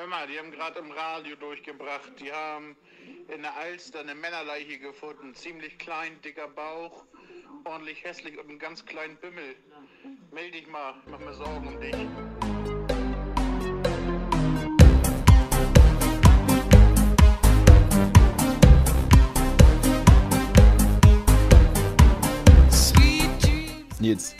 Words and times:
Hör 0.00 0.06
mal, 0.06 0.26
die 0.26 0.38
haben 0.38 0.50
gerade 0.50 0.78
im 0.78 0.90
Radio 0.92 1.36
durchgebracht. 1.36 2.12
Die 2.20 2.32
haben 2.32 2.74
in 3.28 3.42
der 3.42 3.54
Alster 3.54 4.00
eine 4.00 4.14
Männerleiche 4.14 4.78
gefunden. 4.78 5.34
Ziemlich 5.34 5.76
klein, 5.76 6.18
dicker 6.22 6.48
Bauch, 6.48 7.04
ordentlich 7.64 8.02
hässlich 8.02 8.38
und 8.38 8.48
einen 8.48 8.58
ganz 8.58 8.86
kleinen 8.86 9.18
Bimmel. 9.18 9.56
Meld 10.32 10.54
dich 10.54 10.66
mal, 10.68 10.94
mach 11.04 11.18
mir 11.18 11.34
Sorgen 11.34 11.68
um 11.68 11.78
dich. 11.78 11.94
Nils, 24.00 24.34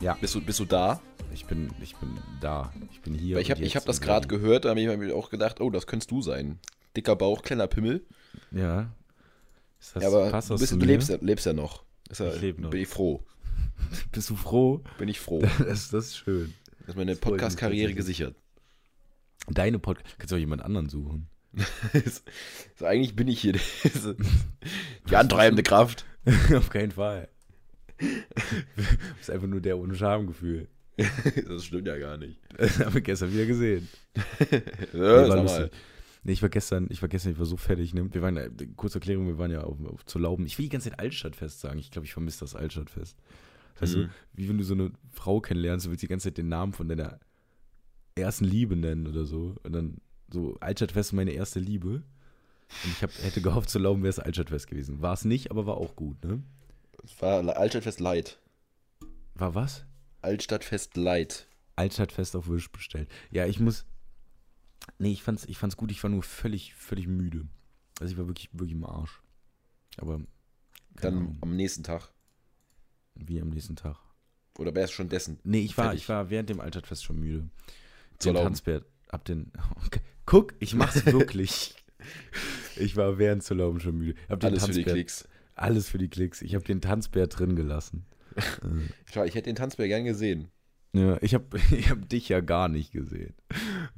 Ja. 0.00 0.14
bist 0.14 0.34
du, 0.34 0.40
bist 0.40 0.58
du 0.58 0.64
da? 0.64 1.00
Ich 1.32 1.46
bin, 1.46 1.70
ich 1.80 1.96
bin 1.96 2.18
da. 2.40 2.72
Ich 2.92 3.00
bin 3.00 3.14
hier. 3.14 3.36
Weil 3.36 3.42
ich 3.42 3.50
habe 3.50 3.64
hab 3.64 3.84
das 3.84 4.00
gerade 4.00 4.28
gehört, 4.28 4.64
da 4.64 4.70
habe 4.70 4.80
ich 4.80 4.96
mir 4.96 5.14
auch 5.14 5.30
gedacht, 5.30 5.60
oh, 5.60 5.70
das 5.70 5.86
könntest 5.86 6.10
du 6.10 6.22
sein. 6.22 6.58
Dicker 6.96 7.16
Bauch, 7.16 7.42
kleiner 7.42 7.66
Pimmel. 7.66 8.04
Ja. 8.50 8.92
Ist 9.80 9.96
das, 9.96 10.02
ja, 10.02 10.08
aber 10.08 10.30
passt 10.30 10.50
du, 10.50 10.54
das 10.54 10.60
bist, 10.60 10.72
du 10.72 10.76
lebst, 10.78 11.08
ja, 11.08 11.16
lebst 11.20 11.46
ja 11.46 11.52
noch. 11.52 11.84
Ist 12.08 12.20
ja, 12.20 12.34
Ich 12.34 12.40
leb 12.40 12.58
noch. 12.58 12.70
Bin 12.70 12.80
ich 12.80 12.88
froh. 12.88 13.22
Bist 14.12 14.28
du 14.28 14.36
froh? 14.36 14.82
Bin 14.98 15.08
ich 15.08 15.20
froh. 15.20 15.40
Das, 15.58 15.90
das 15.90 16.06
ist 16.06 16.18
schön. 16.18 16.52
Das 16.80 16.90
ist 16.90 16.96
meine 16.96 17.12
Das 17.12 17.20
Podcast-Karriere 17.20 17.94
gesichert. 17.94 18.34
Deine 19.48 19.78
Podcast. 19.78 20.18
Kannst 20.18 20.32
du 20.32 20.36
auch 20.36 20.40
jemand 20.40 20.62
anderen 20.62 20.88
suchen? 20.88 21.28
so, 22.76 22.84
eigentlich 22.84 23.16
bin 23.16 23.26
ich 23.28 23.40
hier 23.40 23.54
die, 23.54 23.60
die 25.08 25.16
antreibende 25.16 25.62
Kraft. 25.62 26.04
Auf 26.54 26.70
keinen 26.70 26.92
Fall. 26.92 27.28
Du 27.98 28.06
bist 29.16 29.30
einfach 29.30 29.46
nur 29.48 29.60
der 29.60 29.78
ohne 29.78 29.94
Schamgefühl. 29.94 30.68
Das 31.48 31.64
stimmt 31.64 31.86
ja 31.86 31.96
gar 31.98 32.16
nicht. 32.16 32.38
Haben 32.78 32.94
wir 32.94 33.00
gestern 33.00 33.32
wieder 33.32 33.46
gesehen. 33.46 33.88
Ja, 34.92 35.22
Nee, 35.22 35.46
war. 35.46 35.70
Nee, 36.22 36.32
ich 36.32 36.42
war 36.42 36.48
gestern, 36.50 36.86
ich 36.90 37.00
war 37.00 37.08
gestern, 37.08 37.32
ich 37.32 37.38
war 37.38 37.46
so 37.46 37.56
fertig. 37.56 37.94
Ne? 37.94 38.12
Wir 38.12 38.20
waren, 38.22 38.36
äh, 38.36 38.50
kurze 38.76 38.98
Erklärung, 38.98 39.26
wir 39.26 39.38
waren 39.38 39.50
ja 39.50 39.62
auf, 39.62 39.78
auf 39.86 40.04
zu 40.04 40.18
Lauben. 40.18 40.44
Ich 40.44 40.58
will 40.58 40.64
die 40.64 40.68
ganze 40.68 40.90
Zeit 40.90 40.98
Altstadtfest 41.00 41.60
sagen. 41.60 41.78
Ich 41.78 41.90
glaube, 41.90 42.04
ich 42.06 42.12
vermisse 42.12 42.40
das 42.40 42.54
Altstadtfest. 42.54 43.16
Weißt 43.78 43.96
Mhm. 43.96 44.00
du, 44.02 44.08
wie 44.34 44.48
wenn 44.48 44.58
du 44.58 44.64
so 44.64 44.74
eine 44.74 44.90
Frau 45.12 45.40
kennenlernst, 45.40 45.86
du 45.86 45.90
willst 45.90 46.02
die 46.02 46.08
ganze 46.08 46.28
Zeit 46.28 46.36
den 46.38 46.48
Namen 46.48 46.72
von 46.74 46.88
deiner 46.88 47.18
ersten 48.16 48.44
Liebe 48.44 48.76
nennen 48.76 49.06
oder 49.06 49.24
so. 49.24 49.54
Und 49.62 49.72
dann 49.72 49.96
so, 50.30 50.56
Altstadtfest 50.60 51.10
ist 51.10 51.12
meine 51.14 51.32
erste 51.32 51.58
Liebe. 51.60 51.88
Und 52.84 52.90
ich 52.92 53.02
hab, 53.02 53.10
hätte 53.22 53.40
gehofft, 53.40 53.70
zu 53.70 53.78
Lauben 53.78 54.02
wäre 54.02 54.10
es 54.10 54.18
Altstadtfest 54.18 54.66
gewesen. 54.66 55.00
War 55.00 55.14
es 55.14 55.24
nicht, 55.24 55.50
aber 55.50 55.64
war 55.66 55.78
auch 55.78 55.96
gut, 55.96 56.22
ne? 56.24 56.42
Es 57.02 57.20
war 57.22 57.42
Altstadtfest 57.56 57.98
Light. 58.00 58.38
War 59.34 59.54
was? 59.54 59.86
Altstadtfest 60.22 60.96
Light. 60.96 61.46
Altstadtfest 61.76 62.36
auf 62.36 62.48
Wisch 62.48 62.70
bestellt. 62.70 63.08
Ja, 63.30 63.46
ich 63.46 63.60
muss. 63.60 63.86
Nee, 64.98 65.12
ich 65.12 65.22
fand's, 65.22 65.44
ich 65.46 65.58
fand's 65.58 65.76
gut, 65.76 65.90
ich 65.90 66.02
war 66.02 66.10
nur 66.10 66.22
völlig, 66.22 66.74
völlig 66.74 67.06
müde. 67.06 67.46
Also 68.00 68.12
ich 68.12 68.18
war 68.18 68.26
wirklich, 68.26 68.48
wirklich 68.52 68.72
im 68.72 68.84
Arsch. 68.84 69.20
Aber 69.98 70.20
Dann 70.94 71.16
Ahnung, 71.16 71.38
am 71.42 71.56
nächsten 71.56 71.82
Tag. 71.82 72.10
wie 73.14 73.40
am 73.40 73.48
nächsten 73.50 73.76
Tag. 73.76 73.96
Oder 74.58 74.74
wärst 74.74 74.92
schon 74.94 75.08
dessen? 75.08 75.38
Nee, 75.44 75.60
ich 75.60 75.76
war, 75.76 75.86
Fertig. 75.86 76.02
ich 76.02 76.08
war 76.08 76.30
während 76.30 76.48
dem 76.50 76.60
Altstadtfest 76.60 77.04
schon 77.04 77.18
müde. 77.18 77.48
Zur 78.18 78.34
Den. 78.34 78.42
Tanzbär, 78.42 78.84
ab 79.08 79.24
den. 79.24 79.52
Okay. 79.86 80.00
Guck, 80.26 80.54
ich 80.60 80.74
mach's 80.74 81.04
wirklich. 81.12 81.74
ich 82.76 82.96
war 82.96 83.18
während 83.18 83.42
zu 83.42 83.54
Lauben 83.54 83.80
schon 83.80 83.96
müde. 83.98 84.18
Hab 84.28 84.40
den 84.40 84.50
Alles 84.50 84.66
für 84.66 84.72
die 84.72 84.80
Tanzbär- 84.84 84.92
Klicks. 84.92 85.28
Alles 85.54 85.88
für 85.88 85.98
die 85.98 86.08
Klicks. 86.08 86.40
Ich 86.42 86.54
habe 86.54 86.64
den 86.64 86.80
Tanzbär 86.80 87.26
drin 87.26 87.54
gelassen. 87.56 88.06
Schau, 89.12 89.24
ich 89.24 89.34
hätte 89.34 89.50
den 89.50 89.56
Tanzbär 89.56 89.88
gern 89.88 90.04
gesehen. 90.04 90.50
Ja, 90.92 91.18
ich 91.22 91.34
habe 91.34 91.58
ich 91.70 91.90
hab 91.90 92.08
dich 92.08 92.28
ja 92.28 92.40
gar 92.40 92.68
nicht 92.68 92.92
gesehen. 92.92 93.34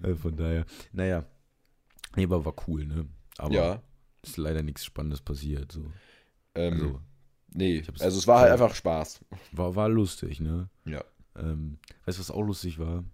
Äh, 0.02 0.14
Von 0.14 0.36
daher, 0.36 0.66
naja. 0.92 1.24
Nee, 2.16 2.24
aber 2.24 2.44
war 2.44 2.54
cool, 2.68 2.84
ne? 2.86 3.06
Aber 3.38 3.54
ja. 3.54 3.82
ist 4.22 4.36
leider 4.36 4.62
nichts 4.62 4.84
Spannendes 4.84 5.22
passiert. 5.22 5.72
So. 5.72 5.90
Ähm, 6.54 6.72
Also, 6.74 7.00
nee, 7.54 7.82
also 8.00 8.18
es 8.18 8.26
war 8.26 8.40
halt 8.40 8.52
einfach 8.52 8.74
Spaß. 8.74 9.24
war, 9.52 9.74
war 9.74 9.88
lustig, 9.88 10.40
ne? 10.40 10.68
Ja. 10.84 11.02
Ähm, 11.34 11.78
weißt 12.04 12.18
du, 12.18 12.20
was 12.20 12.30
auch 12.30 12.42
lustig 12.42 12.78
war? 12.78 13.04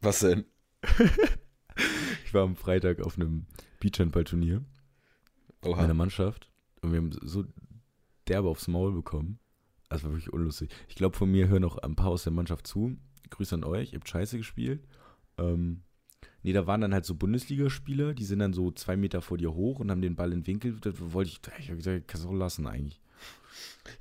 Was 0.00 0.20
denn? 0.20 0.44
Ich 2.24 2.32
war 2.32 2.42
am 2.42 2.56
Freitag 2.56 3.00
auf 3.02 3.18
einem 3.18 3.46
Beachhandball-Turnier 3.80 4.64
Oha. 5.62 5.82
meiner 5.82 5.92
Mannschaft 5.94 6.50
und 6.80 6.90
wir 6.92 6.98
haben 6.98 7.12
so 7.22 7.44
derbe 8.28 8.48
aufs 8.48 8.68
Maul 8.68 8.92
bekommen. 8.92 9.38
Das 9.88 10.02
war 10.04 10.10
wirklich 10.10 10.32
unlustig. 10.32 10.70
Ich 10.88 10.96
glaube, 10.96 11.16
von 11.16 11.30
mir 11.30 11.48
hören 11.48 11.64
auch 11.64 11.78
ein 11.78 11.96
paar 11.96 12.10
aus 12.10 12.24
der 12.24 12.32
Mannschaft 12.32 12.66
zu. 12.66 12.96
Grüße 13.30 13.54
an 13.54 13.64
euch, 13.64 13.92
ihr 13.92 13.98
habt 13.98 14.08
scheiße 14.08 14.36
gespielt. 14.36 14.84
Ähm, 15.38 15.82
nee, 16.42 16.52
da 16.52 16.66
waren 16.66 16.80
dann 16.80 16.94
halt 16.94 17.04
so 17.04 17.14
Bundesligaspieler, 17.14 18.14
die 18.14 18.24
sind 18.24 18.38
dann 18.38 18.52
so 18.52 18.70
zwei 18.70 18.96
Meter 18.96 19.20
vor 19.20 19.38
dir 19.38 19.54
hoch 19.54 19.80
und 19.80 19.90
haben 19.90 20.02
den 20.02 20.16
Ball 20.16 20.32
in 20.32 20.40
den 20.40 20.46
Winkel. 20.46 20.76
Da 20.80 20.92
wollte 20.96 21.30
ich, 21.30 21.40
ich 21.58 21.70
hab 21.70 21.76
gesagt, 21.76 22.08
kannst 22.08 22.24
du 22.24 22.30
auch 22.30 22.34
lassen 22.34 22.66
eigentlich. 22.66 23.00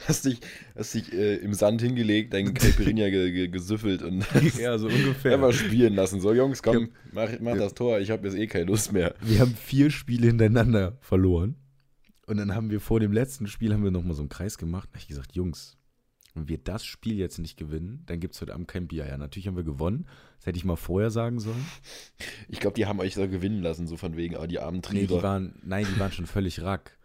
Hast 0.08 0.25
dich, 0.25 0.40
hast 0.75 0.94
dich 0.96 1.14
äh, 1.14 1.35
im 1.35 1.53
Sand 1.53 1.81
hingelegt, 1.81 2.34
deinen 2.34 2.53
Caipirinha 2.53 3.09
ge, 3.09 3.31
ge, 3.31 3.47
gesüffelt 3.47 4.02
und 4.02 4.25
ja, 4.59 4.78
so 4.78 4.88
ungefähr. 4.88 5.35
einfach 5.35 5.53
spielen 5.53 5.94
lassen. 5.94 6.19
So, 6.19 6.34
Jungs, 6.34 6.64
komm, 6.64 6.90
mach, 7.12 7.30
mach 7.40 7.56
das 7.56 7.74
Tor, 7.74 8.00
ich 8.00 8.09
habe 8.12 8.28
jetzt 8.28 8.38
eh 8.38 8.47
keine 8.47 8.66
Lust 8.66 8.91
mehr. 8.91 9.14
Wir 9.22 9.40
haben 9.40 9.56
vier 9.56 9.91
Spiele 9.91 10.28
hintereinander 10.28 10.97
verloren. 11.02 11.56
Und 12.28 12.38
dann 12.38 12.56
haben 12.56 12.69
wir 12.72 12.80
vor 12.81 13.00
dem 13.00 13.12
letzten 13.12 13.47
Spiel 13.47 13.74
haben 13.74 13.84
wir 13.84 13.91
nochmal 13.91 14.16
so 14.16 14.22
einen 14.22 14.30
Kreis 14.30 14.58
gemacht. 14.58 14.90
Da 14.91 14.96
hab 14.96 15.02
ich 15.02 15.08
gesagt, 15.08 15.34
Jungs, 15.36 15.78
wenn 16.34 16.47
wir 16.50 16.58
das 16.58 16.84
Spiel 16.84 17.18
jetzt 17.18 17.38
nicht 17.38 17.56
gewinnen, 17.58 18.03
dann 18.08 18.19
gibt 18.19 18.34
es 18.36 18.41
heute 18.41 18.53
Abend 18.53 18.68
kein 18.68 18.88
Bier. 18.88 19.08
Ja, 19.08 19.18
natürlich 19.18 19.47
haben 19.47 19.56
wir 19.56 19.63
gewonnen. 19.63 20.06
Das 20.38 20.47
hätte 20.47 20.58
ich 20.58 20.66
mal 20.66 20.75
vorher 20.75 21.12
sagen 21.12 21.40
sollen. 21.40 21.66
Ich 22.50 22.59
glaube, 22.59 22.75
die 22.75 22.85
haben 22.88 23.00
euch 23.00 23.14
so 23.16 23.28
gewinnen 23.28 23.62
lassen, 23.62 23.88
so 23.88 23.96
von 23.96 24.16
wegen, 24.18 24.35
ah, 24.38 24.47
die 24.47 24.59
armen 24.59 24.81
Nee, 24.91 25.02
die 25.02 25.08
Trierer. 25.08 25.24
waren, 25.24 25.56
nein, 25.64 25.85
die 25.94 26.00
waren 26.00 26.12
schon 26.12 26.25
völlig 26.25 26.62
rack. 26.62 26.97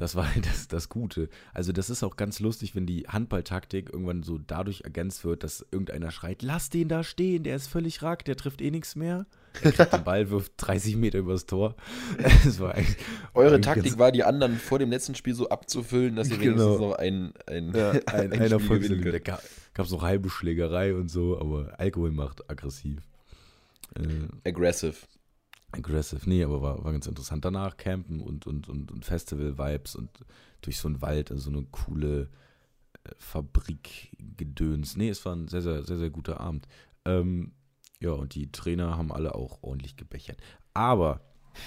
Das 0.00 0.16
war 0.16 0.34
halt 0.34 0.46
das, 0.50 0.66
das 0.66 0.88
Gute. 0.88 1.28
Also, 1.52 1.72
das 1.72 1.90
ist 1.90 2.02
auch 2.02 2.16
ganz 2.16 2.40
lustig, 2.40 2.74
wenn 2.74 2.86
die 2.86 3.06
Handballtaktik 3.06 3.92
irgendwann 3.92 4.22
so 4.22 4.38
dadurch 4.38 4.80
ergänzt 4.80 5.24
wird, 5.24 5.44
dass 5.44 5.64
irgendeiner 5.70 6.10
schreit: 6.10 6.42
Lass 6.42 6.70
den 6.70 6.88
da 6.88 7.04
stehen, 7.04 7.44
der 7.44 7.54
ist 7.54 7.68
völlig 7.68 8.02
rack, 8.02 8.24
der 8.24 8.36
trifft 8.36 8.62
eh 8.62 8.70
nichts 8.70 8.96
mehr. 8.96 9.26
Er 9.62 9.72
kriegt 9.72 9.92
den 9.92 10.04
Ball, 10.04 10.30
wirft 10.30 10.52
30 10.56 10.96
Meter 10.96 11.18
übers 11.18 11.44
Tor. 11.44 11.74
Eigentlich, 12.18 12.96
Eure 13.34 13.60
Taktik 13.60 13.98
war, 13.98 14.10
die 14.10 14.24
anderen 14.24 14.56
vor 14.56 14.78
dem 14.78 14.90
letzten 14.90 15.14
Spiel 15.14 15.34
so 15.34 15.48
abzufüllen, 15.50 16.16
dass 16.16 16.30
ihr 16.30 16.38
Genau. 16.38 16.56
wenigstens 16.56 16.80
noch 16.80 16.92
ein, 16.94 17.32
ein, 17.46 17.74
Ja, 17.74 17.90
ein, 17.90 18.32
ein 18.32 18.40
einer 18.40 18.60
Spiel 18.60 19.12
Da 19.12 19.18
gab 19.18 19.42
es 19.76 19.90
noch 19.90 20.02
halbe 20.02 20.30
Schlägerei 20.30 20.94
und 20.94 21.10
so, 21.10 21.38
aber 21.38 21.74
Alkohol 21.78 22.10
macht 22.10 22.48
aggressiv. 22.50 23.02
Äh, 23.96 24.48
Aggressive. 24.48 24.94
Aggressive, 25.72 26.28
nee, 26.28 26.44
aber 26.44 26.62
war, 26.62 26.84
war 26.84 26.92
ganz 26.92 27.06
interessant. 27.06 27.44
Danach 27.44 27.76
campen 27.76 28.20
und, 28.20 28.46
und, 28.46 28.68
und, 28.68 28.90
und 28.90 29.04
Festival-Vibes 29.04 29.96
und 29.96 30.10
durch 30.62 30.78
so 30.78 30.88
einen 30.88 31.02
Wald, 31.02 31.30
also 31.30 31.50
so 31.50 31.56
eine 31.56 31.66
coole 31.70 32.28
äh, 33.04 33.10
Fabrik-Gedöns. 33.18 34.96
Nee, 34.96 35.08
es 35.08 35.24
war 35.24 35.34
ein 35.34 35.48
sehr, 35.48 35.62
sehr, 35.62 35.84
sehr, 35.84 35.98
sehr 35.98 36.10
guter 36.10 36.40
Abend. 36.40 36.66
Ähm, 37.04 37.52
ja, 38.00 38.12
und 38.12 38.34
die 38.34 38.50
Trainer 38.50 38.96
haben 38.96 39.12
alle 39.12 39.34
auch 39.34 39.62
ordentlich 39.62 39.96
gebechert. 39.96 40.38
Aber 40.74 41.20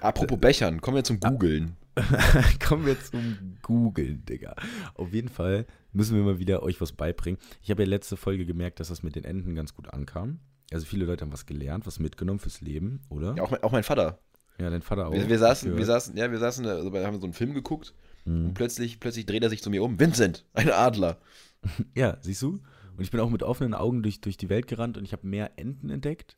Apropos 0.00 0.38
Bechern, 0.38 0.80
kommen 0.80 0.96
wir 0.96 1.04
zum 1.04 1.20
Googeln. 1.20 1.76
Kommen 2.64 2.86
wir 2.86 3.00
zum 3.00 3.56
Googeln, 3.62 4.24
Digga. 4.24 4.54
Auf 4.94 5.12
jeden 5.12 5.28
Fall 5.28 5.66
müssen 5.92 6.16
wir 6.16 6.22
mal 6.22 6.38
wieder 6.38 6.62
euch 6.62 6.80
was 6.80 6.92
beibringen. 6.92 7.40
Ich 7.60 7.70
habe 7.70 7.82
ja 7.82 7.88
letzte 7.88 8.16
Folge 8.16 8.46
gemerkt, 8.46 8.78
dass 8.78 8.88
das 8.88 9.02
mit 9.02 9.16
den 9.16 9.24
Enten 9.24 9.54
ganz 9.54 9.74
gut 9.74 9.92
ankam. 9.92 10.38
Also 10.72 10.84
viele 10.86 11.04
Leute 11.06 11.24
haben 11.24 11.32
was 11.32 11.46
gelernt, 11.46 11.86
was 11.86 11.98
mitgenommen 11.98 12.38
fürs 12.40 12.60
Leben, 12.60 13.00
oder? 13.08 13.34
Ja, 13.36 13.42
auch, 13.42 13.50
mein, 13.50 13.62
auch 13.62 13.72
mein 13.72 13.84
Vater. 13.84 14.18
Ja, 14.60 14.70
dein 14.70 14.82
Vater 14.82 15.06
auch. 15.08 15.12
Wir, 15.12 15.28
wir, 15.28 15.38
saßen, 15.38 15.76
wir 15.76 15.84
saßen, 15.86 16.16
ja, 16.16 16.30
wir 16.30 16.38
saßen, 16.38 16.66
also 16.66 16.92
wir 16.92 17.06
haben 17.06 17.18
so 17.20 17.26
einen 17.26 17.32
Film 17.34 17.54
geguckt 17.54 17.94
Mhm. 18.24 18.46
und 18.48 18.54
plötzlich, 18.54 19.00
plötzlich 19.00 19.24
dreht 19.26 19.42
er 19.42 19.48
sich 19.48 19.62
zu 19.62 19.70
mir 19.70 19.82
um. 19.82 19.98
Vincent, 19.98 20.44
ein 20.52 20.70
Adler. 20.70 21.18
Ja, 21.94 22.18
siehst 22.20 22.42
du? 22.42 22.60
Und 22.96 23.00
ich 23.02 23.10
bin 23.10 23.20
auch 23.20 23.30
mit 23.30 23.42
offenen 23.42 23.74
Augen 23.74 24.02
durch, 24.02 24.20
durch 24.20 24.36
die 24.36 24.48
Welt 24.48 24.66
gerannt 24.68 24.96
und 24.98 25.04
ich 25.04 25.12
habe 25.12 25.26
mehr 25.26 25.52
Enten 25.58 25.88
entdeckt. 25.90 26.36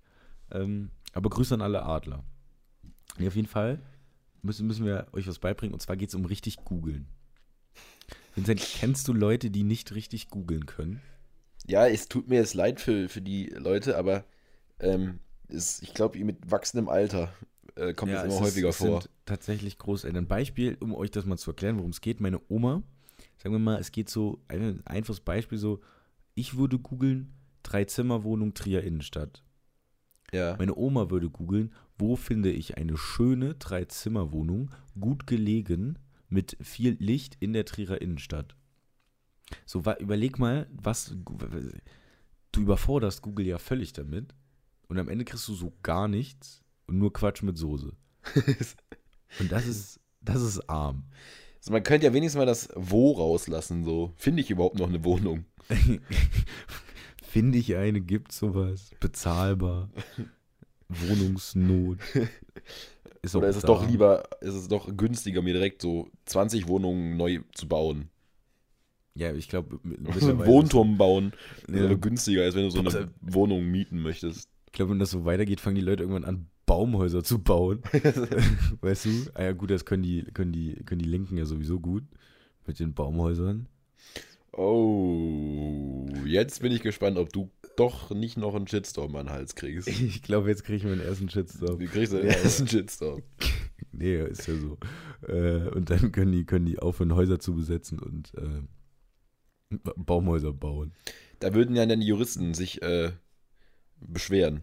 Ähm, 0.50 0.90
aber 1.12 1.28
Grüße 1.31 1.52
an 1.54 1.60
alle 1.62 1.82
Adler. 1.82 2.22
Nee, 3.19 3.26
auf 3.26 3.34
jeden 3.37 3.49
Fall 3.49 3.81
müssen, 4.43 4.66
müssen 4.66 4.87
wir 4.87 5.08
euch 5.12 5.26
was 5.26 5.38
beibringen 5.38 5.75
und 5.75 5.81
zwar 5.81 5.96
geht 5.96 6.08
es 6.10 6.14
um 6.14 6.25
richtig 6.25 6.56
googeln. 6.64 7.06
Vincent, 8.34 8.60
kennst 8.78 9.08
du 9.08 9.12
Leute, 9.12 9.50
die 9.50 9.62
nicht 9.64 9.94
richtig 9.94 10.28
googeln 10.28 10.64
können? 10.66 11.00
Ja, 11.70 11.87
es 11.87 12.08
tut 12.08 12.28
mir 12.28 12.37
jetzt 12.37 12.55
leid 12.55 12.81
für, 12.81 13.08
für 13.08 13.20
die 13.20 13.46
Leute, 13.46 13.96
aber 13.96 14.25
ähm, 14.81 15.20
es, 15.49 15.81
ich 15.82 15.94
glaube, 15.94 16.19
mit 16.25 16.50
wachsendem 16.50 16.88
Alter 16.88 17.32
äh, 17.76 17.94
kommt 17.94 18.12
das 18.12 18.20
es 18.20 18.25
immer 18.26 18.34
ist- 18.34 18.40
häufiger 18.40 18.69
es 18.70 18.76
vor. 18.76 19.02
Sind 19.02 19.11
tatsächlich 19.25 19.78
Großeltern. 19.78 20.26
Beispiel, 20.26 20.76
um 20.81 20.94
euch 20.94 21.11
das 21.12 21.25
mal 21.26 21.38
zu 21.38 21.50
erklären, 21.50 21.76
worum 21.78 21.90
es 21.90 22.00
geht. 22.00 22.20
Meine 22.20 22.40
Oma, 22.49 22.82
sagen 23.38 23.55
wir 23.55 23.61
mal, 23.61 23.78
es 23.78 23.93
geht 23.93 24.08
so, 24.11 24.40
ein 24.49 24.84
einfaches 24.84 25.20
Beispiel 25.20 25.58
so, 25.58 25.81
ich 26.34 26.56
würde 26.56 26.78
googeln, 26.78 27.32
Drei-Zimmer-Wohnung 27.62 28.55
Trier 28.55 28.82
Innenstadt. 28.82 29.44
Ja. 30.32 30.56
Meine 30.58 30.75
Oma 30.76 31.11
würde 31.11 31.28
googeln, 31.31 31.73
wo 31.99 32.16
finde 32.16 32.50
ich 32.50 32.78
eine 32.78 32.96
schöne 32.96 33.55
Drei-Zimmer-Wohnung, 33.55 34.70
gut 34.99 35.26
gelegen, 35.26 35.99
mit 36.28 36.56
viel 36.61 36.96
Licht 36.99 37.37
in 37.40 37.52
der 37.52 37.64
Trierer 37.64 38.00
Innenstadt. 38.00 38.56
So, 39.67 39.82
überleg 39.99 40.38
mal, 40.38 40.67
was. 40.70 41.14
du 42.52 42.61
überforderst 42.61 43.23
Google 43.23 43.47
ja 43.47 43.58
völlig 43.58 43.93
damit. 43.93 44.35
Und 44.88 44.99
am 44.99 45.08
Ende 45.08 45.25
kriegst 45.25 45.47
du 45.49 45.55
so 45.55 45.73
gar 45.82 46.08
nichts 46.08 46.62
und 46.87 46.99
nur 46.99 47.12
Quatsch 47.12 47.43
mit 47.43 47.56
Soße. 47.56 47.93
und 49.38 49.52
das 49.52 49.67
ist, 49.67 50.00
das 50.20 50.43
ist 50.43 50.69
arm. 50.69 51.05
Also 51.58 51.73
man 51.73 51.82
könnte 51.82 52.06
ja 52.06 52.12
wenigstens 52.12 52.38
mal 52.38 52.47
das 52.47 52.69
Wo 52.75 53.12
rauslassen, 53.12 53.85
so. 53.85 54.12
Finde 54.17 54.43
ich 54.43 54.50
überhaupt 54.50 54.79
noch 54.79 54.88
eine 54.88 55.05
Wohnung? 55.05 55.44
Finde 57.23 57.58
ich 57.58 57.76
eine, 57.76 58.00
gibt 58.00 58.32
sowas. 58.32 58.91
Bezahlbar. 58.99 59.91
Wohnungsnot. 60.88 61.99
Ist 63.23 63.37
Oder 63.37 63.49
ist 63.49 63.56
es 63.56 63.62
doch 63.62 63.87
lieber, 63.87 64.29
ist 64.41 64.55
es 64.55 64.69
doch 64.69 64.97
günstiger, 64.97 65.43
mir 65.43 65.52
direkt 65.52 65.82
so 65.82 66.08
20 66.25 66.67
Wohnungen 66.69 67.17
neu 67.17 67.41
zu 67.52 67.69
bauen? 67.69 68.08
Ja, 69.14 69.34
ich 69.34 69.48
glaube, 69.48 69.80
so 70.18 70.30
einen 70.30 70.46
Wohnturm 70.46 70.96
bauen, 70.96 71.32
ja. 71.68 71.90
ist 71.90 72.00
günstiger, 72.00 72.42
als 72.42 72.54
wenn 72.54 72.62
du 72.62 72.70
so 72.70 72.80
eine 72.80 73.10
Wohnung 73.20 73.64
mieten 73.64 74.00
möchtest. 74.00 74.48
Ich 74.66 74.72
glaube, 74.72 74.92
wenn 74.92 74.98
das 75.00 75.10
so 75.10 75.24
weitergeht, 75.24 75.60
fangen 75.60 75.76
die 75.76 75.82
Leute 75.82 76.04
irgendwann 76.04 76.24
an, 76.24 76.46
Baumhäuser 76.64 77.24
zu 77.24 77.40
bauen. 77.40 77.82
weißt 78.80 79.06
du? 79.06 79.10
Ah 79.34 79.42
ja, 79.42 79.52
gut, 79.52 79.70
das 79.70 79.84
können 79.84 80.04
die, 80.04 80.22
können 80.32 80.52
die, 80.52 80.76
können 80.84 81.00
die 81.00 81.08
Linken 81.08 81.36
ja 81.36 81.44
sowieso 81.44 81.80
gut 81.80 82.04
mit 82.66 82.78
den 82.78 82.94
Baumhäusern. 82.94 83.66
Oh, 84.52 86.06
jetzt 86.24 86.60
bin 86.60 86.70
ich 86.70 86.82
gespannt, 86.82 87.18
ob 87.18 87.32
du 87.32 87.50
doch 87.76 88.10
nicht 88.10 88.36
noch 88.36 88.54
einen 88.54 88.66
Shitstorm 88.66 89.16
an 89.16 89.26
den 89.26 89.32
Hals 89.32 89.54
kriegst. 89.54 89.88
Ich 90.00 90.22
glaube, 90.22 90.48
jetzt 90.48 90.64
kriege 90.64 90.76
ich 90.76 90.84
meinen 90.84 91.00
ersten 91.00 91.28
Shitstorm. 91.28 91.78
Du 91.78 91.86
kriegst 91.86 92.12
den 92.12 92.26
ersten 92.26 92.68
Shitstorm. 92.68 93.22
nee, 93.92 94.22
ist 94.22 94.46
ja 94.46 94.54
so. 94.54 94.78
Äh, 95.26 95.68
und 95.70 95.90
dann 95.90 96.12
können 96.12 96.32
die, 96.32 96.44
können 96.44 96.66
die 96.66 96.78
aufhören, 96.78 97.14
Häuser 97.14 97.38
zu 97.38 97.54
besetzen 97.54 97.98
und 97.98 98.32
äh, 98.34 98.62
Baumhäuser 99.96 100.52
bauen. 100.52 100.93
Da 101.38 101.55
würden 101.55 101.76
ja 101.76 101.87
dann 101.87 102.00
die 102.00 102.06
Juristen 102.06 102.55
sich 102.55 102.82
äh, 102.82 103.12
beschweren. 104.00 104.62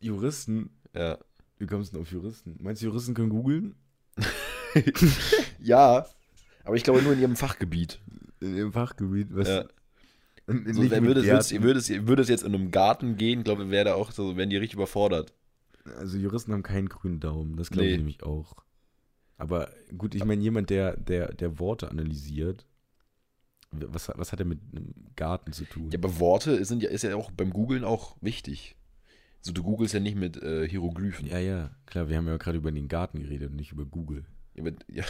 Juristen? 0.00 0.70
Ja. 0.94 1.18
Wie 1.58 1.66
kommst 1.66 1.92
du 1.92 1.96
denn 1.96 2.02
auf 2.02 2.10
Juristen? 2.10 2.56
Meinst 2.60 2.82
du, 2.82 2.86
Juristen 2.86 3.14
können 3.14 3.30
googeln? 3.30 3.76
ja, 5.60 6.06
aber 6.64 6.76
ich 6.76 6.82
glaube 6.82 7.02
nur 7.02 7.12
in 7.12 7.20
ihrem 7.20 7.36
Fachgebiet. 7.36 8.00
In 8.40 8.56
ihrem 8.56 8.72
Fachgebiet? 8.72 9.28
Was? 9.30 9.48
Ja. 9.48 9.64
So, 10.46 10.90
wenn 10.90 11.06
würde 11.06 11.20
es, 11.20 11.52
würde, 11.62 11.78
es, 11.78 11.90
würde 11.90 12.22
es 12.22 12.28
jetzt 12.28 12.42
in 12.42 12.54
einem 12.54 12.72
Garten 12.72 13.16
gehen, 13.16 13.44
glaube 13.44 13.64
ich, 13.64 13.70
wäre 13.70 13.84
da 13.84 13.94
auch 13.94 14.10
so, 14.10 14.36
wären 14.36 14.50
die 14.50 14.56
richtig 14.56 14.74
überfordert. 14.74 15.32
Also 15.96 16.18
Juristen 16.18 16.52
haben 16.52 16.64
keinen 16.64 16.88
grünen 16.88 17.20
Daumen, 17.20 17.56
das 17.56 17.70
glaube 17.70 17.86
nee. 17.86 17.92
ich 17.92 17.98
nämlich 17.98 18.22
auch. 18.24 18.56
Aber 19.38 19.70
gut, 19.96 20.14
ich 20.14 20.24
meine, 20.24 20.42
jemand, 20.42 20.70
der, 20.70 20.96
der, 20.96 21.32
der 21.32 21.58
Worte 21.58 21.90
analysiert, 21.90 22.66
was, 23.72 24.10
was 24.14 24.32
hat 24.32 24.40
er 24.40 24.46
mit 24.46 24.60
einem 24.72 24.94
Garten 25.16 25.52
zu 25.52 25.64
tun? 25.64 25.90
Ja, 25.90 25.98
aber 25.98 26.18
Worte 26.20 26.64
sind 26.64 26.82
ja, 26.82 26.90
ist 26.90 27.02
ja 27.02 27.16
auch 27.16 27.30
beim 27.30 27.50
Googlen 27.50 27.84
auch 27.84 28.16
wichtig. 28.20 28.76
So, 29.40 29.52
du 29.52 29.62
googelst 29.62 29.94
ja 29.94 30.00
nicht 30.00 30.16
mit 30.16 30.40
äh, 30.40 30.68
Hieroglyphen. 30.68 31.26
Ja, 31.26 31.38
ja, 31.38 31.70
klar, 31.86 32.08
wir 32.08 32.16
haben 32.16 32.28
ja 32.28 32.36
gerade 32.36 32.58
über 32.58 32.70
den 32.70 32.88
Garten 32.88 33.20
geredet 33.20 33.50
und 33.50 33.56
nicht 33.56 33.72
über 33.72 33.84
Google. 33.84 34.24
Ja, 34.54 34.62
mit, 34.62 34.84
ja. 34.88 35.04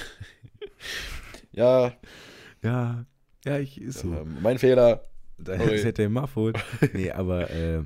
ja. 1.53 1.93
Ja, 2.63 3.05
ja, 3.45 3.59
ich 3.59 3.81
ist 3.81 4.01
so. 4.01 4.13
Ja, 4.13 4.25
mein 4.25 4.59
Fehler. 4.59 5.05
Das 5.37 5.59
hätte 5.59 6.03
er 6.03 6.09
Mufford. 6.09 6.57
Nee, 6.93 7.11
aber 7.11 7.51
äh, 7.51 7.83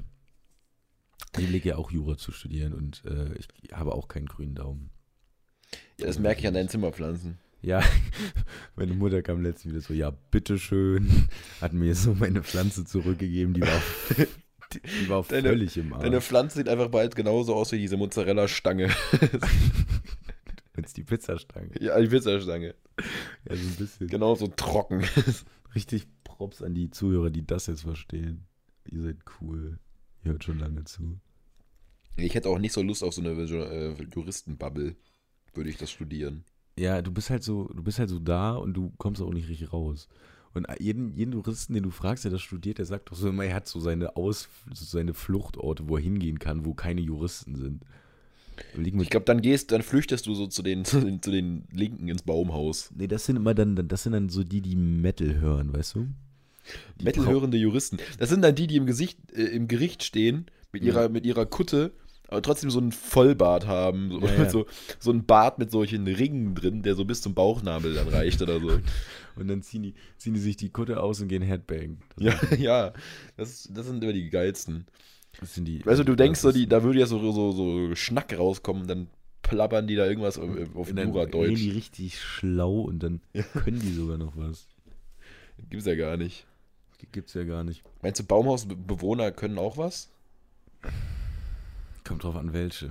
ich 1.39 1.49
lege 1.49 1.71
ja 1.71 1.77
auch 1.77 1.91
Jura 1.91 2.17
zu 2.17 2.31
studieren 2.31 2.75
und 2.75 3.03
äh, 3.07 3.35
ich 3.35 3.49
habe 3.73 3.95
auch 3.95 4.09
keinen 4.09 4.27
grünen 4.27 4.55
Daumen. 4.55 4.91
Ja, 5.99 6.07
das 6.07 6.19
merke 6.19 6.41
ich 6.41 6.47
an 6.47 6.55
deinen 6.55 6.69
Zimmerpflanzen. 6.69 7.39
Ja, 7.67 7.83
meine 8.77 8.95
Mutter 8.95 9.23
kam 9.23 9.43
letztens 9.43 9.75
wieder 9.75 9.83
so, 9.83 9.93
ja, 9.93 10.13
bitteschön, 10.31 11.27
hat 11.61 11.73
mir 11.73 11.97
so 11.97 12.15
meine 12.15 12.45
Pflanze 12.45 12.85
zurückgegeben, 12.85 13.55
die 13.55 13.63
war, 13.63 13.83
die, 14.73 14.81
die 14.81 15.09
war 15.09 15.25
deine, 15.25 15.49
völlig 15.49 15.77
im 15.77 15.93
Arsch. 15.93 16.05
Deine 16.05 16.21
Pflanze 16.21 16.59
sieht 16.59 16.69
einfach 16.69 16.91
bald 16.91 17.17
genauso 17.17 17.57
aus 17.57 17.73
wie 17.73 17.79
diese 17.79 17.97
Mozzarella-Stange. 17.97 18.89
Jetzt 20.77 20.97
die 20.97 21.03
Pizzastange. 21.03 21.73
Ja, 21.81 22.01
die 22.01 22.07
Pizzastange. 22.07 22.77
Ja, 23.49 23.57
so 23.57 23.67
ein 23.67 23.75
bisschen. 23.75 24.07
Genauso 24.07 24.47
trocken. 24.47 25.03
Richtig 25.75 26.07
Props 26.23 26.63
an 26.63 26.73
die 26.73 26.91
Zuhörer, 26.91 27.31
die 27.31 27.45
das 27.47 27.67
jetzt 27.67 27.81
verstehen. 27.83 28.47
Ihr 28.85 29.01
seid 29.01 29.17
cool. 29.41 29.81
Ihr 30.23 30.33
hört 30.33 30.45
schon 30.45 30.59
lange 30.59 30.85
zu. 30.85 31.19
Ich 32.17 32.35
hätte 32.35 32.51
auch 32.51 32.59
nicht 32.59 32.75
so 32.75 32.83
Lust 32.83 33.03
auf 33.03 33.15
so 33.15 33.23
eine 33.23 33.31
äh, 33.31 33.97
Juristenbubble, 34.15 34.97
würde 35.55 35.71
ich 35.71 35.79
das 35.79 35.91
studieren. 35.91 36.45
Ja, 36.79 37.01
du 37.03 37.11
bist 37.11 37.31
halt 37.31 37.43
so, 37.43 37.69
du 37.75 37.83
bist 37.83 37.99
halt 37.99 38.11
so 38.11 38.19
da 38.19 38.53
und 38.53 38.75
du 38.75 38.93
kommst 38.99 39.23
auch 39.23 39.33
nicht 39.33 39.49
richtig 39.49 39.73
raus. 39.73 40.09
Und 40.53 40.67
jeden, 40.79 41.15
jeden 41.15 41.33
Juristen, 41.33 41.75
den 41.75 41.83
du 41.83 41.91
fragst, 41.91 42.25
der 42.25 42.31
das 42.31 42.41
studiert, 42.41 42.79
der 42.79 42.87
sagt 42.87 43.11
doch 43.11 43.17
so 43.17 43.29
immer, 43.29 43.45
er 43.45 43.57
hat 43.57 43.69
so 43.69 43.79
seine 43.79 44.17
Aus, 44.17 44.49
so 44.73 44.85
seine 44.87 45.13
Fluchtorte, 45.13 45.89
wo 45.89 45.97
er 45.97 46.03
hingehen 46.03 46.39
kann, 46.39 46.65
wo 46.65 46.73
keine 46.73 47.03
Juristen 47.03 47.57
sind. 47.57 47.83
Ich 48.83 49.11
glaube, 49.11 49.27
dann 49.27 49.43
gehst, 49.43 49.71
dann 49.73 49.83
flüchtest 49.83 50.27
du 50.27 50.35
so 50.35 50.47
zu 50.47 50.63
den, 50.63 50.87
zu 50.87 51.01
den, 51.01 51.21
zu 51.21 51.31
den 51.31 51.65
Linken 51.73 52.09
ins 52.09 52.23
Baumhaus. 52.23 52.91
Nee, 52.97 53.07
das 53.07 53.27
sind 53.27 53.37
immer 53.37 53.53
dann, 53.53 53.77
das 53.87 54.03
sind 54.03 54.13
dann 54.13 54.31
so 54.31 54.45
die, 54.45 54.63
die 54.63 54.77
Metal 54.77 55.37
hören, 55.37 55.75
weißt 55.75 55.97
du? 55.97 56.09
Metal-hörende 57.03 57.59
Juristen. 57.59 57.99
Das 58.19 58.31
sind 58.31 58.43
dann 58.43 58.55
die, 58.55 58.67
die 58.67 58.77
im, 58.77 58.87
Gesicht, 58.87 59.19
äh, 59.33 59.43
im 59.43 59.69
Gericht 59.69 60.03
stehen, 60.03 60.47
mit 60.73 60.83
ihrer, 60.83 61.03
ja. 61.03 61.09
mit 61.09 61.27
ihrer 61.27 61.47
Kutte, 61.47 61.93
aber 62.29 62.43
trotzdem 62.43 62.71
so 62.71 62.79
einen 62.79 62.93
Vollbart 62.93 63.67
haben. 63.67 64.11
So, 64.11 64.21
ja, 64.21 64.35
ja. 64.35 64.51
so, 64.51 64.67
so 64.99 65.11
ein 65.13 65.27
Bart 65.27 65.59
mit 65.59 65.71
solchen 65.71 66.07
Ringen 66.07 66.55
drin, 66.55 66.83
der 66.83 66.95
so 66.95 67.05
bis 67.05 67.23
zum 67.23 67.35
Bauchnabel 67.35 67.95
dann 67.95 68.09
reicht 68.09 68.43
oder 68.43 68.61
so. 68.61 68.81
Und 69.37 69.49
dann 69.49 69.63
ziehen 69.63 69.83
die, 69.83 69.95
ziehen 70.17 70.35
die 70.35 70.41
sich 70.41 70.57
die 70.57 70.71
Kutte 70.71 70.99
aus 71.03 71.21
und 71.21 71.29
gehen 71.29 71.43
Headbang. 71.43 71.99
ja, 72.19 72.35
ja. 72.59 72.95
Das, 73.37 73.69
das 73.71 73.85
sind 73.85 74.03
immer 74.03 74.15
die 74.15 74.31
geilsten. 74.31 74.87
Das 75.39 75.55
sind 75.55 75.67
die. 75.67 75.85
Weißt 75.85 76.01
du, 76.01 76.05
du 76.05 76.17
denkst 76.17 76.41
so, 76.41 76.53
die, 76.53 76.67
da 76.67 76.83
würde 76.83 77.01
ja 77.01 77.07
so, 77.07 77.33
so, 77.33 77.53
so 77.53 77.95
Schnack 77.95 78.39
rauskommen, 78.39 78.87
dann 78.87 79.09
plappern 79.43 79.87
die 79.87 79.95
da 79.95 80.07
irgendwas 80.07 80.39
auf, 80.39 80.49
auf 80.75 80.91
Jura-Deutsch. 80.91 81.55
die 81.55 81.69
richtig 81.69 82.19
schlau 82.19 82.81
und 82.81 83.03
dann 83.03 83.21
ja. 83.35 83.43
können 83.43 83.79
die 83.79 83.93
sogar 83.93 84.17
noch 84.17 84.39
was. 84.39 84.67
Gibt's 85.69 85.85
ja 85.85 85.97
gar 85.97 86.17
nicht. 86.17 86.47
Gibt's 87.13 87.35
ja 87.35 87.45
gar 87.45 87.63
nicht. 87.63 87.83
Meinst 88.01 88.21
du, 88.21 88.25
Baumhausbewohner 88.25 89.33
können 89.33 89.59
auch 89.59 89.77
was? 89.77 90.09
Kommt 92.07 92.23
drauf 92.23 92.37
an, 92.37 92.53
welche. 92.53 92.91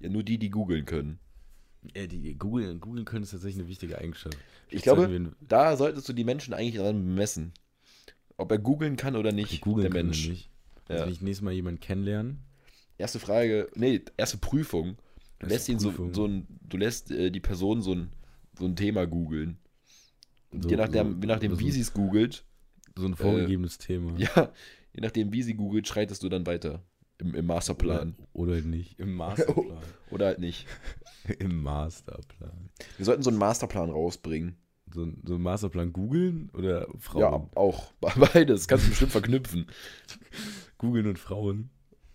Ja, 0.00 0.08
nur 0.08 0.22
die, 0.22 0.38
die 0.38 0.50
googeln 0.50 0.84
können. 0.84 1.18
Ja, 1.94 2.06
die 2.06 2.34
googeln, 2.34 2.80
googeln 2.80 3.04
können 3.04 3.24
ist 3.24 3.32
tatsächlich 3.32 3.60
eine 3.60 3.68
wichtige 3.68 3.98
Eigenschaft. 3.98 4.36
Ich, 4.68 4.76
ich 4.76 4.82
glaube, 4.82 5.32
da 5.40 5.76
solltest 5.76 6.08
du 6.08 6.12
die 6.12 6.24
Menschen 6.24 6.54
eigentlich 6.54 6.76
dran 6.76 7.14
messen. 7.14 7.52
Ob 8.36 8.50
er 8.50 8.58
googeln 8.58 8.96
kann 8.96 9.16
oder 9.16 9.32
nicht, 9.32 9.64
der 9.64 9.90
Mensch. 9.90 10.28
Nicht. 10.28 10.50
Also 10.88 11.00
ja. 11.00 11.06
wenn 11.06 11.12
ich 11.12 11.20
nächstes 11.22 11.42
Mal 11.42 11.52
jemanden 11.52 11.80
kennenlernen. 11.80 12.38
Erste 12.98 13.18
Frage, 13.18 13.68
nee, 13.74 14.00
erste 14.16 14.38
Prüfung. 14.38 14.96
Du 15.38 15.46
erste 15.46 15.48
lässt 15.48 15.68
ihn 15.68 15.78
so, 15.78 16.12
so 16.12 16.26
ein, 16.26 16.46
du 16.68 16.76
lässt 16.76 17.10
äh, 17.10 17.30
die 17.30 17.40
Person 17.40 17.82
so 17.82 17.94
ein, 17.94 18.10
so 18.58 18.64
ein 18.64 18.76
Thema 18.76 19.06
googeln. 19.06 19.58
So, 20.52 20.68
je 20.68 20.76
nachdem, 20.76 21.14
so, 21.14 21.20
je 21.20 21.26
nachdem 21.26 21.58
wie 21.58 21.70
sie 21.70 21.80
es 21.80 21.92
googelt. 21.92 22.44
So 22.96 23.06
ein 23.06 23.16
vorgegebenes 23.16 23.76
äh, 23.76 23.80
Thema. 23.80 24.14
Ja, 24.18 24.52
je 24.94 25.00
nachdem, 25.00 25.32
wie 25.32 25.42
sie 25.42 25.54
googelt, 25.54 25.88
schreitest 25.88 26.22
du 26.22 26.28
dann 26.28 26.46
weiter. 26.46 26.82
Im, 27.18 27.34
im 27.34 27.46
Masterplan. 27.46 28.16
Oder, 28.18 28.28
oder 28.32 28.54
halt 28.54 28.66
nicht. 28.66 28.98
Im 28.98 29.14
Masterplan. 29.14 29.78
oder 30.10 30.26
halt 30.26 30.38
nicht. 30.38 30.66
Im 31.38 31.62
Masterplan. 31.62 32.70
Wir 32.96 33.06
sollten 33.06 33.22
so 33.22 33.30
einen 33.30 33.38
Masterplan 33.38 33.90
rausbringen. 33.90 34.56
So, 34.92 35.06
so 35.24 35.34
einen 35.34 35.42
Masterplan 35.42 35.92
googeln 35.92 36.50
oder 36.54 36.86
Frauen? 36.98 37.20
Ja, 37.20 37.50
auch. 37.54 37.92
Beides. 38.00 38.68
Kannst 38.68 38.86
du 38.86 38.90
bestimmt 38.90 39.12
verknüpfen. 39.12 39.66
googeln 40.78 41.06
und 41.06 41.18
Frauen? 41.18 41.70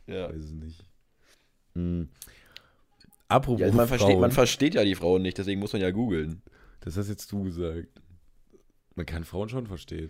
Ja. 0.08 0.30
Weiß 0.30 0.44
es 0.44 0.52
nicht. 0.52 0.86
Hm. 1.76 2.10
Apropos 3.28 3.62
ja, 3.62 3.72
man, 3.72 3.88
versteht, 3.88 4.20
man 4.20 4.32
versteht 4.32 4.74
ja 4.74 4.84
die 4.84 4.96
Frauen 4.96 5.22
nicht, 5.22 5.38
deswegen 5.38 5.60
muss 5.60 5.74
man 5.74 5.84
ja 5.84 5.92
googeln. 5.92 6.42
Das 6.82 6.98
hast 6.98 7.10
jetzt 7.10 7.32
du 7.32 7.44
gesagt. 7.44 7.88
Man 8.96 9.06
kann 9.06 9.24
Frauen 9.24 9.50
schon 9.50 9.68
verstehen. 9.68 10.10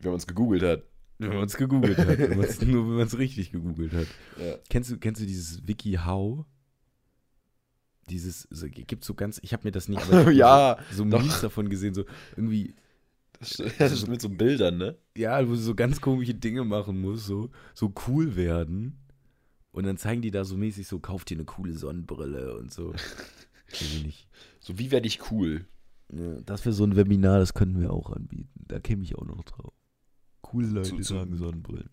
Wenn 0.00 0.10
man 0.10 0.18
es 0.18 0.26
gegoogelt 0.26 0.62
hat. 0.62 0.82
Wenn 1.30 1.36
man 1.36 1.46
es 1.46 1.56
gegoogelt 1.56 1.98
hat. 1.98 2.18
nur 2.66 2.88
wenn 2.88 2.96
man 2.96 3.06
es 3.06 3.18
richtig 3.18 3.52
gegoogelt 3.52 3.92
hat. 3.92 4.06
Ja. 4.38 4.56
Kennst, 4.68 4.90
du, 4.90 4.98
kennst 4.98 5.20
du 5.20 5.26
dieses 5.26 5.66
WikiHow? 5.66 6.44
Dieses, 8.10 8.48
so, 8.50 8.66
gibt 8.68 9.04
so 9.04 9.14
ganz, 9.14 9.38
ich 9.42 9.52
habe 9.52 9.64
mir 9.64 9.70
das 9.70 9.88
nicht, 9.88 10.02
ja, 10.32 10.76
so, 10.90 10.98
so 10.98 11.04
Memes 11.04 11.40
davon 11.40 11.68
gesehen, 11.68 11.94
so 11.94 12.04
irgendwie. 12.36 12.74
Das, 13.38 13.62
das 13.78 13.92
ist 13.92 14.08
mit 14.08 14.20
so 14.20 14.28
Bildern, 14.28 14.76
ne? 14.76 14.96
Ja, 15.16 15.46
wo 15.46 15.52
du 15.52 15.56
so 15.56 15.74
ganz 15.74 16.00
komische 16.00 16.34
Dinge 16.34 16.64
machen 16.64 17.00
musst, 17.00 17.26
so, 17.26 17.50
so 17.74 17.92
cool 18.06 18.36
werden. 18.36 18.98
Und 19.70 19.84
dann 19.86 19.96
zeigen 19.96 20.22
die 20.22 20.30
da 20.30 20.44
so 20.44 20.56
mäßig 20.56 20.86
so, 20.86 21.00
kauf 21.00 21.24
dir 21.24 21.36
eine 21.36 21.44
coole 21.44 21.72
Sonnenbrille 21.72 22.56
und 22.56 22.72
so. 22.72 22.94
So, 24.60 24.78
wie 24.78 24.90
werde 24.90 25.06
ich 25.06 25.30
cool? 25.30 25.64
Ja, 26.12 26.42
das 26.42 26.66
wäre 26.66 26.74
so 26.74 26.84
ein 26.84 26.94
Webinar, 26.94 27.38
das 27.38 27.54
könnten 27.54 27.80
wir 27.80 27.90
auch 27.90 28.10
anbieten. 28.10 28.50
Da 28.54 28.78
käme 28.80 29.02
ich 29.02 29.16
auch 29.16 29.24
noch 29.24 29.42
drauf. 29.44 29.72
Coole 30.52 30.66
Leute 30.66 30.90
zu, 30.90 30.98
zu 30.98 31.14
tragen 31.14 31.34
Sonnenbrillen. 31.36 31.90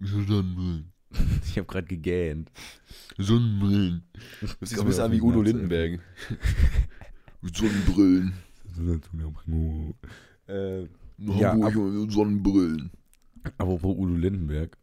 Sonnenbrillen. 0.00 0.92
Ich 1.44 1.58
habe 1.58 1.66
gerade 1.66 1.86
gegähnt. 1.86 2.50
Sonnenbrillen. 3.18 4.02
Das 4.40 4.70
sieht 4.70 4.78
so 4.78 4.80
ein 4.80 4.86
bisschen 4.88 5.04
an 5.04 5.12
wie 5.12 5.20
Udo 5.20 5.42
Lindenberg. 5.42 6.00
Sonnenbrillen. 7.42 8.32
äh, 10.48 10.84
ja, 11.18 11.52
ab, 11.52 11.74
Sonnenbrillen. 12.08 12.92
Apropos 13.58 13.94
Udo 13.94 14.14
Lindenberg. 14.14 14.78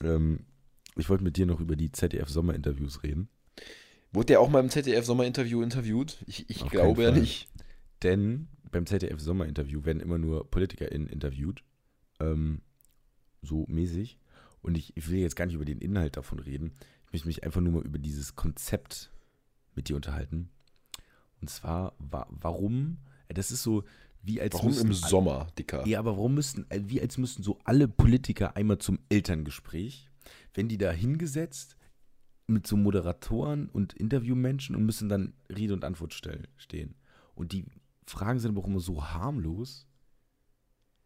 Ähm, 0.00 0.46
ich 0.94 1.08
wollte 1.08 1.24
mit 1.24 1.36
dir 1.36 1.46
noch 1.46 1.58
über 1.58 1.74
die 1.74 1.90
ZDF-Sommerinterviews 1.90 3.02
reden. 3.02 3.28
Wurde 4.12 4.26
der 4.26 4.40
auch 4.40 4.48
mal 4.48 4.60
im 4.60 4.70
ZDF-Sommerinterview 4.70 5.60
interviewt? 5.60 6.18
Ich, 6.28 6.48
ich 6.48 6.64
glaube 6.70 7.02
ja 7.02 7.10
nicht. 7.10 7.48
Denn 8.04 8.46
beim 8.74 8.86
ZDF-Sommerinterview 8.86 9.84
werden 9.84 10.00
immer 10.00 10.18
nur 10.18 10.50
PolitikerInnen 10.50 11.06
interviewt. 11.08 11.62
Ähm, 12.20 12.60
so 13.40 13.64
mäßig. 13.68 14.18
Und 14.62 14.76
ich, 14.76 14.96
ich 14.96 15.08
will 15.08 15.20
jetzt 15.20 15.36
gar 15.36 15.46
nicht 15.46 15.54
über 15.54 15.64
den 15.64 15.78
Inhalt 15.78 16.16
davon 16.16 16.40
reden. 16.40 16.72
Ich 17.06 17.12
möchte 17.12 17.28
mich 17.28 17.44
einfach 17.44 17.60
nur 17.60 17.72
mal 17.72 17.84
über 17.84 17.98
dieses 17.98 18.34
Konzept 18.34 19.10
mit 19.76 19.88
dir 19.88 19.94
unterhalten. 19.96 20.50
Und 21.40 21.50
zwar, 21.50 21.94
wa 21.98 22.26
warum, 22.30 22.98
äh, 23.28 23.34
das 23.34 23.52
ist 23.52 23.62
so, 23.62 23.84
wie 24.22 24.40
als 24.40 24.54
Warum 24.54 24.72
im 24.72 24.86
alle- 24.86 24.94
Sommer, 24.94 25.46
Dicker? 25.56 25.86
Ja, 25.86 26.00
aber 26.00 26.16
warum 26.16 26.34
müssten, 26.34 26.66
äh, 26.70 26.80
wie 26.86 27.00
als 27.00 27.16
müssten 27.16 27.42
so 27.44 27.58
alle 27.64 27.86
Politiker 27.86 28.56
einmal 28.56 28.78
zum 28.78 28.98
Elterngespräch, 29.08 30.10
wenn 30.54 30.68
die 30.68 30.78
da 30.78 30.90
hingesetzt 30.90 31.76
mit 32.48 32.66
so 32.66 32.76
Moderatoren 32.76 33.68
und 33.68 33.92
Interviewmenschen 33.92 34.74
und 34.74 34.84
müssen 34.84 35.08
dann 35.08 35.34
Rede 35.48 35.74
und 35.74 35.84
Antwort 35.84 36.12
stell, 36.14 36.48
stehen. 36.56 36.94
Und 37.34 37.52
die 37.52 37.66
Fragen 38.06 38.38
sind 38.38 38.52
aber 38.52 38.60
auch 38.62 38.68
immer 38.68 38.80
so 38.80 39.02
harmlos. 39.02 39.86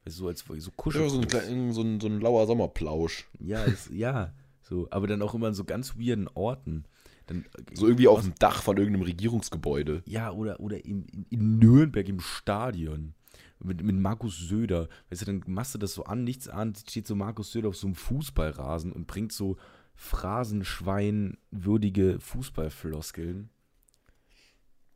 So 0.06 0.28
als 0.28 0.40
so 0.40 0.70
Ja, 1.04 1.08
so, 1.08 1.20
ein, 1.20 1.72
so, 1.72 1.82
ein, 1.82 2.00
so 2.00 2.08
ein 2.08 2.20
lauer 2.20 2.46
Sommerplausch. 2.46 3.28
Ja, 3.38 3.64
es, 3.64 3.88
ja, 3.92 4.34
so, 4.62 4.88
aber 4.90 5.06
dann 5.06 5.22
auch 5.22 5.34
immer 5.34 5.46
an 5.48 5.54
so 5.54 5.64
ganz 5.64 5.96
weirden 5.96 6.28
Orten. 6.34 6.84
Dann, 7.26 7.44
äh, 7.44 7.74
So 7.74 7.86
irgendwie 7.86 8.08
auf 8.08 8.20
dem 8.22 8.34
Dach 8.38 8.62
von 8.62 8.76
irgendeinem 8.76 9.04
Regierungsgebäude. 9.04 10.02
Ja, 10.06 10.30
oder, 10.30 10.60
oder 10.60 10.84
in, 10.84 11.06
in, 11.06 11.24
in 11.30 11.58
Nürnberg 11.58 12.06
im 12.08 12.20
Stadion. 12.20 13.14
Mit, 13.60 13.82
mit 13.82 13.96
Markus 13.96 14.38
Söder. 14.38 14.88
Weißt 15.10 15.22
du, 15.22 15.26
dann 15.26 15.42
machst 15.46 15.74
du 15.74 15.78
das 15.78 15.94
so 15.94 16.04
an, 16.04 16.22
nichts 16.24 16.48
an, 16.48 16.74
steht 16.74 17.06
so 17.06 17.14
Markus 17.16 17.52
Söder 17.52 17.68
auf 17.68 17.76
so 17.76 17.88
einem 17.88 17.96
Fußballrasen 17.96 18.92
und 18.92 19.06
bringt 19.06 19.32
so 19.32 19.56
phrasenschweinwürdige 19.96 22.18
Fußballfloskeln. 22.20 23.50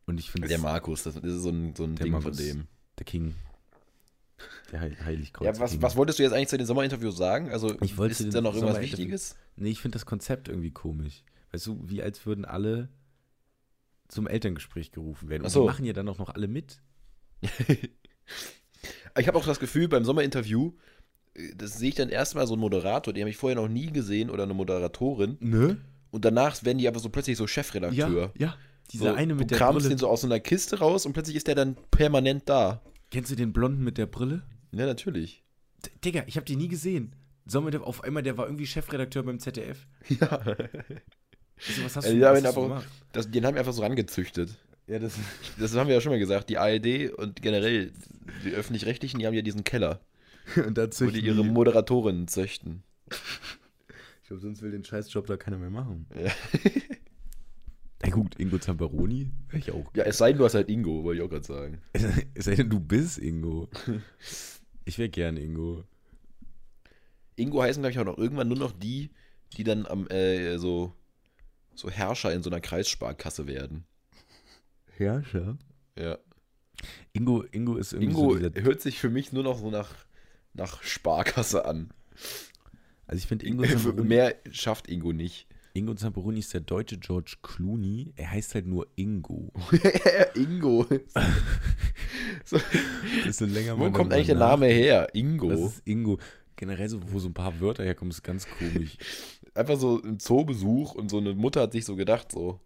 Und 0.05 0.19
ich 0.19 0.31
finde 0.31 0.47
Der 0.47 0.59
Markus, 0.59 1.03
das 1.03 1.15
ist 1.15 1.41
so 1.41 1.49
ein, 1.49 1.75
so 1.75 1.83
ein 1.85 1.95
Ding 1.95 2.11
Markus. 2.11 2.37
von 2.37 2.45
dem. 2.45 2.67
der 2.99 3.05
King. 3.05 3.35
Der 4.71 4.81
Heil 4.81 4.97
Heiligkreuz. 5.03 5.45
Ja, 5.45 5.59
was, 5.59 5.81
was 5.81 5.95
wolltest 5.95 6.19
du 6.19 6.23
jetzt 6.23 6.33
eigentlich 6.33 6.49
zu 6.49 6.57
den 6.57 6.67
Sommerinterviews 6.67 7.15
sagen? 7.15 7.49
Also, 7.49 7.75
Ich 7.81 7.97
wollte 7.97 8.23
ist 8.23 8.33
da 8.33 8.41
noch 8.41 8.55
irgendwas 8.55 8.81
Wichtiges? 8.81 9.35
Nee, 9.55 9.69
ich 9.69 9.81
finde 9.81 9.95
das 9.95 10.05
Konzept 10.05 10.49
irgendwie 10.49 10.71
komisch. 10.71 11.23
Weißt 11.51 11.67
du, 11.67 11.79
wie 11.85 12.01
als 12.01 12.25
würden 12.25 12.43
alle 12.43 12.89
zum 14.09 14.27
Elterngespräch 14.27 14.91
gerufen 14.91 15.29
werden. 15.29 15.43
Und 15.43 15.49
so. 15.49 15.61
die 15.61 15.67
machen 15.67 15.85
ja 15.85 15.93
dann 15.93 16.07
auch 16.07 16.17
noch 16.17 16.29
alle 16.29 16.47
mit. 16.47 16.81
Ich 19.17 19.27
habe 19.27 19.37
auch 19.37 19.45
das 19.45 19.59
Gefühl, 19.59 19.87
beim 19.87 20.03
Sommerinterview, 20.03 20.73
äh, 21.35 21.53
das 21.55 21.77
sehe 21.77 21.89
ich 21.89 21.95
dann 21.95 22.09
erstmal 22.09 22.47
so 22.47 22.53
einen 22.53 22.61
Moderator, 22.61 23.13
den 23.13 23.21
habe 23.21 23.29
ich 23.29 23.37
vorher 23.37 23.55
noch 23.55 23.67
nie 23.67 23.91
gesehen, 23.91 24.29
oder 24.29 24.43
eine 24.43 24.53
Moderatorin. 24.53 25.37
Ne? 25.39 25.77
Und 26.11 26.25
danach 26.25 26.63
werden 26.63 26.79
die 26.79 26.87
aber 26.87 26.99
so 26.99 27.09
plötzlich 27.09 27.37
so 27.37 27.47
Chefredakteur. 27.47 28.31
Ja, 28.35 28.47
ja. 28.47 28.57
Dieser 28.91 29.11
so, 29.11 29.15
eine 29.15 29.33
mit 29.35 29.51
du 29.51 29.55
der 29.55 29.65
Brille. 29.71 29.89
den 29.89 29.97
so 29.97 30.07
aus 30.07 30.21
so 30.21 30.27
einer 30.27 30.39
Kiste 30.39 30.79
raus 30.79 31.05
und 31.05 31.13
plötzlich 31.13 31.35
ist 31.35 31.47
der 31.47 31.55
dann 31.55 31.75
permanent 31.91 32.43
da. 32.47 32.81
Kennst 33.11 33.31
du 33.31 33.35
den 33.35 33.53
Blonden 33.53 33.83
mit 33.83 33.97
der 33.97 34.05
Brille? 34.05 34.43
Ja, 34.71 34.85
natürlich. 34.85 35.43
D 35.85 35.89
Digga, 36.05 36.23
ich 36.27 36.35
habe 36.35 36.45
den 36.45 36.57
nie 36.59 36.67
gesehen. 36.67 37.15
Sommer, 37.45 37.71
der 37.71 37.83
auf 37.83 38.03
einmal, 38.03 38.23
der 38.23 38.37
war 38.37 38.45
irgendwie 38.45 38.65
Chefredakteur 38.67 39.23
beim 39.23 39.39
ZDF. 39.39 39.87
Ja. 40.09 40.27
Also, 41.67 41.83
was 41.85 41.95
hast 41.95 42.05
Äh, 42.05 42.13
du, 42.13 42.17
ja, 42.19 42.33
was 42.33 42.43
hast 42.43 42.57
du 42.57 42.61
gemacht? 42.63 42.87
Das, 43.13 43.29
den 43.29 43.45
haben 43.45 43.55
wir 43.55 43.59
einfach 43.59 43.73
so 43.73 43.81
rangezüchtet. 43.83 44.57
Ja, 44.87 44.99
das, 44.99 45.13
Das 45.59 45.75
haben 45.75 45.87
wir 45.87 45.95
ja 45.95 46.01
schon 46.01 46.11
mal 46.11 46.19
gesagt. 46.19 46.49
Die 46.49 46.57
ARD 46.57 47.11
und 47.13 47.41
generell 47.41 47.91
die 48.43 48.51
Öffentlich-Rechtlichen, 48.51 49.19
die 49.19 49.27
haben 49.27 49.33
ja 49.33 49.41
diesen 49.41 49.63
Keller, 49.63 50.01
und 50.65 50.77
da 50.77 50.83
wo 50.85 50.87
züchten 50.87 51.13
die 51.21 51.25
ihre 51.25 51.43
Moderatorinnen 51.45 52.27
züchten. 52.27 52.83
Ich 54.21 54.27
glaube, 54.27 54.41
sonst 54.41 54.61
will 54.61 54.71
den 54.71 54.83
Scheißjob 54.83 55.27
da 55.27 55.37
keiner 55.37 55.57
mehr 55.57 55.69
machen. 55.69 56.07
Ja. 56.21 56.31
Na 58.03 58.09
gut, 58.09 58.37
Ingo 58.37 58.57
Zamperoni 58.57 59.29
wäre 59.47 59.59
ich 59.59 59.71
auch. 59.71 59.89
Ja, 59.95 60.03
es 60.03 60.17
sei 60.17 60.31
denn, 60.31 60.39
du 60.39 60.45
hast 60.45 60.55
halt 60.55 60.69
Ingo, 60.69 61.03
wollte 61.03 61.21
ich 61.21 61.25
auch 61.25 61.29
gerade 61.29 61.45
sagen. 61.45 61.81
Es 62.33 62.45
sei 62.45 62.55
denn, 62.55 62.69
du 62.69 62.79
bist 62.79 63.17
Ingo. 63.17 63.69
Ich 64.85 64.97
wäre 64.97 65.07
gern 65.07 65.37
Ingo. 65.37 65.85
Ingo 67.37 67.61
heißen, 67.61 67.81
glaube 67.81 67.91
ich, 67.93 67.99
auch 67.99 68.03
noch 68.03 68.17
irgendwann 68.17 68.49
nur 68.49 68.57
noch 68.57 68.73
die, 68.73 69.11
die 69.55 69.63
dann 69.63 69.85
am, 69.85 70.07
äh, 70.07 70.57
so, 70.57 70.93
so 71.73 71.89
Herrscher 71.89 72.33
in 72.33 72.43
so 72.43 72.49
einer 72.49 72.59
Kreissparkasse 72.59 73.47
werden. 73.47 73.85
Herrscher? 74.97 75.57
Ja. 75.97 76.17
Ingo, 77.13 77.43
Ingo 77.51 77.77
ist 77.77 77.93
irgendwie 77.93 78.11
Ingo 78.11 78.37
so 78.37 78.61
hört 78.61 78.81
sich 78.81 78.99
für 78.99 79.09
mich 79.09 79.31
nur 79.31 79.43
noch 79.43 79.57
so 79.57 79.71
nach, 79.71 79.93
nach 80.53 80.83
Sparkasse 80.83 81.63
an. 81.63 81.93
Also 83.07 83.19
ich 83.19 83.27
finde 83.27 83.45
Ingo 83.47 83.63
Mehr 84.03 84.35
schafft 84.51 84.89
Ingo 84.89 85.13
nicht. 85.13 85.47
Ingo 85.75 85.95
Zamperoni 85.95 86.39
ist 86.39 86.53
der 86.53 86.61
deutsche 86.61 86.99
George 86.99 87.37
Clooney. 87.41 88.13
Er 88.15 88.29
heißt 88.29 88.53
halt 88.53 88.67
nur 88.67 88.87
Ingo. 88.95 89.51
Ingo. 90.35 90.85
so, 92.45 92.57
Das 92.57 93.25
ist 93.25 93.39
so 93.39 93.45
länger 93.45 93.79
wo 93.79 93.89
kommt 93.89 94.13
eigentlich 94.13 94.27
der 94.27 94.35
Name 94.35 94.67
her? 94.67 95.09
Ingo. 95.13 95.49
Das 95.49 95.59
ist 95.59 95.81
Ingo. 95.85 96.19
Generell 96.57 96.89
so, 96.89 96.99
wo 97.11 97.17
so 97.17 97.29
ein 97.29 97.33
paar 97.33 97.59
Wörter 97.59 97.83
herkommen, 97.83 98.11
ist 98.11 98.21
ganz 98.21 98.47
komisch. 98.47 98.97
Einfach 99.55 99.79
so 99.79 99.99
ein 99.99 100.19
Zoobesuch 100.19 100.93
und 100.93 101.09
so 101.09 101.17
eine 101.17 101.33
Mutter 101.33 101.61
hat 101.61 101.71
sich 101.71 101.85
so 101.85 101.95
gedacht, 101.95 102.31
so, 102.31 102.59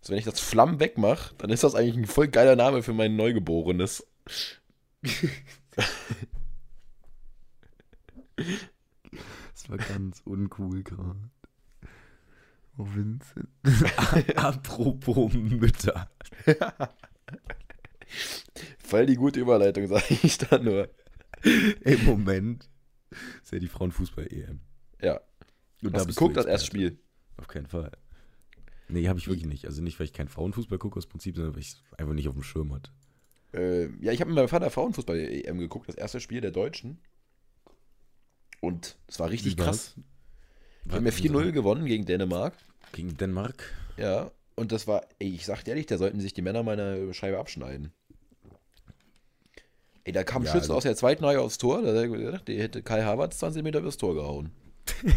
so 0.00 0.10
wenn 0.10 0.18
ich 0.18 0.24
das 0.24 0.40
Flamm 0.40 0.80
wegmache, 0.80 1.36
dann 1.38 1.50
ist 1.50 1.62
das 1.62 1.76
eigentlich 1.76 1.96
ein 1.96 2.06
voll 2.06 2.26
geiler 2.26 2.56
Name 2.56 2.82
für 2.82 2.94
mein 2.94 3.14
Neugeborenes. 3.16 4.06
Das 9.54 9.70
war 9.70 9.78
ganz 9.78 10.20
uncool 10.24 10.82
gerade. 10.82 11.30
Oh, 12.76 12.86
Vincent. 12.86 13.48
Apropos 14.36 15.32
Mütter. 15.32 16.10
Voll 18.78 19.06
die 19.06 19.14
gute 19.16 19.40
Überleitung, 19.40 19.86
sage 19.86 20.18
ich 20.22 20.38
da 20.38 20.58
nur. 20.58 20.88
Im 21.42 22.04
Moment 22.04 22.68
ist 23.42 23.52
ja 23.52 23.58
die 23.58 23.68
Frauenfußball-EM. 23.68 24.60
Ja. 25.00 25.20
Und 25.82 25.92
Du 25.92 25.92
hast 25.92 26.06
bist 26.06 26.18
geguckt, 26.18 26.36
du 26.36 26.40
das 26.40 26.46
erste. 26.46 26.66
Spiel. 26.66 26.98
Auf 27.36 27.48
keinen 27.48 27.66
Fall. 27.66 27.92
Nee, 28.88 29.08
habe 29.08 29.18
ich 29.18 29.28
wirklich 29.28 29.46
nicht. 29.46 29.66
Also 29.66 29.82
nicht, 29.82 29.98
weil 29.98 30.06
ich 30.06 30.12
keinen 30.12 30.28
Frauenfußball 30.28 30.78
gucke 30.78 30.96
aus 30.98 31.06
Prinzip, 31.06 31.36
sondern 31.36 31.54
weil 31.54 31.60
ich 31.60 31.68
es 31.68 31.82
einfach 31.98 32.14
nicht 32.14 32.28
auf 32.28 32.34
dem 32.34 32.42
Schirm 32.42 32.72
hatte. 32.72 32.90
Äh, 33.52 33.86
ja, 34.04 34.12
ich 34.12 34.20
habe 34.20 34.30
mit 34.30 34.36
meinem 34.36 34.48
Vater 34.48 34.70
Frauenfußball-EM 34.70 35.58
geguckt, 35.58 35.88
das 35.88 35.94
erste 35.96 36.20
Spiel 36.20 36.40
der 36.40 36.50
Deutschen. 36.50 37.00
Und 38.60 38.96
es 39.06 39.18
war 39.18 39.30
richtig 39.30 39.56
krass. 39.56 39.94
Wir 40.84 40.96
haben 40.96 41.06
ja 41.06 41.12
4-0 41.12 41.52
gewonnen 41.52 41.86
gegen 41.86 42.04
Dänemark. 42.06 42.54
Gegen 42.92 43.16
Dänemark. 43.16 43.72
Ja. 43.96 44.30
Und 44.56 44.70
das 44.72 44.86
war, 44.86 45.02
ey, 45.18 45.28
ich 45.34 45.46
sag 45.46 45.64
dir 45.64 45.70
ehrlich, 45.72 45.86
da 45.86 45.98
sollten 45.98 46.20
sich 46.20 46.32
die 46.34 46.42
Männer 46.42 46.62
meine 46.62 47.12
Scheibe 47.14 47.38
abschneiden. 47.38 47.92
Ey, 50.04 50.12
da 50.12 50.22
kam 50.22 50.44
Ja, 50.44 50.52
Schütze 50.52 50.64
also- 50.64 50.74
aus 50.74 50.82
der 50.82 50.96
zweiten 50.96 51.24
Reihe 51.24 51.40
aufs 51.40 51.58
Tor, 51.58 51.82
da 51.82 52.06
gedacht, 52.06 52.46
der 52.46 52.58
hätte 52.62 52.82
Kai 52.82 53.02
Havertz 53.02 53.38
20 53.38 53.62
Meter 53.62 53.80
übers 53.80 53.96
Tor 53.96 54.14
gehauen. 54.14 54.50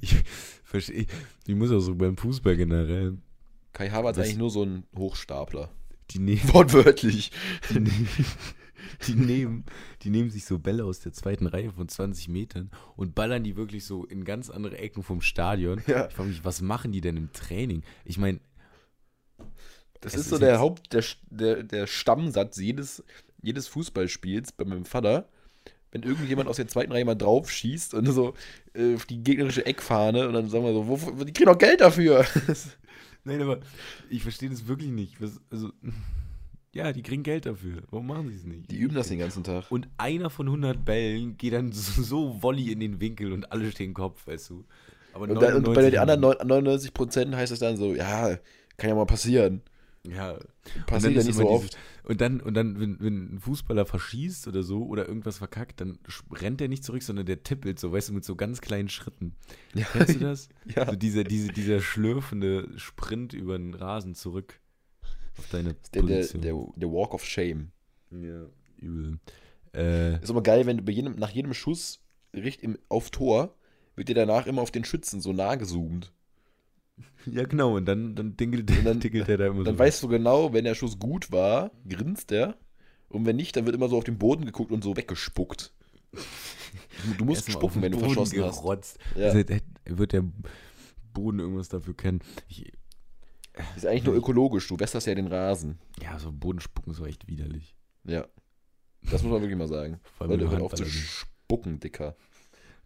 Ich 0.00 0.14
verstehe. 0.64 1.06
Ich 1.46 1.54
muss 1.54 1.70
auch 1.70 1.80
so 1.80 1.94
beim 1.94 2.16
Fußball 2.16 2.56
generell. 2.56 3.16
Kai 3.72 3.88
Havertz 3.90 4.16
Das- 4.16 4.26
eigentlich 4.26 4.38
nur 4.38 4.50
so 4.50 4.64
ein 4.64 4.84
Hochstapler. 4.96 5.70
Die 6.10 6.18
nehmen, 6.18 6.52
Wortwörtlich. 6.52 7.30
die, 7.70 7.74
nehmen, 7.80 8.08
die, 9.06 9.14
nehmen, 9.14 9.64
die 10.02 10.10
nehmen 10.10 10.30
sich 10.30 10.44
so 10.44 10.58
Bälle 10.58 10.84
aus 10.84 11.00
der 11.00 11.12
zweiten 11.12 11.46
Reihe 11.46 11.72
von 11.72 11.88
20 11.88 12.28
Metern 12.28 12.70
und 12.96 13.14
ballern 13.14 13.44
die 13.44 13.56
wirklich 13.56 13.84
so 13.84 14.04
in 14.04 14.24
ganz 14.24 14.50
andere 14.50 14.78
Ecken 14.78 15.02
vom 15.02 15.20
Stadion. 15.20 15.82
Ja. 15.86 16.08
Ich 16.08 16.14
frage 16.14 16.28
mich, 16.28 16.44
was 16.44 16.60
machen 16.60 16.92
die 16.92 17.00
denn 17.00 17.16
im 17.16 17.32
Training? 17.32 17.82
Ich 18.04 18.18
meine, 18.18 18.40
Das 20.00 20.14
ist 20.14 20.28
so 20.28 20.36
ist 20.36 20.42
der 20.42 20.58
Haupt, 20.58 20.92
der, 20.92 21.04
der, 21.30 21.62
der 21.62 21.86
Stammsatz 21.86 22.58
jedes, 22.58 23.02
jedes 23.42 23.68
Fußballspiels 23.68 24.52
bei 24.52 24.64
meinem 24.64 24.84
Vater. 24.84 25.28
Wenn 25.90 26.02
irgendjemand 26.02 26.48
aus 26.50 26.56
der 26.56 26.68
zweiten 26.68 26.92
Reihe 26.92 27.06
mal 27.06 27.14
drauf 27.14 27.50
schießt 27.50 27.94
und 27.94 28.04
so 28.12 28.34
äh, 28.74 28.94
auf 28.94 29.06
die 29.06 29.22
gegnerische 29.22 29.64
Eckfahne 29.64 30.28
und 30.28 30.34
dann 30.34 30.50
sagen 30.50 30.64
wir 30.64 30.74
so, 30.74 30.86
wo, 30.86 31.24
die 31.24 31.32
kriegen 31.32 31.50
doch 31.50 31.56
Geld 31.56 31.80
dafür. 31.80 32.26
nein, 33.24 33.40
aber 33.40 33.60
ich 34.10 34.22
verstehe 34.22 34.50
das 34.50 34.68
wirklich 34.68 34.90
nicht. 34.90 35.20
Was, 35.22 35.40
also, 35.50 35.72
ja, 36.74 36.92
die 36.92 37.02
kriegen 37.02 37.22
Geld 37.22 37.46
dafür. 37.46 37.82
Warum 37.90 38.06
machen 38.06 38.28
sie 38.28 38.36
es 38.36 38.44
nicht? 38.44 38.70
Die 38.70 38.76
üben 38.78 38.94
das 38.94 39.08
den 39.08 39.18
ganzen 39.18 39.42
Tag. 39.44 39.70
Und 39.70 39.88
einer 39.96 40.30
von 40.30 40.46
100 40.46 40.84
Bällen 40.84 41.36
geht 41.36 41.52
dann 41.54 41.72
so, 41.72 42.42
Volley 42.42 42.72
in 42.72 42.80
den 42.80 43.00
Winkel 43.00 43.32
und 43.32 43.50
alle 43.52 43.70
stehen 43.70 43.94
Kopf, 43.94 44.26
weißt 44.26 44.50
du. 44.50 44.64
Aber 45.14 45.22
Und, 45.28 45.40
dann, 45.40 45.56
und 45.56 45.62
bei 45.64 45.82
99 45.82 45.90
den 45.92 45.98
anderen 46.00 46.20
neun- 46.20 46.46
99 46.46 46.92
Prozent 46.94 47.34
heißt 47.34 47.52
es 47.52 47.58
dann 47.58 47.76
so, 47.76 47.94
ja, 47.94 48.36
kann 48.76 48.90
ja 48.90 48.94
mal 48.94 49.06
passieren. 49.06 49.62
Ja, 50.06 50.38
Passiert 50.86 51.14
ja 51.16 51.22
nicht 51.24 51.34
so 51.34 51.42
dieses- 51.42 51.46
oft. 51.64 51.78
Und 52.04 52.20
dann, 52.22 52.40
und 52.40 52.54
dann 52.54 52.78
wenn, 52.80 52.98
wenn 53.00 53.34
ein 53.34 53.40
Fußballer 53.40 53.84
verschießt 53.84 54.46
oder 54.48 54.62
so 54.62 54.86
oder 54.86 55.06
irgendwas 55.08 55.38
verkackt, 55.38 55.80
dann 55.80 55.98
rennt 56.32 56.60
der 56.60 56.68
nicht 56.68 56.84
zurück, 56.84 57.02
sondern 57.02 57.26
der 57.26 57.42
tippelt 57.42 57.78
so, 57.78 57.92
weißt 57.92 58.08
du, 58.10 58.12
mit 58.14 58.24
so 58.24 58.34
ganz 58.36 58.60
kleinen 58.62 58.88
Schritten. 58.88 59.34
Ja, 59.74 59.84
Kennst 59.92 60.14
du 60.14 60.18
das? 60.20 60.48
Ja. 60.76 60.86
So 60.86 60.96
dieser, 60.96 61.24
diese, 61.24 61.48
dieser 61.52 61.80
schlürfende 61.80 62.68
Sprint 62.78 63.32
über 63.34 63.58
den 63.58 63.74
Rasen 63.74 64.14
zurück 64.14 64.60
auf 65.38 65.48
deine 65.50 65.74
Der, 65.94 66.02
der, 66.02 66.16
Position. 66.16 66.42
der, 66.42 66.54
der 66.76 66.88
Walk 66.92 67.14
of 67.14 67.24
Shame. 67.24 67.70
ja, 68.10 68.46
übel. 68.78 69.18
Äh, 69.74 70.20
Ist 70.22 70.30
aber 70.30 70.42
geil, 70.42 70.66
wenn 70.66 70.78
du 70.78 70.82
bei 70.82 70.92
jedem, 70.92 71.14
nach 71.16 71.30
jedem 71.30 71.52
Schuss 71.54 72.00
Richt 72.34 72.62
im, 72.62 72.78
auf 72.88 73.10
Tor, 73.10 73.54
wird 73.96 74.08
dir 74.08 74.14
danach 74.14 74.46
immer 74.46 74.62
auf 74.62 74.70
den 74.70 74.84
Schützen 74.84 75.20
so 75.20 75.32
nah 75.32 75.54
gezoomt. 75.56 76.12
Ja, 77.26 77.44
genau, 77.44 77.76
und 77.76 77.84
dann, 77.84 78.14
dann 78.16 78.36
dingelt, 78.36 78.70
und 78.70 78.84
dann, 78.84 78.98
dingelt 79.00 79.28
der 79.28 79.36
da 79.36 79.46
immer 79.48 79.62
Dann 79.62 79.74
so. 79.74 79.78
weißt 79.78 80.02
du 80.02 80.08
genau, 80.08 80.52
wenn 80.52 80.64
der 80.64 80.74
Schuss 80.74 80.98
gut 80.98 81.30
war, 81.30 81.70
grinst 81.88 82.32
er. 82.32 82.56
Und 83.08 83.24
wenn 83.26 83.36
nicht, 83.36 83.54
dann 83.54 83.66
wird 83.66 83.76
immer 83.76 83.88
so 83.88 83.96
auf 83.98 84.04
den 84.04 84.18
Boden 84.18 84.44
geguckt 84.46 84.72
und 84.72 84.82
so 84.82 84.96
weggespuckt. 84.96 85.72
Du, 86.12 86.18
du 87.18 87.24
musst 87.24 87.42
Erstmal 87.48 87.56
spucken, 87.62 87.82
wenn 87.82 87.92
du 87.92 87.98
Boden 87.98 88.14
verschossen 88.14 88.42
hast. 88.42 88.56
gerotzt. 88.62 88.98
Ja. 89.14 89.26
Also, 89.26 89.42
der- 89.44 89.60
wird 89.86 90.12
der 90.12 90.24
Boden 91.12 91.38
irgendwas 91.38 91.68
dafür 91.68 91.96
kennen. 91.96 92.20
Ich, 92.48 92.72
Ist 93.76 93.86
eigentlich 93.86 94.04
nur 94.04 94.14
ökologisch, 94.14 94.68
du 94.68 94.78
wässerst 94.78 95.06
ja 95.06 95.14
den 95.14 95.26
Rasen. 95.28 95.78
ja, 96.02 96.18
so 96.18 96.32
Bodenspucken 96.32 96.92
ist 96.92 96.98
so 96.98 97.06
echt 97.06 97.26
widerlich. 97.28 97.74
Ja. 98.04 98.26
Das 99.02 99.22
muss 99.22 99.32
man 99.32 99.40
wirklich 99.40 99.58
mal 99.58 99.68
sagen. 99.68 100.00
Vor 100.16 100.26
allem, 100.26 100.32
Leute, 100.32 100.44
du 100.44 100.50
hört 100.50 100.62
auf 100.62 100.74
zu 100.74 100.84
spucken, 100.84 101.80
Dicker. 101.80 102.16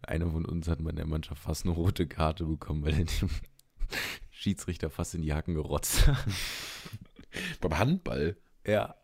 Einer 0.01 0.29
von 0.29 0.45
uns 0.45 0.67
hat 0.67 0.81
mal 0.81 0.91
in 0.91 0.97
der 0.97 1.07
Mannschaft 1.07 1.41
fast 1.41 1.65
eine 1.65 1.73
rote 1.73 2.07
Karte 2.07 2.45
bekommen, 2.45 2.83
weil 2.83 2.93
er 2.93 3.05
dem 3.05 3.29
Schiedsrichter 4.31 4.89
fast 4.89 5.15
in 5.15 5.21
die 5.21 5.33
Hacken 5.33 5.55
gerotzt 5.55 6.07
hat. 6.07 6.17
Beim 7.61 7.77
Handball. 7.77 8.37
Ja. 8.65 8.95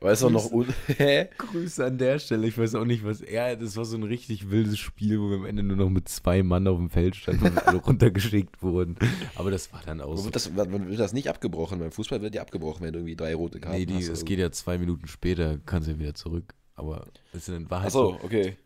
Ist 0.00 0.22
doch 0.22 0.30
noch. 0.30 0.50
Un? 0.52 0.66
Grüße 1.38 1.84
an 1.84 1.98
der 1.98 2.18
Stelle. 2.18 2.46
Ich 2.46 2.56
weiß 2.56 2.74
auch 2.74 2.84
nicht, 2.84 3.04
was 3.04 3.20
er. 3.20 3.56
Das 3.56 3.76
war 3.76 3.84
so 3.84 3.96
ein 3.96 4.02
richtig 4.02 4.50
wildes 4.50 4.78
Spiel, 4.78 5.20
wo 5.20 5.30
wir 5.30 5.36
am 5.36 5.44
Ende 5.44 5.62
nur 5.62 5.76
noch 5.76 5.90
mit 5.90 6.08
zwei 6.08 6.42
Mann 6.42 6.66
auf 6.66 6.78
dem 6.78 6.90
Feld 6.90 7.16
standen 7.16 7.46
und 7.46 7.66
alle 7.66 7.78
runtergeschickt 7.86 8.62
wurden. 8.62 8.96
Aber 9.34 9.50
das 9.50 9.72
war 9.72 9.82
dann 9.84 10.00
auch 10.00 10.16
so. 10.16 10.24
Wird 10.24 10.36
das, 10.36 10.54
wird 10.54 10.98
das 11.00 11.12
nicht 11.12 11.28
abgebrochen? 11.28 11.78
Beim 11.78 11.92
Fußball 11.92 12.22
wird 12.22 12.34
ja 12.34 12.42
abgebrochen, 12.42 12.84
wenn 12.86 12.92
du 12.92 12.98
irgendwie 13.00 13.16
drei 13.16 13.34
rote 13.34 13.60
Karten 13.60 13.78
Nee, 13.78 13.86
die, 13.86 13.96
hast. 13.96 14.08
es 14.08 14.24
geht 14.24 14.38
ja 14.38 14.50
zwei 14.50 14.78
Minuten 14.78 15.08
später, 15.08 15.58
kannst 15.66 15.88
du 15.88 15.92
ja 15.92 15.98
wieder 15.98 16.14
zurück. 16.14 16.54
Aber 16.74 17.06
es 17.32 17.48
war 17.48 17.80
halt 17.80 17.86
Achso, 17.86 18.18
so, 18.18 18.24
okay. 18.24 18.56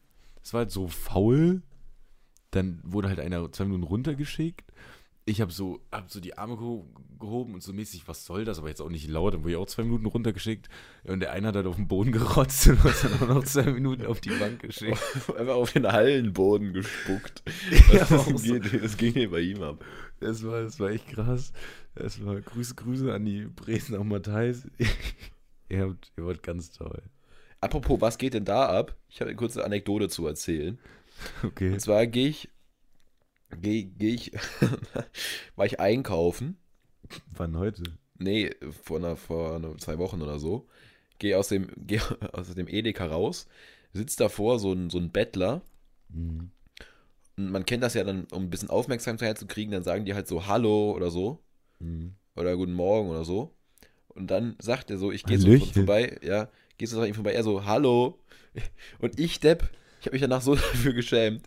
es 0.43 0.53
war 0.53 0.61
halt 0.61 0.71
so 0.71 0.89
faul. 0.89 1.63
Dann 2.51 2.81
wurde 2.85 3.09
halt 3.09 3.19
einer 3.21 3.51
zwei 3.53 3.65
Minuten 3.65 3.85
runtergeschickt. 3.85 4.71
Ich 5.25 5.41
habe 5.41 5.53
so, 5.53 5.81
hab 5.93 6.11
so 6.11 6.19
die 6.19 6.37
Arme 6.37 6.57
geho 6.57 6.85
gehoben 7.21 7.55
und 7.55 7.63
so 7.63 7.73
mäßig, 7.73 8.09
was 8.09 8.27
soll 8.27 8.45
das? 8.45 8.59
Aber 8.59 8.69
jetzt 8.69 8.81
auch 8.81 8.89
nicht 8.89 9.09
laut. 9.09 9.35
Dann 9.35 9.43
wurde 9.43 9.53
ich 9.53 9.57
auch 9.57 9.67
zwei 9.67 9.85
Minuten 9.85 10.07
runtergeschickt. 10.07 10.69
Und 11.05 11.21
der 11.21 11.31
eine 11.31 11.49
hat 11.49 11.55
halt 11.57 11.67
auf 11.67 11.77
den 11.77 11.87
Boden 11.87 12.11
gerotzt 12.11 12.67
und 12.69 12.83
hat 12.83 13.05
dann 13.05 13.15
auch 13.31 13.35
noch 13.35 13.45
zwei 13.45 13.71
Minuten 13.71 14.07
auf 14.07 14.21
die 14.21 14.31
Bank 14.31 14.61
geschickt. 14.61 14.99
Einfach 15.39 15.55
auf 15.55 15.73
den 15.73 15.87
Hallenboden 15.87 16.73
gespuckt. 16.73 17.43
Ja, 17.93 18.01
Das, 18.01 18.13
auch 18.13 18.27
so. 18.27 18.59
ging, 18.59 18.81
das 18.83 18.97
ging 18.97 19.13
hier 19.13 19.31
bei 19.31 19.41
ihm 19.41 19.63
ab. 19.63 19.85
Das 20.19 20.45
war, 20.45 20.63
das 20.63 20.81
war 20.81 20.91
echt 20.91 21.09
krass. 21.09 21.53
Das 21.95 22.25
war 22.25 22.41
Grüße, 22.41 22.75
Grüße 22.75 23.13
an 23.13 23.25
die 23.25 23.47
Dresdner 23.55 24.03
Matthijs. 24.03 24.67
ihr, 25.69 25.81
habt, 25.83 26.11
ihr 26.17 26.27
wart 26.27 26.43
ganz 26.43 26.71
toll. 26.73 27.03
Apropos, 27.61 28.01
was 28.01 28.19
geht 28.19 28.35
denn 28.35 28.45
da 28.45 28.67
ab? 28.67 28.97
Ich 29.09 29.21
habe 29.21 29.31
eine 29.31 29.37
kurze 29.37 29.65
Anekdote 29.65 30.09
zu 30.09 30.27
erzählen. 30.27 30.81
Okay. 31.45 31.73
Und 31.73 31.81
zwar 31.81 32.07
gehe 32.09 32.29
ich, 32.29 32.49
gehe 33.61 33.85
geh 33.85 34.15
ich, 34.15 34.33
war 35.57 35.67
ich 35.67 35.81
einkaufen. 35.81 36.57
Wann 37.35 37.57
heute? 37.59 37.83
Nee, 38.19 38.51
vor, 38.83 38.99
einer, 38.99 39.17
vor 39.17 39.57
einer, 39.57 39.77
zwei 39.79 39.99
Wochen 39.99 40.23
oder 40.23 40.39
so. 40.39 40.69
Gehe 41.19 41.39
aus 41.39 41.49
dem, 41.49 41.69
geh 41.77 42.01
aus 42.33 42.55
dem 42.55 42.69
Edeka 42.69 43.07
raus, 43.07 43.47
sitzt 43.93 44.21
davor 44.21 44.59
so 44.59 44.73
ein, 44.73 44.91
so 44.91 44.99
ein 44.99 45.11
Bettler. 45.11 45.63
Mhm. 46.09 46.51
Und 47.37 47.51
man 47.51 47.67
kennt 47.67 47.83
das 47.83 47.95
ja 47.95 48.05
dann, 48.05 48.27
um 48.31 48.45
ein 48.45 48.51
bisschen 48.51 48.71
Aufmerksamkeit 48.71 49.39
zu 49.39 49.47
kriegen, 49.47 49.73
dann 49.73 49.85
sagen 49.85 50.05
die 50.05 50.15
halt 50.15 50.29
so 50.29 50.47
Hallo 50.47 50.93
oder 50.93 51.11
so. 51.11 51.41
Mhm. 51.79 52.15
Oder 52.37 52.57
Guten 52.57 52.75
Morgen 52.75 53.11
oder 53.11 53.25
so. 53.25 53.55
Und 54.09 54.31
dann 54.31 54.57
sagt 54.59 54.91
er 54.91 54.99
so, 54.99 55.11
ich 55.11 55.25
gehe 55.25 55.39
so 55.39 55.57
vorbei, 55.59 56.19
ja, 56.23 56.49
gehst 56.77 56.93
du 56.93 56.97
so 56.97 57.05
ihm 57.05 57.15
vorbei, 57.15 57.33
er 57.33 57.43
so, 57.43 57.65
Hallo. 57.65 58.19
Und 59.01 59.19
ich, 59.19 59.41
Depp, 59.41 59.71
ich 60.03 60.07
habe 60.07 60.15
mich 60.17 60.21
danach 60.23 60.43
so 60.43 60.55
dafür 60.57 60.95
geschämt. 60.95 61.47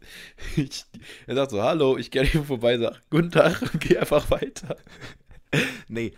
Ich, 0.56 0.86
er 1.28 1.36
sagt 1.36 1.52
so, 1.52 1.62
Hallo, 1.62 1.98
ich 1.98 2.10
gehe 2.10 2.24
ihm 2.24 2.46
vorbei, 2.46 2.78
sag, 2.78 3.02
Guten 3.10 3.30
Tag 3.30 3.62
und 3.74 3.82
gehe 3.82 4.00
einfach 4.00 4.32
weiter. 4.32 4.78
Nee. 5.90 6.14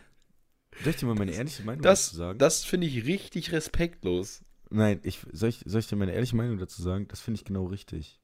Soll 0.83 0.91
ich 0.91 0.97
dir 0.97 1.07
mal 1.07 1.15
meine 1.15 1.31
ehrliche 1.31 1.63
Meinung 1.63 1.81
Das, 1.81 2.05
dazu 2.05 2.17
sagen? 2.17 2.37
das 2.37 2.63
finde 2.63 2.85
ich 2.85 3.05
richtig 3.05 3.51
respektlos. 3.51 4.43
Nein, 4.69 4.99
ich, 5.01 5.25
soll, 5.31 5.49
ich, 5.49 5.63
soll 5.65 5.79
ich 5.79 5.87
dir 5.87 5.95
meine 5.95 6.13
ehrliche 6.13 6.35
Meinung 6.35 6.59
dazu 6.59 6.79
sagen? 6.83 7.07
Das 7.07 7.21
finde 7.21 7.39
ich 7.39 7.45
genau 7.45 7.65
richtig. 7.65 8.21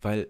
Weil, 0.00 0.28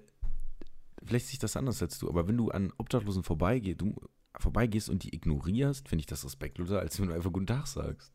vielleicht 1.05 1.27
sehe 1.27 1.35
ich 1.35 1.39
das 1.39 1.57
anders 1.57 1.81
als 1.81 2.01
du, 2.01 2.09
aber 2.09 2.27
wenn 2.27 2.37
du 2.37 2.51
an 2.51 2.73
Obdachlosen 2.79 3.23
vorbeigehst, 3.23 3.81
du 3.81 3.95
vorbeigehst 4.41 4.91
und 4.91 5.05
die 5.05 5.15
ignorierst, 5.15 5.89
finde 5.89 6.01
ich 6.01 6.07
das 6.07 6.25
respektloser, 6.25 6.81
als 6.81 6.99
wenn 6.99 7.09
du 7.09 7.15
einfach 7.15 7.33
Guten 7.33 7.47
Tag 7.47 7.69
sagst. 7.69 8.13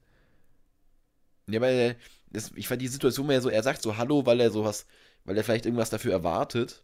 Ja, 1.47 1.61
weil 1.61 1.97
das, 2.31 2.51
ich 2.55 2.67
fand 2.67 2.81
die 2.81 2.87
Situation 2.87 3.27
mehr 3.27 3.41
so, 3.41 3.49
er 3.49 3.63
sagt 3.63 3.81
so 3.81 3.97
Hallo, 3.97 4.25
weil 4.25 4.39
er 4.39 4.51
sowas, 4.51 4.85
weil 5.25 5.37
er 5.37 5.43
vielleicht 5.43 5.65
irgendwas 5.65 5.89
dafür 5.89 6.13
erwartet 6.13 6.83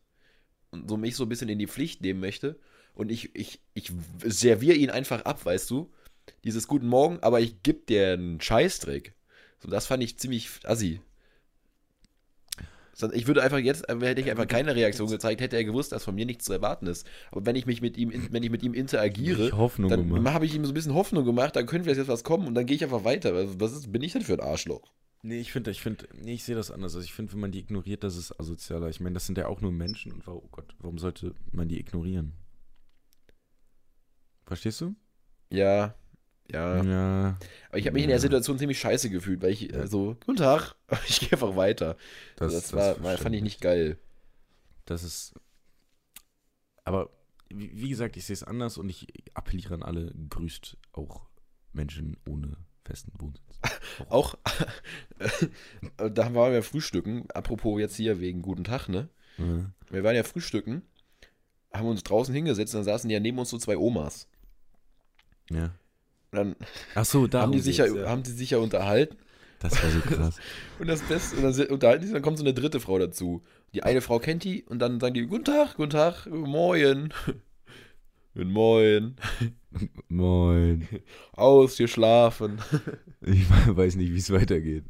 und 0.71 0.89
so 0.89 0.97
mich 0.97 1.15
so 1.15 1.23
ein 1.25 1.29
bisschen 1.29 1.49
in 1.49 1.59
die 1.59 1.67
Pflicht 1.67 2.01
nehmen 2.01 2.19
möchte. 2.19 2.59
Und 2.93 3.11
ich, 3.11 3.35
ich, 3.35 3.61
ich 3.73 3.91
serviere 4.25 4.75
ihn 4.75 4.89
einfach 4.89 5.23
ab, 5.25 5.45
weißt 5.45 5.69
du? 5.69 5.91
Dieses 6.43 6.67
Guten 6.67 6.87
Morgen, 6.87 7.19
aber 7.21 7.39
ich 7.39 7.63
gebe 7.63 7.79
dir 7.87 8.13
einen 8.13 8.41
Scheißdreck. 8.41 9.13
So, 9.59 9.69
das 9.69 9.87
fand 9.87 10.03
ich 10.03 10.19
ziemlich 10.19 10.49
assi. 10.63 11.01
Ich 13.13 13.27
würde 13.27 13.43
einfach 13.43 13.59
jetzt, 13.59 13.89
äh, 13.89 13.97
hätte 14.01 14.21
ich 14.21 14.29
einfach 14.29 14.47
keine 14.47 14.75
Reaktion 14.75 15.09
gezeigt, 15.09 15.41
hätte 15.41 15.57
er 15.57 15.63
gewusst, 15.63 15.91
dass 15.91 16.03
von 16.03 16.15
mir 16.15 16.25
nichts 16.25 16.45
zu 16.45 16.53
erwarten 16.53 16.87
ist. 16.87 17.07
Aber 17.31 17.45
wenn 17.45 17.55
ich 17.55 17.65
mich 17.65 17.81
mit 17.81 17.97
ihm, 17.97 18.11
wenn 18.31 18.43
ich 18.43 18.49
mit 18.49 18.63
ihm 18.63 18.73
interagiere, 18.73 19.57
Hoffnung 19.57 19.89
dann 19.89 20.33
habe 20.33 20.45
ich 20.45 20.55
ihm 20.55 20.65
so 20.65 20.71
ein 20.71 20.73
bisschen 20.73 20.93
Hoffnung 20.93 21.25
gemacht, 21.25 21.55
dann 21.55 21.65
könnte 21.65 21.85
vielleicht 21.85 21.99
jetzt 21.99 22.07
was 22.07 22.23
kommen 22.23 22.47
und 22.47 22.55
dann 22.55 22.65
gehe 22.65 22.75
ich 22.75 22.83
einfach 22.83 23.03
weiter. 23.03 23.33
Was 23.33 23.59
was 23.59 23.73
ist, 23.73 23.91
bin 23.91 24.01
ich 24.01 24.13
denn 24.13 24.21
für 24.21 24.33
ein 24.33 24.41
Arschloch? 24.41 24.91
Nee, 25.21 25.39
ich 25.39 25.51
finde, 25.51 25.71
ich 25.71 25.81
finde, 25.81 26.07
nee, 26.13 26.33
ich 26.33 26.43
sehe 26.43 26.55
das 26.55 26.71
anders. 26.71 26.95
Also 26.95 27.03
ich 27.03 27.13
finde, 27.13 27.33
wenn 27.33 27.39
man 27.39 27.51
die 27.51 27.59
ignoriert, 27.59 28.03
das 28.03 28.15
ist 28.15 28.39
asozialer. 28.39 28.89
Ich 28.89 29.01
meine, 29.01 29.15
das 29.15 29.25
sind 29.25 29.37
ja 29.37 29.47
auch 29.47 29.59
nur 29.59 29.71
Menschen 29.71 30.13
und 30.13 30.27
oh 30.27 30.47
Gott, 30.51 30.75
warum 30.79 30.97
sollte 30.97 31.35
man 31.51 31.67
die 31.67 31.79
ignorieren? 31.79 32.33
Verstehst 34.45 34.79
du? 34.81 34.95
Ja, 35.51 35.95
ja. 36.51 36.83
Ja. 36.83 37.37
Aber 37.69 37.77
ich 37.77 37.85
habe 37.85 37.93
mich 37.93 38.03
in 38.03 38.09
der 38.09 38.17
Ja. 38.17 38.21
Situation 38.21 38.57
ziemlich 38.57 38.79
scheiße 38.79 39.09
gefühlt, 39.09 39.41
weil 39.41 39.51
ich 39.51 39.73
äh, 39.73 39.87
so, 39.87 40.15
guten 40.25 40.37
Tag, 40.37 40.75
ich 41.07 41.19
gehe 41.19 41.31
einfach 41.31 41.55
weiter. 41.55 41.97
Das, 42.35 42.53
das, 42.53 42.73
war, 42.73 43.01
war, 43.03 43.17
fand 43.17 43.35
ich 43.35 43.41
nicht 43.43 43.61
geil. 43.61 43.97
Das 44.85 45.03
ist. 45.03 45.33
Aber 46.83 47.09
wie, 47.49 47.71
wie 47.81 47.89
gesagt, 47.89 48.17
ich 48.17 48.25
sehe 48.25 48.33
es 48.33 48.43
anders 48.43 48.77
und 48.77 48.89
ich 48.89 49.07
appelliere 49.33 49.75
an 49.75 49.83
alle, 49.83 50.13
grüßt 50.29 50.77
auch 50.93 51.27
Menschen 51.73 52.17
ohne 52.27 52.57
festen 52.85 53.11
Wohnsitz. 53.19 53.59
Auch, 54.09 54.35
äh, 55.19 56.09
da 56.09 56.33
waren 56.33 56.53
wir 56.53 56.63
frühstücken, 56.63 57.29
apropos 57.33 57.79
jetzt 57.79 57.95
hier 57.95 58.19
wegen 58.19 58.41
guten 58.41 58.63
Tag, 58.63 58.87
ne? 58.87 59.09
Ja. 59.37 59.71
Wir 59.89 60.03
waren 60.03 60.15
ja 60.15 60.23
frühstücken, 60.23 60.81
haben 61.73 61.87
uns 61.87 62.03
draußen 62.03 62.33
hingesetzt 62.33 62.73
und 62.73 62.79
dann 62.79 62.85
saßen 62.85 63.09
ja 63.09 63.19
neben 63.19 63.37
uns 63.37 63.49
so 63.49 63.57
zwei 63.57 63.77
Omas. 63.77 64.27
ja. 65.51 65.71
Dann 66.31 66.55
Ach 66.93 67.05
so, 67.05 67.27
da 67.27 67.41
haben 67.41 67.51
die, 67.51 67.59
sich 67.59 67.77
ja, 67.77 67.87
haben 68.07 68.23
die 68.23 68.31
sich 68.31 68.51
ja 68.51 68.59
unterhalten 68.59 69.17
Das 69.59 69.81
war 69.81 69.89
so 69.91 70.01
krass. 70.01 70.37
und 70.79 70.87
das 70.87 71.01
Beste, 71.03 71.35
und 71.37 71.43
dann 71.43 71.67
unterhalten 71.67 72.01
die 72.01 72.07
sich, 72.07 72.13
dann 72.13 72.21
kommt 72.23 72.37
so 72.37 72.43
eine 72.43 72.53
dritte 72.53 72.79
Frau 72.79 72.97
dazu. 72.99 73.41
Die 73.73 73.83
eine 73.83 74.01
Frau 74.01 74.19
kennt 74.19 74.43
die 74.43 74.63
und 74.63 74.79
dann 74.79 74.99
sagen 74.99 75.13
die, 75.13 75.25
guten 75.25 75.45
Tag, 75.45 75.75
guten 75.75 75.91
Tag, 75.91 76.27
moin. 76.27 77.13
Guten 78.35 78.51
Moin. 78.51 79.15
Moin. 80.07 80.87
Ausgeschlafen. 81.33 82.59
Ich 83.21 83.49
weiß 83.49 83.95
nicht, 83.95 84.13
wie 84.13 84.17
es 84.17 84.31
weitergeht. 84.31 84.85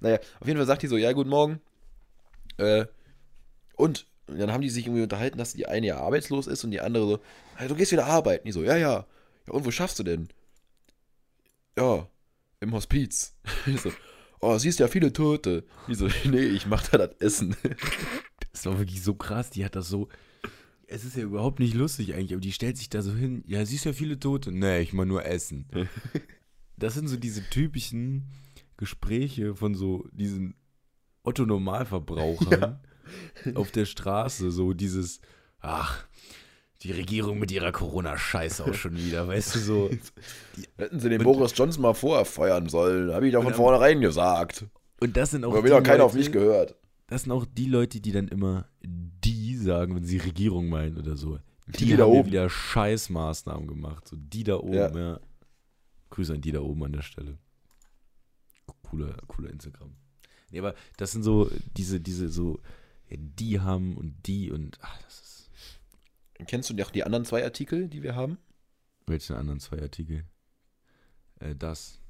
Naja, 0.00 0.18
auf 0.40 0.46
jeden 0.46 0.58
Fall 0.58 0.66
sagt 0.66 0.82
die 0.82 0.86
so, 0.86 0.96
ja, 0.96 1.12
guten 1.12 1.28
Morgen. 1.28 1.60
Äh, 2.56 2.86
und 3.76 4.06
Und 4.26 4.38
dann 4.38 4.52
haben 4.52 4.62
die 4.62 4.70
sich 4.70 4.86
irgendwie 4.86 5.02
unterhalten, 5.02 5.38
dass 5.38 5.52
die 5.52 5.66
eine 5.66 5.86
ja 5.88 5.98
arbeitslos 5.98 6.46
ist 6.46 6.64
und 6.64 6.70
die 6.70 6.80
andere 6.80 7.06
so, 7.06 7.18
hey, 7.56 7.68
du 7.68 7.74
gehst 7.74 7.92
wieder 7.92 8.06
arbeiten. 8.06 8.46
Die 8.46 8.52
so, 8.52 8.62
ja, 8.62 8.76
ja. 8.76 9.06
Ja, 9.46 9.52
und 9.52 9.66
wo 9.66 9.70
schaffst 9.70 9.98
du 9.98 10.02
denn? 10.02 10.28
Ja, 11.78 12.08
im 12.60 12.72
Hospiz. 12.72 13.36
Ich 13.66 13.80
so, 13.80 13.92
oh, 14.40 14.58
siehst 14.58 14.78
ja 14.78 14.88
viele 14.88 15.12
Tote. 15.12 15.64
Die 15.88 15.94
so, 15.94 16.08
nee, 16.24 16.44
ich 16.44 16.66
mach 16.66 16.86
da 16.88 16.98
das 16.98 17.16
Essen. 17.18 17.56
Das 18.52 18.66
war 18.66 18.78
wirklich 18.78 19.02
so 19.02 19.14
krass. 19.14 19.50
Die 19.50 19.64
hat 19.64 19.74
das 19.74 19.88
so. 19.88 20.08
Es 20.86 21.04
ist 21.04 21.16
ja 21.16 21.24
überhaupt 21.24 21.58
nicht 21.58 21.74
lustig 21.74 22.14
eigentlich, 22.14 22.34
aber 22.34 22.40
die 22.40 22.52
stellt 22.52 22.78
sich 22.78 22.88
da 22.88 23.02
so 23.02 23.12
hin. 23.12 23.42
Ja, 23.48 23.66
siehst 23.66 23.84
ja 23.84 23.92
viele 23.92 24.20
Tote. 24.20 24.52
Nee, 24.52 24.78
ich 24.80 24.92
mal 24.92 25.04
nur 25.04 25.24
essen. 25.24 25.66
Das 26.76 26.94
sind 26.94 27.08
so 27.08 27.16
diese 27.16 27.42
typischen 27.50 28.28
Gespräche 28.76 29.56
von 29.56 29.74
so 29.74 30.06
diesen 30.12 30.54
Otto-Normalverbrauchern 31.24 32.78
auf 33.56 33.72
der 33.72 33.86
Straße. 33.86 34.52
So 34.52 34.72
dieses, 34.72 35.20
ach, 35.58 36.06
die 36.84 36.92
Regierung 36.92 37.38
mit 37.38 37.50
ihrer 37.50 37.72
Corona-Scheiße 37.72 38.64
auch 38.64 38.74
schon 38.74 38.96
wieder, 38.96 39.26
weißt 39.26 39.54
du 39.54 39.58
so. 39.58 39.90
Hätten 40.76 41.00
sie 41.00 41.08
den 41.08 41.20
Und- 41.20 41.24
Boris 41.24 41.52
Johnson 41.56 41.82
mal 41.82 41.94
vorher 41.94 42.24
feuern 42.24 42.68
sollen. 42.68 43.12
Habe 43.12 43.26
ich 43.26 43.32
doch 43.32 43.42
von 43.42 43.54
vornherein 43.54 44.00
gesagt. 44.00 44.66
Und 45.00 45.16
das 45.16 45.30
sind 45.32 45.44
auch 45.44 45.50
Aber 45.52 45.58
die 45.60 45.64
wieder 45.66 45.82
keiner 45.82 46.04
auf 46.04 46.12
Leute- 46.12 46.24
mich 46.24 46.32
gehört. 46.32 46.76
Das 47.08 47.22
sind 47.24 47.32
auch 47.32 47.44
die 47.46 47.66
Leute, 47.66 48.00
die 48.00 48.12
dann 48.12 48.28
immer 48.28 48.66
die 48.82 49.56
sagen, 49.56 49.94
wenn 49.96 50.04
sie 50.04 50.18
Regierung 50.18 50.68
meinen 50.68 50.96
oder 50.98 51.16
so. 51.16 51.38
Die, 51.66 51.84
Die 51.86 51.92
haben 51.92 51.98
da 51.98 52.04
oben. 52.06 52.28
wieder 52.28 52.48
Scheißmaßnahmen 52.50 53.66
gemacht. 53.66 54.06
So 54.08 54.16
die 54.18 54.44
da 54.44 54.56
oben, 54.56 54.74
Ja. 54.74 54.96
ja. 54.96 55.20
Grüße 56.10 56.32
an 56.34 56.40
die 56.40 56.52
da 56.52 56.60
oben 56.60 56.84
an 56.84 56.92
der 56.92 57.02
Stelle. 57.02 57.38
Cooler, 58.82 59.14
cooler 59.26 59.50
Instagram. 59.50 59.94
Nee, 60.50 60.58
aber 60.60 60.74
das 60.96 61.12
sind 61.12 61.22
so 61.22 61.50
diese, 61.76 62.00
diese 62.00 62.28
so, 62.28 62.60
ja, 63.08 63.16
die 63.18 63.60
haben 63.60 63.96
und 63.96 64.14
die 64.26 64.50
und 64.50 64.78
ach, 64.80 64.96
das 65.02 65.14
ist. 65.20 65.33
Kennst 66.46 66.70
du 66.70 66.82
auch 66.84 66.90
die 66.90 67.04
anderen 67.04 67.24
zwei 67.24 67.44
Artikel, 67.44 67.88
die 67.88 68.02
wir 68.02 68.14
haben? 68.14 68.38
Welchen 69.06 69.36
anderen 69.36 69.60
zwei 69.60 69.80
Artikel? 69.82 70.24
Äh, 71.40 71.54
das. 71.54 72.00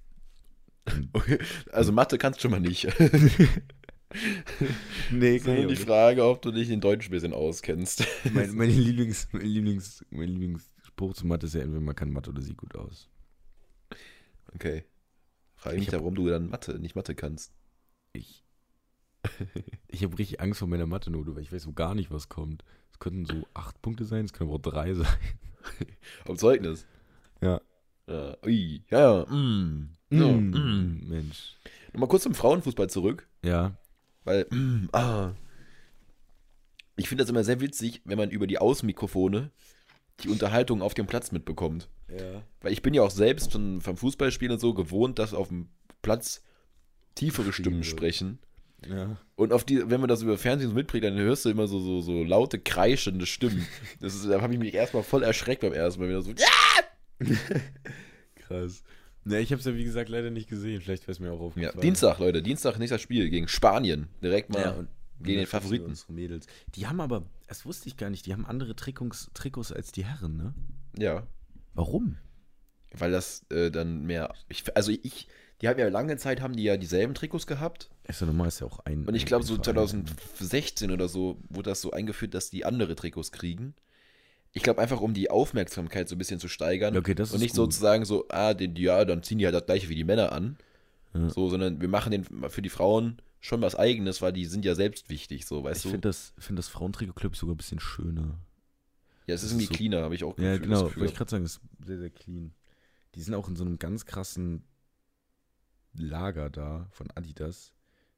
Okay. 1.15 1.39
Also 1.73 1.93
Mathe 1.93 2.19
kannst 2.19 2.39
du 2.39 2.43
schon 2.43 2.51
mal 2.51 2.61
nicht. 2.61 2.85
nee, 5.11 5.37
Ist 5.37 5.47
nur 5.47 5.67
die 5.67 5.77
Frage, 5.77 6.25
ob 6.25 6.43
du 6.43 6.53
dich 6.53 6.71
in 6.71 6.81
Deutsch 6.81 7.09
ein 7.09 7.11
bisschen 7.11 7.33
auskennst. 7.33 8.05
mein, 8.33 8.55
mein, 8.55 8.71
Lieblings, 8.71 9.29
mein, 9.33 9.43
Lieblings, 9.47 10.05
mein 10.11 10.29
Lieblingsspruch 10.29 11.15
zu 11.15 11.27
Mathe 11.27 11.47
ist 11.47 11.55
ja 11.55 11.63
entweder 11.63 11.81
man 11.81 11.97
kann 11.97 12.11
Mathe 12.11 12.31
oder 12.31 12.43
sieht 12.43 12.57
gut 12.59 12.77
aus. 12.77 13.09
Okay. 14.55 14.85
Frage 15.57 15.79
mich 15.79 15.89
Ich 15.89 15.95
hab- 15.95 16.01
warum 16.01 16.15
du 16.15 16.29
dann 16.29 16.49
Mathe, 16.49 16.79
nicht 16.79 16.95
Mathe 16.97 17.15
kannst. 17.15 17.53
Ich, 18.13 18.44
ich 19.89 20.03
habe 20.05 20.19
richtig 20.19 20.41
Angst 20.41 20.59
vor 20.59 20.69
meiner 20.69 20.87
Mathe-Note, 20.87 21.35
weil 21.35 21.43
ich 21.43 21.53
weiß 21.53 21.63
so 21.63 21.73
gar 21.73 21.95
nicht, 21.95 22.11
was 22.11 22.29
kommt. 22.29 22.65
Es 22.93 22.99
könnten 22.99 23.25
so 23.27 23.47
acht 23.55 23.81
Punkte 23.83 24.05
sein, 24.05 24.25
es 24.25 24.33
können 24.33 24.51
aber 24.51 24.59
auch 24.59 24.63
drei 24.73 24.95
sein. 24.95 25.07
Am 26.29 26.37
Zeugnis. 26.37 26.87
Ja. 27.41 27.61
Ja, 28.07 28.37
ui, 28.45 28.83
ja, 28.91 29.01
ja, 29.23 29.27
mm. 29.35 29.91
So, 30.11 30.29
Mm, 30.33 30.51
mm. 30.51 31.09
Mensch. 31.09 31.55
Nochmal 31.93 32.09
kurz 32.09 32.23
zum 32.25 32.35
Frauenfußball 32.35 32.89
zurück, 32.91 33.27
Ja. 33.43 33.77
weil, 34.25 34.47
mm, 34.51 34.89
ah. 34.93 35.33
Ich 36.97 37.09
finde 37.09 37.25
das 37.25 37.31
immer 37.31 37.43
sehr 37.45 37.61
witzig, 37.61 38.03
wenn 38.05 38.19
man 38.19 38.31
über 38.31 38.47
die 38.47 38.59
Außenmikrofone 38.59 39.51
die 40.23 40.29
Unterhaltung 40.29 40.81
auf 40.83 40.95
dem 40.95 41.07
Platz 41.07 41.33
mitbekommt. 41.33 41.89
Ja. 42.09 42.43
Weil 42.61 42.73
ich 42.73 42.83
bin 42.83 42.95
ja 42.95 43.03
auch 43.03 43.11
selbst 43.11 43.51
von, 43.53 43.81
vom 43.81 43.97
Fußballspielen 43.97 44.53
und 44.53 44.61
so 44.61 44.75
gewohnt, 44.75 45.19
dass 45.19 45.35
auf 45.35 45.49
dem 45.49 45.69
Platz 46.03 46.43
tiefere 47.17 47.53
Stimmen 47.53 47.83
sprechen. 47.83 48.39
Ja. 48.89 49.17
Und 49.37 49.53
auf 49.53 49.65
die, 49.65 49.89
wenn 49.91 50.01
man 50.01 50.09
das 50.09 50.23
über 50.23 50.37
Fernsehen 50.37 50.69
so 50.71 50.75
mitkriegt, 50.75 51.05
dann 51.05 51.17
hörst 51.17 51.45
du 51.45 51.51
immer 51.51 51.67
so, 51.67 51.79
so, 51.81 52.01
so 52.01 52.23
laute, 52.23 52.59
kreischende 52.59 53.27
Stimmen. 53.27 53.67
Das 54.01 54.15
ist, 54.15 54.29
da 54.29 54.41
habe 54.43 54.53
ich 54.53 54.59
mich 54.59 54.75
erstmal 54.75 55.03
voll 55.03 55.23
erschreckt 55.23 55.63
beim 55.63 55.73
ersten 55.73 56.01
Mal 56.01 56.09
wieder 56.09 56.23
so. 56.23 56.33
Ja! 56.33 57.27
Krass. 58.37 58.83
Ne, 59.25 59.41
ich 59.41 59.51
habe 59.53 59.61
es 59.61 59.65
ja 59.65 59.75
wie 59.75 59.85
gesagt 59.85 60.11
leider 60.11 60.31
nicht 60.31 60.49
gesehen. 60.49 60.83
Vielleicht 60.83 61.05
wäre 61.05 61.13
es 61.13 61.21
mir 61.21 61.33
auch 61.33 61.41
ja, 61.41 61.47
aufgefallen. 61.47 61.81
Dienstag, 61.81 62.19
Leute, 62.19 62.43
Dienstag 62.43 62.79
nächstes 62.79 63.01
Spiel 63.01 63.31
gegen 63.31 63.49
Spanien. 63.49 64.09
Direkt 64.23 64.51
mal 64.51 64.61
Ja, 64.61 64.85
gegen 65.21 65.39
den 65.39 65.47
Favoriten. 65.47 65.95
Mädels. 66.09 66.47
Die 66.75 66.87
haben 66.87 67.01
aber, 67.01 67.25
das 67.47 67.65
wusste 67.65 67.89
ich 67.89 67.97
gar 67.97 68.11
nicht, 68.11 68.27
die 68.27 68.35
haben 68.35 68.45
andere 68.45 68.77
Trikots, 68.77 69.31
Trikots 69.33 69.73
als 69.73 69.93
die 69.93 70.05
Herren, 70.05 70.37
ne? 70.37 70.55
Ja, 70.99 71.27
Warum? 71.73 72.19
weil 72.97 73.11
das 73.11 73.45
äh, 73.51 73.71
dann 73.71 74.05
mehr. 74.05 74.35
Ich, 74.49 74.77
also 74.77 74.93
ich, 74.93 75.27
die 75.61 75.69
haben 75.69 75.79
ja 75.79 75.89
lange 75.89 76.17
Zeit 76.17 76.41
haben 76.41 76.55
die 76.55 76.63
ja 76.63 76.77
dieselben 76.77 77.15
Trikots 77.15 77.47
gehabt. 77.47 77.91
Ist 78.07 78.21
ja 78.21 78.27
normal, 78.27 78.49
ist 78.49 78.61
ja 78.61 78.67
auch 78.67 78.81
ein. 78.81 79.07
Und 79.07 79.15
ich 79.15 79.25
glaube, 79.27 79.45
so 79.45 79.55
ein 79.55 79.63
Verein. 79.65 79.77
2016 79.89 80.91
oder 80.91 81.09
so 81.09 81.39
wurde 81.49 81.71
das 81.71 81.81
so 81.81 81.91
eingeführt, 81.93 82.35
dass 82.35 82.51
die 82.51 82.65
andere 82.65 82.95
Trikots 82.97 83.33
kriegen. 83.33 83.75
Ich 84.53 84.63
glaube 84.63 84.81
einfach, 84.81 85.01
um 85.01 85.15
die 85.15 85.31
Aufmerksamkeit 85.31 86.09
so 86.09 86.15
ein 86.15 86.19
bisschen 86.19 86.39
zu 86.39 86.49
steigern. 86.49 86.97
Okay, 86.97 87.15
das 87.15 87.31
und 87.31 87.37
ist 87.37 87.41
nicht 87.43 87.51
gut. 87.53 87.57
sozusagen 87.73 88.05
so, 88.05 88.27
ah, 88.29 88.55
den, 88.55 88.77
ja, 88.77 89.05
dann 89.05 89.23
ziehen 89.23 89.39
die 89.39 89.47
halt 89.47 89.55
das 89.55 89.65
gleiche 89.67 89.89
wie 89.89 89.95
die 89.97 90.05
Männer 90.05 90.33
an. 90.33 90.57
Ja. 91.15 91.29
So, 91.31 91.49
sondern 91.49 91.81
wir 91.81 91.89
machen 91.89 92.11
den 92.13 92.25
für 92.51 92.63
die 92.63 92.69
Frauen 92.69 93.21
schon 93.41 93.61
was 93.63 93.75
Eigenes, 93.75 94.21
weil 94.23 94.33
die 94.33 94.45
sind 94.47 94.65
ja 94.65 94.75
selbst 94.75 95.09
wichtig, 95.11 95.47
so, 95.47 95.65
weißt 95.65 95.79
Ich 95.79 95.83
du? 95.85 95.89
finde 95.91 96.09
das, 96.09 96.35
find 96.39 96.59
das 96.59 96.69
Frauentrikot, 96.69 97.15
glaube 97.15 97.35
ich, 97.35 97.41
sogar 97.41 97.55
ein 97.55 97.59
bisschen 97.59 97.81
schöner. 97.81 98.39
ja, 99.27 99.35
es 99.35 99.43
ist 99.43 99.51
das 99.51 99.53
irgendwie 99.53 99.67
so- 99.67 99.75
cleaner, 99.75 100.03
habe 100.03 100.15
ich 100.15 100.25
auch 100.25 100.39
Ja, 100.39 100.57
genau, 100.59 100.83
das 100.85 100.97
wollte 100.97 101.05
ich 101.13 101.15
gerade 101.17 101.31
sagen, 101.31 101.45
ist 101.45 101.61
sehr, 101.85 101.99
sehr 101.99 102.11
clean. 102.11 102.53
Die 103.15 103.23
sind 103.23 103.35
auch 103.35 103.49
in 103.49 103.57
so 103.57 103.65
einem 103.65 103.79
ganz 103.79 104.07
krassen 104.07 104.65
Lager 105.97 106.51
da 106.51 106.87
von 106.91 107.11
Adidas. 107.15 107.73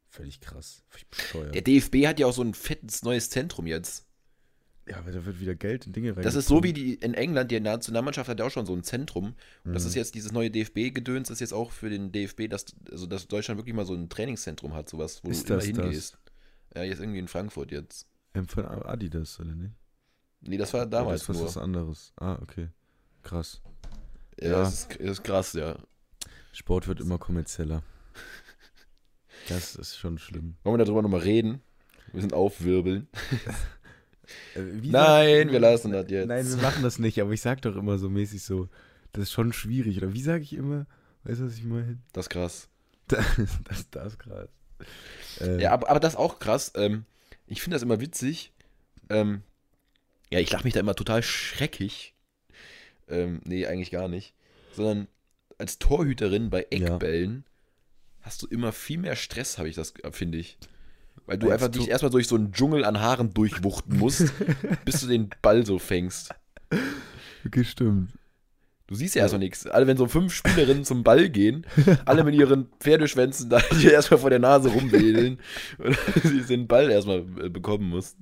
Völlig 0.09 0.40
krass. 0.40 0.83
Völlig 0.88 1.09
bescheuert. 1.09 1.55
Der 1.55 1.62
DFB 1.62 2.07
hat 2.07 2.19
ja 2.19 2.27
auch 2.27 2.33
so 2.33 2.42
ein 2.42 2.55
fettes 2.55 3.03
neues 3.03 3.29
Zentrum 3.31 3.66
jetzt. 3.66 4.07
ja, 4.88 4.99
aber 4.99 5.11
da 5.11 5.25
wird 5.27 5.40
wieder 5.40 5.55
Geld 5.57 5.87
in 5.87 5.92
Dinge 5.92 6.16
rein. 6.16 6.23
Das 6.23 6.35
ist 6.37 6.47
so 6.47 6.62
wie 6.62 6.73
die 6.73 6.95
in 6.95 7.14
England, 7.14 7.51
die 7.51 7.59
Nationalmannschaft 7.61 8.29
hat 8.31 8.38
ja 8.38 8.47
auch 8.47 8.51
schon 8.51 8.66
so 8.66 8.73
ein 8.75 8.85
Zentrum. 8.85 9.35
Und 9.64 9.73
das 9.75 9.83
Mhm. 9.83 9.88
ist 9.88 9.95
jetzt 9.97 10.14
dieses 10.14 10.31
neue 10.33 10.51
DFB-Gedöns, 10.51 11.29
ist 11.31 11.40
jetzt 11.40 11.53
auch 11.53 11.73
für 11.73 11.90
den 11.90 12.12
DFB, 12.12 12.49
dass, 12.49 12.66
also 12.90 13.07
dass 13.07 13.27
Deutschland 13.27 13.59
wirklich 13.59 13.75
mal 13.75 13.85
so 13.85 13.95
ein 13.95 14.09
Trainingszentrum 14.09 14.75
hat, 14.75 14.88
sowas, 14.88 15.23
wo 15.25 15.31
Ist 15.31 15.51
du 15.51 15.55
das 15.55 15.64
immer 15.66 15.77
das? 15.79 15.85
hingehst. 15.87 16.19
Ja, 16.75 16.85
jetzt 16.85 17.01
irgendwie 17.01 17.19
in 17.19 17.29
Frankfurt 17.29 17.73
jetzt. 17.73 18.07
Ähm, 18.35 18.47
von 18.47 18.64
Adidas, 18.64 19.40
oder 19.40 19.55
nicht? 19.55 19.73
Nee, 20.42 20.57
das 20.59 20.73
war 20.73 20.87
damals 20.87 21.23
ist 21.23 21.29
was 21.31 21.37
nur. 21.38 21.47
was 21.47 21.57
anderes. 21.57 22.12
Ah, 22.16 22.38
okay. 22.40 22.69
Krass. 23.23 23.61
Ja, 24.40 24.49
Ja. 24.49 24.59
Das, 24.61 24.73
ist, 24.75 24.90
das 25.01 25.01
ist 25.01 25.25
krass, 25.25 25.53
ja. 25.55 25.77
Sport 26.53 26.87
wird 26.87 27.01
immer 27.01 27.19
kommerzieller. 27.19 27.83
Das 29.49 29.77
ist 29.77 29.97
schon 29.97 30.19
schlimm. 30.19 30.57
Wollen 30.65 30.79
wir 30.79 30.85
darüber 30.85 31.03
nochmal 31.03 31.21
reden? 31.21 31.61
Wir 32.13 32.21
sind 32.21 32.33
aufwirbeln. 32.33 33.09
Äh, 34.55 34.61
wie 34.83 34.91
Nein, 34.91 35.51
wir 35.53 35.61
lassen 35.61 35.93
das 35.93 36.11
jetzt. 36.11 36.29
Nein, 36.29 36.49
wir 36.49 36.57
machen 36.57 36.83
das 36.83 36.99
nicht, 36.99 37.21
aber 37.21 37.31
ich 37.33 37.41
sag 37.41 37.63
doch 37.63 37.77
immer 37.77 37.99
so 37.99 38.09
mäßig 38.11 38.43
so, 38.43 38.69
das 39.13 39.25
ist 39.25 39.33
schon 39.33 39.53
schwierig. 39.53 39.99
Oder 39.99 40.13
wie 40.15 40.23
sage 40.23 40.43
ich 40.43 40.53
immer? 40.55 40.87
Weißt 41.25 41.41
du, 41.41 41.47
was 41.47 41.55
ich 41.57 41.65
meine? 41.65 41.99
Das 42.13 42.27
ist 42.27 42.31
krass. 42.31 42.69
Das, 43.09 43.25
das, 43.65 43.91
das 43.91 44.13
ist 44.15 44.19
krass. 44.19 44.49
Äh, 45.41 45.63
Ja, 45.63 45.71
aber, 45.73 45.89
aber 45.89 46.01
das 46.01 46.15
ist 46.15 46.19
auch 46.19 46.41
krass. 46.41 46.73
Ähm, 46.75 47.05
ich 47.47 47.63
finde 47.63 47.77
das 47.77 47.83
immer 47.83 48.01
witzig. 48.01 48.53
Ähm, 49.11 49.43
ja, 50.33 50.41
ich 50.41 50.51
lache 50.51 50.65
mich 50.65 50.75
da 50.75 50.81
immer 50.81 50.97
total 50.97 51.23
schreckig. 51.23 52.15
Ähm, 53.09 53.41
nee, 53.45 53.65
eigentlich 53.67 53.93
gar 53.93 54.09
nicht. 54.09 54.35
Sondern 54.73 55.07
als 55.59 55.79
Torhüterin 55.79 56.51
bei 56.51 56.67
Ja. 56.73 56.99
Hast 58.27 58.43
du 58.43 58.49
immer 58.49 58.73
viel 58.73 58.99
mehr 58.99 59.15
Stress, 59.15 59.57
habe 59.57 59.69
ich 59.69 59.77
das, 59.77 59.95
finde 60.11 60.39
ich. 60.39 60.59
Weil 61.27 61.39
du 61.39 61.49
einfach 61.49 61.69
dich 61.69 61.83
Tor- 61.83 61.89
erstmal 61.91 62.11
durch 62.11 62.27
so 62.27 62.35
einen 62.35 62.51
Dschungel 62.53 62.85
an 62.85 62.99
Haaren 63.01 63.33
durchwuchten 63.33 63.97
musst, 63.99 64.33
bis 64.85 65.01
du 65.01 65.07
den 65.07 65.31
Ball 65.43 65.65
so 65.65 65.79
fängst. 65.79 66.35
Okay, 67.47 67.62
stimmt. 67.62 68.11
Du 68.89 68.97
siehst 68.97 69.15
ja 69.15 69.23
erstmal 69.23 69.39
nichts. 69.39 69.67
Alle, 69.69 69.87
wenn 69.87 69.97
so 69.97 70.09
fünf 70.09 70.35
Spielerinnen 70.35 70.85
zum 70.85 71.05
Ball 71.05 71.29
gehen, 71.29 71.65
alle 72.05 72.25
mit 72.25 72.35
ihren 72.35 72.69
Pferdeschwänzen 72.81 73.49
da 73.49 73.61
dir 73.81 73.93
erstmal 73.93 74.19
vor 74.19 74.31
der 74.31 74.41
Nase 74.41 74.71
rumwedeln 74.71 75.39
und 75.79 75.97
sie 76.25 76.43
den 76.43 76.67
Ball 76.67 76.91
erstmal 76.91 77.19
äh, 77.41 77.49
bekommen 77.49 77.89
musst. 77.89 78.17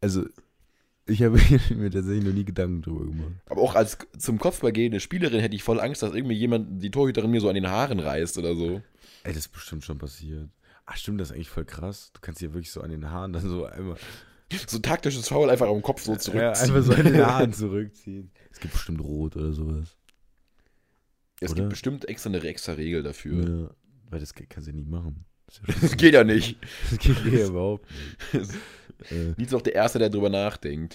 Also, 0.00 0.24
ich 1.06 1.22
habe 1.22 1.38
mir 1.74 1.90
tatsächlich 1.90 2.24
noch 2.24 2.32
nie 2.32 2.44
Gedanken 2.44 2.82
drüber 2.82 3.04
gemacht. 3.04 3.34
Aber 3.46 3.60
auch 3.60 3.74
als 3.74 3.98
zum 4.18 4.38
Kopfball 4.38 4.72
gehende 4.72 5.00
Spielerin 5.00 5.40
hätte 5.40 5.56
ich 5.56 5.62
voll 5.62 5.80
Angst, 5.80 6.02
dass 6.02 6.14
irgendwie 6.14 6.36
jemand 6.36 6.82
die 6.82 6.90
Torhüterin 6.90 7.30
mir 7.30 7.40
so 7.40 7.48
an 7.48 7.54
den 7.54 7.68
Haaren 7.68 7.98
reißt 7.98 8.38
oder 8.38 8.54
so. 8.54 8.82
Ey, 9.24 9.32
das 9.32 9.38
ist 9.38 9.48
bestimmt 9.48 9.84
schon 9.84 9.98
passiert. 9.98 10.48
Ach, 10.86 10.96
stimmt, 10.96 11.20
das 11.20 11.30
ist 11.30 11.34
eigentlich 11.34 11.50
voll 11.50 11.64
krass. 11.64 12.10
Du 12.12 12.20
kannst 12.20 12.40
hier 12.40 12.52
wirklich 12.52 12.70
so 12.70 12.80
an 12.80 12.90
den 12.90 13.10
Haaren 13.10 13.32
dann 13.32 13.42
so 13.48 13.64
einmal. 13.64 13.96
So 14.66 14.78
ein 14.78 14.82
taktisches 14.82 15.28
Foul 15.28 15.48
einfach 15.48 15.68
am 15.68 15.80
Kopf 15.80 16.02
so 16.02 16.14
zurückziehen. 16.14 16.42
Ja, 16.42 16.50
einfach 16.52 16.82
so 16.82 16.92
an 16.92 17.04
den 17.04 17.16
Haaren 17.26 17.52
zurückziehen. 17.52 18.30
Es 18.50 18.60
gibt 18.60 18.74
bestimmt 18.74 19.00
Rot 19.00 19.36
oder 19.36 19.52
sowas. 19.52 19.96
es 21.40 21.50
oder? 21.50 21.60
gibt 21.60 21.70
bestimmt 21.70 22.08
extra 22.08 22.28
eine 22.28 22.42
extra 22.42 22.72
Regel 22.72 23.02
dafür. 23.02 23.48
Ja, 23.48 23.70
weil 24.10 24.20
das 24.20 24.34
kannst 24.34 24.68
du 24.68 24.72
ja 24.72 24.76
nie 24.76 24.84
machen. 24.84 25.24
Das, 25.66 25.80
Das 25.80 25.96
geht 25.96 26.14
ja 26.14 26.24
nicht. 26.24 26.56
Das 26.90 26.98
geht 26.98 27.16
ja 27.32 27.46
überhaupt 27.46 27.86
nicht. 28.32 28.50
Nils 29.36 29.48
ist 29.50 29.54
auch 29.54 29.62
der 29.62 29.74
Erste, 29.74 29.98
der 29.98 30.10
drüber 30.10 30.30
nachdenkt. 30.30 30.94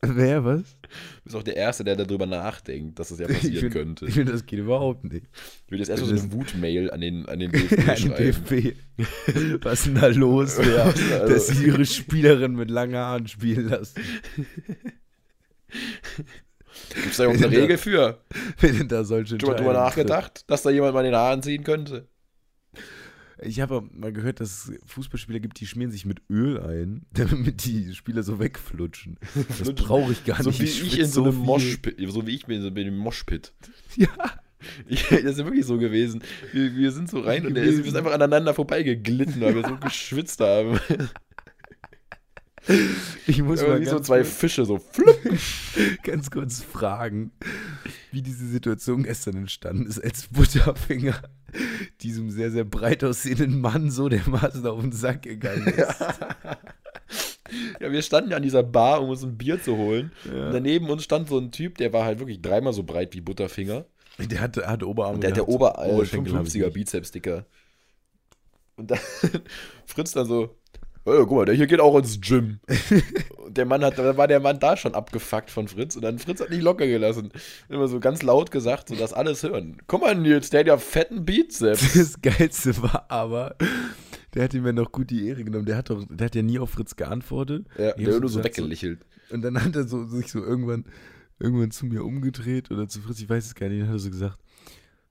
wer, 0.00 0.44
was? 0.44 0.62
Du 0.62 0.88
bist 1.24 1.36
auch 1.36 1.42
der 1.42 1.56
Erste, 1.56 1.82
der 1.82 1.96
darüber 1.96 2.26
nachdenkt, 2.26 2.98
dass 3.00 3.10
es 3.10 3.18
ja 3.18 3.28
Ich 3.28 3.34
passieren 3.34 3.58
find- 3.60 3.72
könnte. 3.72 4.06
Ich 4.06 4.14
finde, 4.14 4.30
das 4.32 4.46
geht 4.46 4.60
überhaupt 4.60 5.02
nicht. 5.04 5.26
Ich 5.64 5.70
würde 5.72 5.80
jetzt 5.80 5.88
erstmal 5.88 6.10
so 6.10 6.14
das- 6.14 6.24
eine 6.24 6.32
Wutmail 6.32 6.90
an 6.92 7.00
den, 7.00 7.26
an 7.28 7.40
den 7.40 7.50
DFB 7.52 7.88
An 7.88 7.96
schreiben. 7.96 9.58
Was 9.62 9.80
ist 9.80 9.86
denn 9.86 9.94
da 9.96 10.06
los, 10.06 10.56
wer, 10.60 10.92
da 11.18 11.26
dass 11.26 11.48
sie 11.48 11.66
ihre 11.66 11.84
Spielerin 11.84 12.54
mit 12.54 12.70
langen 12.70 12.94
Haaren 12.96 13.26
spielen 13.26 13.68
lassen? 13.68 14.00
Gibt 16.94 17.06
es 17.10 17.16
da 17.16 17.24
irgendeine 17.24 17.56
Regel 17.56 17.78
für? 17.78 18.20
Wenn 18.60 18.78
denn 18.78 18.88
da 18.88 19.02
solche 19.04 19.38
Schon 19.40 19.48
mal 19.50 19.56
drüber 19.56 19.72
nachgedacht, 19.72 20.44
dass 20.48 20.62
da 20.62 20.70
jemand 20.70 20.94
mal 20.94 21.02
den 21.02 21.14
Haaren 21.14 21.42
ziehen 21.42 21.64
könnte? 21.64 22.06
Ich 23.42 23.60
habe 23.60 23.82
mal 23.92 24.12
gehört, 24.12 24.40
dass 24.40 24.68
es 24.68 24.78
Fußballspieler 24.86 25.40
gibt, 25.40 25.60
die 25.60 25.66
schmieren 25.66 25.90
sich 25.92 26.06
mit 26.06 26.22
Öl 26.30 26.58
ein, 26.60 27.04
damit 27.12 27.64
die 27.64 27.94
Spieler 27.94 28.22
so 28.22 28.38
wegflutschen. 28.38 29.18
Das 29.58 29.72
brauche 29.74 30.12
ich 30.12 30.24
gar 30.24 30.42
So 30.42 30.50
nicht. 30.50 30.60
wie 30.60 30.64
ich 30.64 30.78
schwitz 30.78 30.94
in 30.98 31.06
so 31.06 31.24
einem. 31.24 31.36
Moshpit, 31.36 31.96
so 32.10 32.26
wie 32.26 32.34
ich 32.34 32.46
bin 32.46 32.56
in 32.56 32.62
so 32.62 32.68
einem 32.68 32.96
Moshpit. 32.96 33.52
Ja. 33.96 34.08
Ich, 34.88 35.06
das 35.08 35.20
ist 35.22 35.38
ja 35.38 35.44
wirklich 35.44 35.64
so 35.66 35.78
gewesen. 35.78 36.22
Wir, 36.52 36.74
wir 36.74 36.90
sind 36.90 37.08
so 37.08 37.20
rein 37.20 37.46
und 37.46 37.54
der 37.54 37.62
ist, 37.64 37.76
wir 37.76 37.84
sind 37.84 37.96
einfach 37.96 38.12
aneinander 38.12 38.52
vorbeigeglitten, 38.52 39.40
weil 39.40 39.54
wir 39.54 39.66
so 39.68 39.76
geschwitzt 39.80 40.40
haben. 40.40 40.80
Ich 43.28 43.42
muss 43.42 43.60
mal 43.62 43.80
Wie 43.80 43.84
so 43.84 43.96
ganz, 43.96 44.06
zwei 44.06 44.20
kurz, 44.20 44.34
Fische, 44.34 44.64
so 44.64 44.78
flupp. 44.78 45.20
ganz 46.02 46.30
kurz 46.30 46.62
fragen, 46.62 47.32
wie 48.12 48.22
diese 48.22 48.46
Situation 48.46 49.02
gestern 49.02 49.36
entstanden 49.36 49.86
ist, 49.86 50.02
als 50.02 50.28
Butterfinger 50.28 51.20
diesem 52.02 52.30
sehr, 52.30 52.50
sehr 52.50 52.64
breit 52.64 53.02
aussehenden 53.04 53.60
Mann 53.60 53.90
so 53.90 54.08
dermaßen 54.08 54.66
auf 54.66 54.80
den 54.80 54.92
Sack 54.92 55.22
gegangen 55.22 55.66
ist. 55.66 56.04
Ja, 57.80 57.92
wir 57.92 58.02
standen 58.02 58.30
ja 58.30 58.36
an 58.36 58.42
dieser 58.42 58.62
Bar, 58.62 59.02
um 59.02 59.10
uns 59.10 59.22
ein 59.22 59.36
Bier 59.36 59.62
zu 59.62 59.76
holen. 59.76 60.12
Ja. 60.24 60.46
Und 60.46 60.52
daneben 60.52 60.88
uns 60.88 61.04
stand 61.04 61.28
so 61.28 61.38
ein 61.38 61.52
Typ, 61.52 61.78
der 61.78 61.92
war 61.92 62.04
halt 62.04 62.18
wirklich 62.18 62.42
dreimal 62.42 62.72
so 62.72 62.82
breit 62.82 63.14
wie 63.14 63.20
Butterfinger. 63.20 63.86
Der 64.18 64.40
hatte, 64.40 64.66
hatte 64.66 64.88
Oberarme 64.88 65.16
Und 65.16 65.22
der 65.22 65.30
hat 65.30 65.36
der 65.36 65.44
gehabt. 65.44 65.54
Ober 65.54 65.86
äh, 65.86 65.92
Oberschenkel 65.92 66.34
hab 66.34 66.46
ich 66.46 66.54
55er 66.54 66.64
nicht. 66.64 66.74
Bizeps, 66.74 67.10
Dicker. 67.10 67.46
Und 68.76 68.90
dann 68.90 68.98
Fritz 69.86 70.12
dann 70.12 70.26
so, 70.26 70.56
oh, 71.06 71.24
guck 71.26 71.32
mal, 71.32 71.44
der 71.44 71.54
hier 71.54 71.66
geht 71.66 71.80
auch 71.80 71.96
ins 71.96 72.20
Gym. 72.20 72.58
und 73.38 73.56
der 73.56 73.64
Mann 73.64 73.84
hat, 73.84 73.98
da 73.98 74.16
war 74.16 74.28
der 74.28 74.40
Mann 74.40 74.58
da 74.58 74.76
schon 74.76 74.94
abgefuckt 74.94 75.50
von 75.50 75.68
Fritz 75.68 75.96
und 75.96 76.02
dann 76.02 76.18
Fritz 76.18 76.40
hat 76.40 76.50
nicht 76.50 76.62
locker 76.62 76.86
gelassen. 76.86 77.32
Immer 77.68 77.88
so 77.88 78.00
ganz 78.00 78.22
laut 78.22 78.50
gesagt, 78.50 78.88
so 78.88 78.96
dass 78.96 79.12
alles 79.12 79.42
hören. 79.42 79.78
Guck 79.86 80.02
mal, 80.02 80.14
Nils, 80.14 80.50
der 80.50 80.60
hat 80.60 80.66
ja 80.66 80.76
fetten 80.76 81.24
Bizeps. 81.24 81.94
Das 81.96 82.20
Geilste 82.20 82.82
war 82.82 83.06
aber, 83.08 83.56
der 84.34 84.44
hat 84.44 84.54
ihm 84.54 84.66
ja 84.66 84.72
noch 84.72 84.92
gut 84.92 85.10
die 85.10 85.26
Ehre 85.26 85.44
genommen. 85.44 85.64
Der 85.64 85.76
hat 85.76 85.90
doch, 85.90 86.04
der 86.08 86.26
hat 86.26 86.34
ja 86.34 86.42
nie 86.42 86.58
auf 86.58 86.70
Fritz 86.70 86.96
geantwortet. 86.96 87.66
Ja, 87.78 87.96
Ich 87.96 88.04
der 88.04 88.14
hat 88.14 88.20
nur 88.20 88.30
so 88.30 88.44
weggelächelt. 88.44 89.00
Und 89.30 89.42
dann 89.42 89.62
hat 89.62 89.74
er 89.74 89.88
so, 89.88 90.04
sich 90.04 90.30
so 90.30 90.44
irgendwann, 90.44 90.84
irgendwann 91.38 91.70
zu 91.70 91.86
mir 91.86 92.04
umgedreht 92.04 92.70
oder 92.70 92.88
zu 92.88 93.00
Fritz, 93.00 93.20
ich 93.20 93.28
weiß 93.28 93.46
es 93.46 93.54
gar 93.54 93.68
nicht, 93.68 93.80
und 93.82 93.88
hat 93.88 93.96
er 93.96 93.98
so 94.00 94.10
gesagt, 94.10 94.38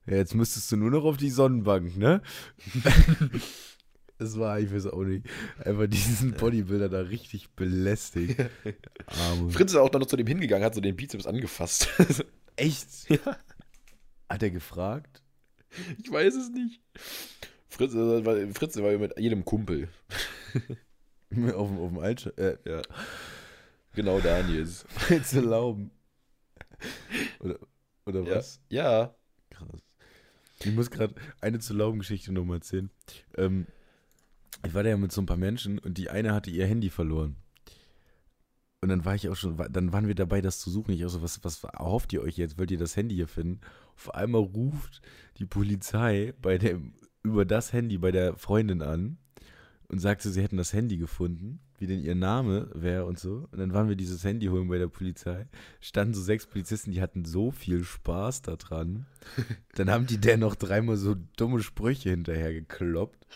ja, 0.06 0.16
jetzt 0.16 0.34
müsstest 0.34 0.70
du 0.70 0.76
nur 0.76 0.90
noch 0.90 1.04
auf 1.04 1.16
die 1.16 1.30
Sonnenbank, 1.30 1.96
ne? 1.96 2.22
Es 4.18 4.38
war, 4.38 4.58
ich 4.60 4.72
weiß 4.72 4.86
auch 4.86 5.02
nicht, 5.04 5.26
einfach 5.64 5.86
diesen 5.86 6.32
Bodybuilder 6.32 6.88
da 6.88 7.00
richtig 7.00 7.50
belästigt. 7.50 8.40
Fritz 9.50 9.72
ist 9.72 9.76
auch 9.76 9.90
dann 9.90 10.00
noch 10.00 10.08
zu 10.08 10.16
dem 10.16 10.26
hingegangen, 10.26 10.64
hat 10.64 10.74
so 10.74 10.80
den 10.80 10.96
Bizeps 10.96 11.26
angefasst. 11.26 11.88
Echt? 12.56 13.10
Ja. 13.10 13.36
Hat 14.28 14.42
er 14.42 14.50
gefragt? 14.50 15.22
ich 16.02 16.10
weiß 16.10 16.34
es 16.34 16.48
nicht. 16.50 16.80
Fritz, 17.68 17.92
äh, 17.94 18.24
war- 18.24 18.54
Fritz 18.54 18.76
war 18.78 18.90
ja 18.92 18.98
mit 18.98 19.18
jedem 19.18 19.44
Kumpel. 19.44 19.88
Auf, 21.54 21.68
dem- 21.68 21.78
auf 21.78 21.88
dem 21.90 21.98
Altsch 21.98 22.26
äh, 22.38 22.56
Ja. 22.64 22.80
Genau, 23.94 24.20
Daniels. 24.20 24.86
zu 25.24 25.36
erlauben. 25.36 25.90
Oder, 27.40 27.58
oder 28.06 28.20
Ja. 28.22 28.36
was? 28.36 28.60
Ja. 28.70 29.14
Krass. 29.50 29.68
Ich 30.60 30.72
muss 30.72 30.90
gerade 30.90 31.14
eine 31.40 31.58
zu 31.58 31.74
lauben 31.74 31.98
Geschichte 31.98 32.32
nochmal 32.32 32.58
erzählen. 32.58 32.90
Ähm, 33.36 33.66
ich 34.64 34.74
war 34.74 34.82
da 34.82 34.90
ja 34.90 34.96
mit 34.96 35.12
so 35.12 35.20
ein 35.20 35.26
paar 35.26 35.36
Menschen 35.36 35.78
und 35.78 35.98
die 35.98 36.10
eine 36.10 36.32
hatte 36.32 36.50
ihr 36.50 36.66
Handy 36.66 36.90
verloren. 36.90 37.36
Und 38.82 38.90
dann 38.90 39.04
war 39.04 39.14
ich 39.14 39.28
auch 39.28 39.36
schon, 39.36 39.56
dann 39.70 39.92
waren 39.92 40.06
wir 40.06 40.14
dabei, 40.14 40.40
das 40.40 40.60
zu 40.60 40.70
suchen. 40.70 40.92
Ich 40.92 41.04
auch 41.04 41.10
so, 41.10 41.22
was, 41.22 41.42
was 41.42 41.64
erhofft 41.64 42.12
ihr 42.12 42.22
euch 42.22 42.36
jetzt? 42.36 42.58
Wollt 42.58 42.70
ihr 42.70 42.78
das 42.78 42.96
Handy 42.96 43.14
hier 43.14 43.26
finden? 43.26 43.60
Auf 43.96 44.14
einmal 44.14 44.42
ruft 44.42 45.02
die 45.38 45.46
Polizei 45.46 46.34
bei 46.40 46.58
dem, 46.58 46.92
über 47.22 47.44
das 47.44 47.72
Handy 47.72 47.98
bei 47.98 48.12
der 48.12 48.36
Freundin 48.36 48.82
an 48.82 49.18
und 49.88 49.98
sagte, 49.98 50.30
sie 50.30 50.42
hätten 50.42 50.56
das 50.56 50.72
Handy 50.72 50.98
gefunden, 50.98 51.60
wie 51.78 51.86
denn 51.86 52.02
ihr 52.02 52.14
Name 52.14 52.70
wäre 52.74 53.06
und 53.06 53.18
so. 53.18 53.48
Und 53.50 53.58
dann 53.58 53.72
waren 53.72 53.88
wir 53.88 53.96
dieses 53.96 54.24
Handy 54.24 54.46
holen 54.46 54.68
bei 54.68 54.78
der 54.78 54.88
Polizei. 54.88 55.46
Standen 55.80 56.14
so 56.14 56.22
sechs 56.22 56.46
Polizisten, 56.46 56.90
die 56.90 57.02
hatten 57.02 57.24
so 57.24 57.50
viel 57.50 57.84
Spaß 57.84 58.42
daran. 58.42 59.06
Dann 59.74 59.90
haben 59.90 60.06
die 60.06 60.18
der 60.18 60.38
noch 60.38 60.54
dreimal 60.54 60.96
so 60.96 61.16
dumme 61.36 61.60
Sprüche 61.60 62.10
hinterher 62.10 62.52
gekloppt. 62.52 63.26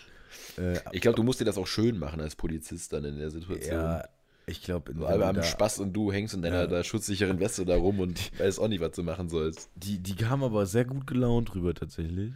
Äh, 0.56 0.78
Ich 0.92 1.00
glaube, 1.00 1.16
du 1.16 1.22
musst 1.22 1.40
dir 1.40 1.44
das 1.44 1.58
auch 1.58 1.66
schön 1.66 1.98
machen 1.98 2.20
als 2.20 2.36
Polizist 2.36 2.92
dann 2.92 3.04
in 3.04 3.18
der 3.18 3.30
Situation. 3.30 3.74
ja, 3.74 4.04
ich 4.46 4.62
glaube, 4.62 4.92
So 4.96 5.06
alle 5.06 5.26
haben 5.26 5.42
Spaß 5.42 5.78
und 5.80 5.92
du 5.92 6.12
hängst 6.12 6.34
in 6.34 6.42
deiner 6.42 6.62
Ja. 6.62 6.66
da 6.66 6.82
schutzsicheren 6.84 7.38
Weste 7.40 7.64
da 7.64 7.76
rum 7.76 8.00
und 8.00 8.38
weißt 8.40 8.58
auch 8.58 8.68
nicht, 8.68 8.80
was 8.80 8.92
du 8.92 9.02
machen 9.02 9.28
sollst. 9.28 9.68
Die, 9.76 9.98
die 9.98 10.16
kamen 10.16 10.42
aber 10.42 10.66
sehr 10.66 10.84
gut 10.84 11.06
gelaunt 11.06 11.54
rüber 11.54 11.74
tatsächlich. 11.74 12.32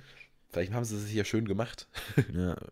Vielleicht 0.51 0.73
haben 0.73 0.85
sie 0.85 0.97
es 0.97 1.07
hier 1.09 1.25
schön 1.25 1.47
gemacht. 1.47 1.89
Ja. 2.35 2.57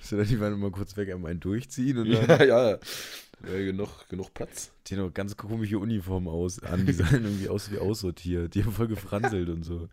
So, 0.00 0.22
die 0.22 0.40
waren 0.40 0.54
immer 0.54 0.70
kurz 0.70 0.96
weg, 0.96 1.10
einmal 1.12 1.32
einen 1.32 1.40
durchziehen 1.40 1.98
und 1.98 2.10
dann 2.10 2.28
Ja, 2.40 2.44
ja. 2.44 2.70
ja 2.70 2.78
genug, 3.64 4.08
genug 4.08 4.32
Platz. 4.32 4.70
die 4.86 4.94
haben 4.96 5.02
noch 5.04 5.12
ganz 5.12 5.36
komische 5.36 5.78
Uniformen 5.78 6.28
aus 6.28 6.62
an, 6.62 6.86
die 6.86 6.92
sahen 6.92 7.24
irgendwie 7.24 7.48
aus 7.50 7.70
wie 7.70 7.78
aussortiert. 7.78 8.54
Die 8.54 8.64
haben 8.64 8.72
voll 8.72 8.88
gefranselt 8.88 9.48
und 9.50 9.64
so. 9.64 9.88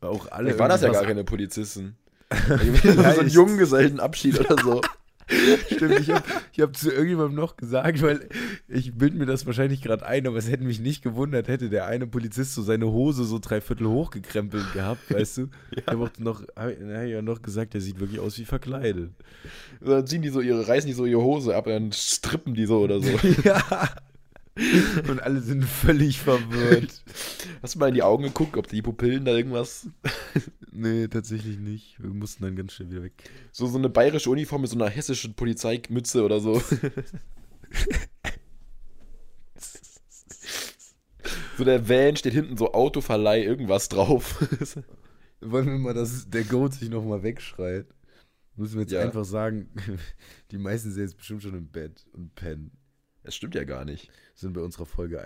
Ja, 0.00 0.08
Auch 0.08 0.30
alle. 0.30 0.46
Vielleicht 0.46 0.58
waren 0.60 0.68
das 0.70 0.80
ja 0.82 0.92
gar 0.92 1.04
keine 1.04 1.24
Polizisten. 1.24 1.96
so 2.46 2.54
ein 2.54 2.74
Vielleicht. 2.74 3.34
Junggesellenabschied 3.34 4.40
oder 4.40 4.62
so. 4.62 4.80
Stimmt, 5.70 6.00
ich 6.00 6.10
habe 6.10 6.24
ich 6.52 6.60
hab 6.60 6.76
zu 6.76 6.90
irgendjemandem 6.90 7.36
noch 7.36 7.56
gesagt, 7.56 8.00
weil 8.02 8.28
ich 8.66 8.94
bild 8.94 9.14
mir 9.14 9.26
das 9.26 9.44
wahrscheinlich 9.44 9.82
gerade 9.82 10.06
ein, 10.06 10.26
aber 10.26 10.38
es 10.38 10.50
hätte 10.50 10.64
mich 10.64 10.80
nicht 10.80 11.02
gewundert, 11.02 11.48
hätte 11.48 11.68
der 11.68 11.86
eine 11.86 12.06
Polizist 12.06 12.54
so 12.54 12.62
seine 12.62 12.86
Hose 12.86 13.24
so 13.24 13.38
dreiviertel 13.38 13.88
hochgekrempelt 13.88 14.72
gehabt, 14.72 15.10
weißt 15.12 15.38
du? 15.38 15.48
Ich 15.70 15.86
habe 15.86 16.04
auch 16.04 16.18
noch, 16.18 16.42
hab, 16.56 16.80
ja 16.80 17.20
noch 17.20 17.42
gesagt, 17.42 17.74
der 17.74 17.80
sieht 17.80 18.00
wirklich 18.00 18.20
aus 18.20 18.38
wie 18.38 18.46
verkleidet. 18.46 19.10
Dann 19.80 20.06
ziehen 20.06 20.22
die 20.22 20.30
so 20.30 20.40
ihre, 20.40 20.66
reißen 20.66 20.88
die 20.88 20.94
so 20.94 21.04
ihre 21.04 21.22
Hose 21.22 21.54
ab 21.54 21.66
und 21.66 21.72
dann 21.72 21.92
strippen 21.92 22.54
die 22.54 22.66
so 22.66 22.80
oder 22.80 23.00
so. 23.00 23.10
ja. 23.44 23.62
Und 25.08 25.22
alle 25.22 25.40
sind 25.40 25.64
völlig 25.64 26.18
verwirrt. 26.18 27.04
Hast 27.62 27.74
du 27.74 27.78
mal 27.78 27.88
in 27.88 27.94
die 27.94 28.02
Augen 28.02 28.24
geguckt, 28.24 28.56
ob 28.56 28.66
die 28.66 28.82
Pupillen 28.82 29.24
da 29.24 29.32
irgendwas. 29.32 29.86
Nee, 30.80 31.08
tatsächlich 31.08 31.58
nicht. 31.58 32.00
Wir 32.00 32.10
mussten 32.10 32.44
dann 32.44 32.54
ganz 32.54 32.72
schnell 32.72 32.88
wieder 32.92 33.02
weg. 33.02 33.12
So, 33.50 33.66
so 33.66 33.78
eine 33.78 33.88
bayerische 33.88 34.30
Uniform 34.30 34.60
mit 34.60 34.70
so 34.70 34.76
einer 34.76 34.88
hessischen 34.88 35.34
Polizeimütze 35.34 36.22
oder 36.24 36.38
so. 36.38 36.62
so 41.56 41.64
der 41.64 41.88
Van 41.88 42.14
steht 42.16 42.34
hinten 42.34 42.56
so 42.56 42.72
Autoverleih, 42.72 43.42
irgendwas 43.42 43.88
drauf. 43.88 44.40
Wollen 45.40 45.66
wir 45.66 45.78
mal, 45.78 45.94
dass 45.94 46.30
der 46.30 46.44
Goat 46.44 46.74
sich 46.74 46.90
nochmal 46.90 47.24
wegschreit? 47.24 47.86
Müssen 48.54 48.74
wir 48.74 48.82
jetzt 48.82 48.92
Ja. 48.92 49.00
einfach 49.00 49.24
sagen, 49.24 49.68
die 50.52 50.58
meisten 50.58 50.92
sind 50.92 51.02
jetzt 51.02 51.16
bestimmt 51.16 51.42
schon 51.42 51.54
im 51.54 51.66
Bett 51.68 52.06
und 52.12 52.36
pennen. 52.36 52.70
Das 53.24 53.34
stimmt 53.34 53.56
ja 53.56 53.64
gar 53.64 53.84
nicht. 53.84 54.10
Sind 54.36 54.52
bei 54.52 54.60
unserer 54.60 54.86
Folge 54.86 55.22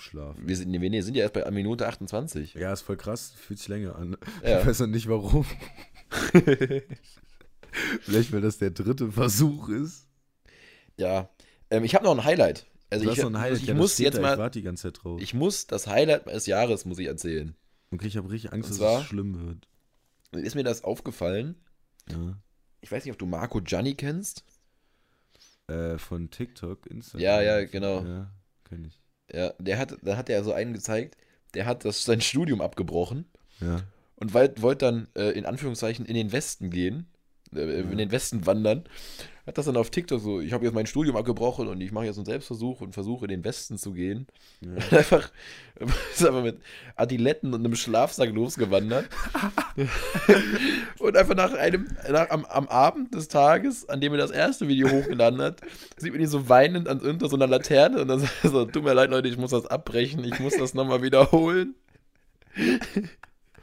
eingeschlafen. 0.00 0.48
Wir 0.48 0.56
sind, 0.56 0.72
wir 0.80 1.02
sind 1.02 1.14
ja 1.14 1.22
erst 1.22 1.34
bei 1.34 1.50
Minute 1.50 1.86
28. 1.86 2.54
Ja, 2.54 2.72
ist 2.72 2.82
voll 2.82 2.96
krass, 2.96 3.32
fühlt 3.36 3.58
sich 3.58 3.68
länger 3.68 3.96
an. 3.96 4.16
Ja. 4.42 4.60
Ich 4.60 4.66
weiß 4.66 4.80
noch 4.80 4.86
nicht 4.88 5.08
warum. 5.08 5.44
Vielleicht, 8.00 8.32
weil 8.32 8.40
das 8.40 8.58
der 8.58 8.70
dritte 8.70 9.12
Versuch 9.12 9.68
ist. 9.68 10.08
Ja. 10.96 11.30
Ähm, 11.70 11.84
ich 11.84 11.94
habe 11.94 12.04
noch 12.04 12.16
ein 12.16 12.24
Highlight. 12.24 12.66
Also 12.90 13.04
Du 13.04 13.10
ich, 13.12 13.18
hast 13.18 13.24
noch 13.24 13.30
ein 13.30 13.40
Highlight, 13.40 13.60
ich 13.62 13.68
ja, 13.68 13.74
muss 13.74 13.98
jetzt 13.98 14.16
da, 14.16 14.22
mal. 14.22 14.32
Ich 14.32 14.38
warte 14.38 14.58
die 14.58 14.64
ganze 14.64 14.82
Zeit 14.92 15.04
drauf. 15.04 15.20
Ich 15.20 15.34
muss 15.34 15.66
das 15.68 15.86
Highlight 15.86 16.26
des 16.26 16.46
Jahres 16.46 16.84
muss 16.84 16.98
ich 16.98 17.06
erzählen. 17.06 17.54
okay, 17.92 18.06
ich 18.08 18.16
habe 18.16 18.28
richtig 18.30 18.52
Angst, 18.52 18.70
Und 18.70 18.70
dass 18.72 18.78
zwar- 18.78 19.00
es 19.00 19.06
schlimm 19.06 19.46
wird. 19.46 19.68
Ist 20.32 20.54
mir 20.56 20.64
das 20.64 20.82
aufgefallen? 20.84 21.56
Ja. 22.08 22.36
Ich 22.80 22.90
weiß 22.90 23.04
nicht, 23.04 23.12
ob 23.12 23.18
du 23.18 23.26
Marco 23.26 23.60
Gianni 23.60 23.94
kennst. 23.94 24.44
Äh, 25.68 25.98
von 25.98 26.30
TikTok, 26.30 26.86
Instagram. 26.86 27.20
Ja, 27.20 27.40
ja, 27.42 27.64
genau. 27.64 28.04
Ja, 28.04 28.32
kenn 28.64 28.84
ich. 28.84 28.99
Ja, 29.32 29.52
der 29.58 29.78
hat, 29.78 29.96
da 30.02 30.16
hat 30.16 30.28
er 30.28 30.42
so 30.44 30.52
einen 30.52 30.72
gezeigt, 30.72 31.16
der 31.54 31.66
hat 31.66 31.84
das, 31.84 32.04
sein 32.04 32.20
Studium 32.20 32.60
abgebrochen 32.60 33.26
Ja. 33.60 33.82
und 34.16 34.34
wollte 34.34 34.62
wollt 34.62 34.82
dann 34.82 35.08
äh, 35.16 35.30
in 35.30 35.46
Anführungszeichen 35.46 36.04
in 36.06 36.14
den 36.14 36.32
Westen 36.32 36.70
gehen, 36.70 37.06
äh, 37.54 37.80
in 37.80 37.98
den 37.98 38.12
Westen 38.12 38.46
wandern. 38.46 38.84
Hat 39.46 39.58
das 39.58 39.66
dann 39.66 39.76
auf 39.76 39.90
TikTok 39.90 40.20
so, 40.20 40.40
ich 40.40 40.52
habe 40.52 40.64
jetzt 40.64 40.74
mein 40.74 40.86
Studium 40.86 41.16
abgebrochen 41.16 41.66
und 41.66 41.80
ich 41.80 41.92
mache 41.92 42.04
jetzt 42.04 42.18
einen 42.18 42.26
Selbstversuch 42.26 42.82
und 42.82 42.92
versuche 42.92 43.24
in 43.24 43.30
den 43.30 43.44
Westen 43.44 43.78
zu 43.78 43.92
gehen. 43.92 44.26
ja. 44.60 44.70
einfach, 44.98 45.30
ist 46.12 46.24
einfach 46.24 46.42
mit 46.42 46.60
Adiletten 46.94 47.52
und 47.54 47.64
einem 47.64 47.74
Schlafsack 47.74 48.30
losgewandert. 48.30 49.08
und 50.98 51.16
einfach 51.16 51.34
nach 51.34 51.52
einem, 51.54 51.88
nach, 52.08 52.30
am, 52.30 52.44
am 52.44 52.68
Abend 52.68 53.14
des 53.14 53.28
Tages, 53.28 53.88
an 53.88 54.00
dem 54.00 54.12
er 54.12 54.18
das 54.18 54.30
erste 54.30 54.68
Video 54.68 54.88
hochgeladen 54.88 55.40
hat, 55.40 55.62
sieht 55.96 56.12
man 56.12 56.20
ihn 56.20 56.28
so 56.28 56.48
weinend 56.48 56.86
an 56.86 57.00
unter 57.00 57.28
so 57.28 57.36
einer 57.36 57.48
Laterne 57.48 58.02
und 58.02 58.08
dann 58.08 58.20
sagt 58.20 58.32
er 58.44 58.50
so, 58.50 58.64
tut 58.66 58.84
mir 58.84 58.92
leid, 58.92 59.10
Leute, 59.10 59.28
ich 59.28 59.38
muss 59.38 59.50
das 59.50 59.66
abbrechen, 59.66 60.22
ich 60.22 60.38
muss 60.38 60.56
das 60.56 60.74
nochmal 60.74 61.02
wiederholen. 61.02 61.74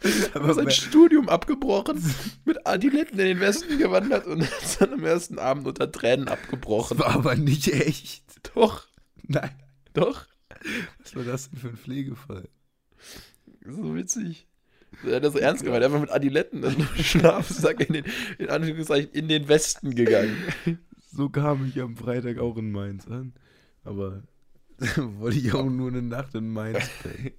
Aber 0.33 0.53
sein 0.53 0.69
Studium 0.69 1.27
abgebrochen, 1.29 2.03
mit 2.45 2.67
Adiletten 2.67 3.19
in 3.19 3.25
den 3.25 3.39
Westen 3.39 3.77
gewandert 3.77 4.27
und 4.27 4.43
hat 4.43 4.81
dann 4.81 4.93
am 4.93 5.03
ersten 5.03 5.39
Abend 5.39 5.67
unter 5.67 5.91
Tränen 5.91 6.27
abgebrochen. 6.27 6.99
war 6.99 7.15
aber 7.15 7.35
nicht 7.35 7.67
echt. 7.67 8.23
Doch, 8.53 8.87
Nein. 9.23 9.51
doch. 9.93 10.25
Was 11.01 11.15
war 11.15 11.23
das 11.23 11.49
denn 11.49 11.59
für 11.59 11.69
ein 11.69 11.77
Pflegefall? 11.77 12.47
So 13.65 13.95
witzig. 13.95 14.47
Er 15.05 15.17
hat 15.17 15.23
das 15.23 15.33
so 15.33 15.39
ernst 15.39 15.63
gemeint, 15.63 15.83
einfach 15.83 15.99
mit 15.99 16.11
Adiletten 16.11 16.63
und 16.63 16.81
Schlafsack 17.03 17.81
in 17.87 17.93
den, 17.93 18.05
in 18.37 18.49
Anführungszeichen, 18.49 19.11
in 19.11 19.27
den 19.27 19.47
Westen 19.47 19.93
gegangen. 19.95 20.35
So 21.11 21.29
kam 21.29 21.67
ich 21.67 21.81
am 21.81 21.97
Freitag 21.97 22.39
auch 22.39 22.57
in 22.57 22.71
Mainz 22.71 23.07
an. 23.07 23.33
Aber 23.83 24.23
wollte 24.97 25.37
ich 25.37 25.53
auch 25.53 25.65
nur 25.69 25.89
eine 25.89 26.01
Nacht 26.01 26.35
in 26.35 26.51
Mainz 26.51 26.89
pennen. 27.03 27.31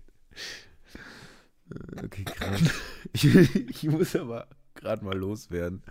Äh, 1.71 2.05
Okay, 2.05 2.25
krass. 2.25 2.61
Ich, 3.13 3.25
ich 3.25 3.85
muss 3.85 4.15
aber 4.17 4.49
gerade 4.75 5.05
mal 5.05 5.17
loswerden, 5.17 5.83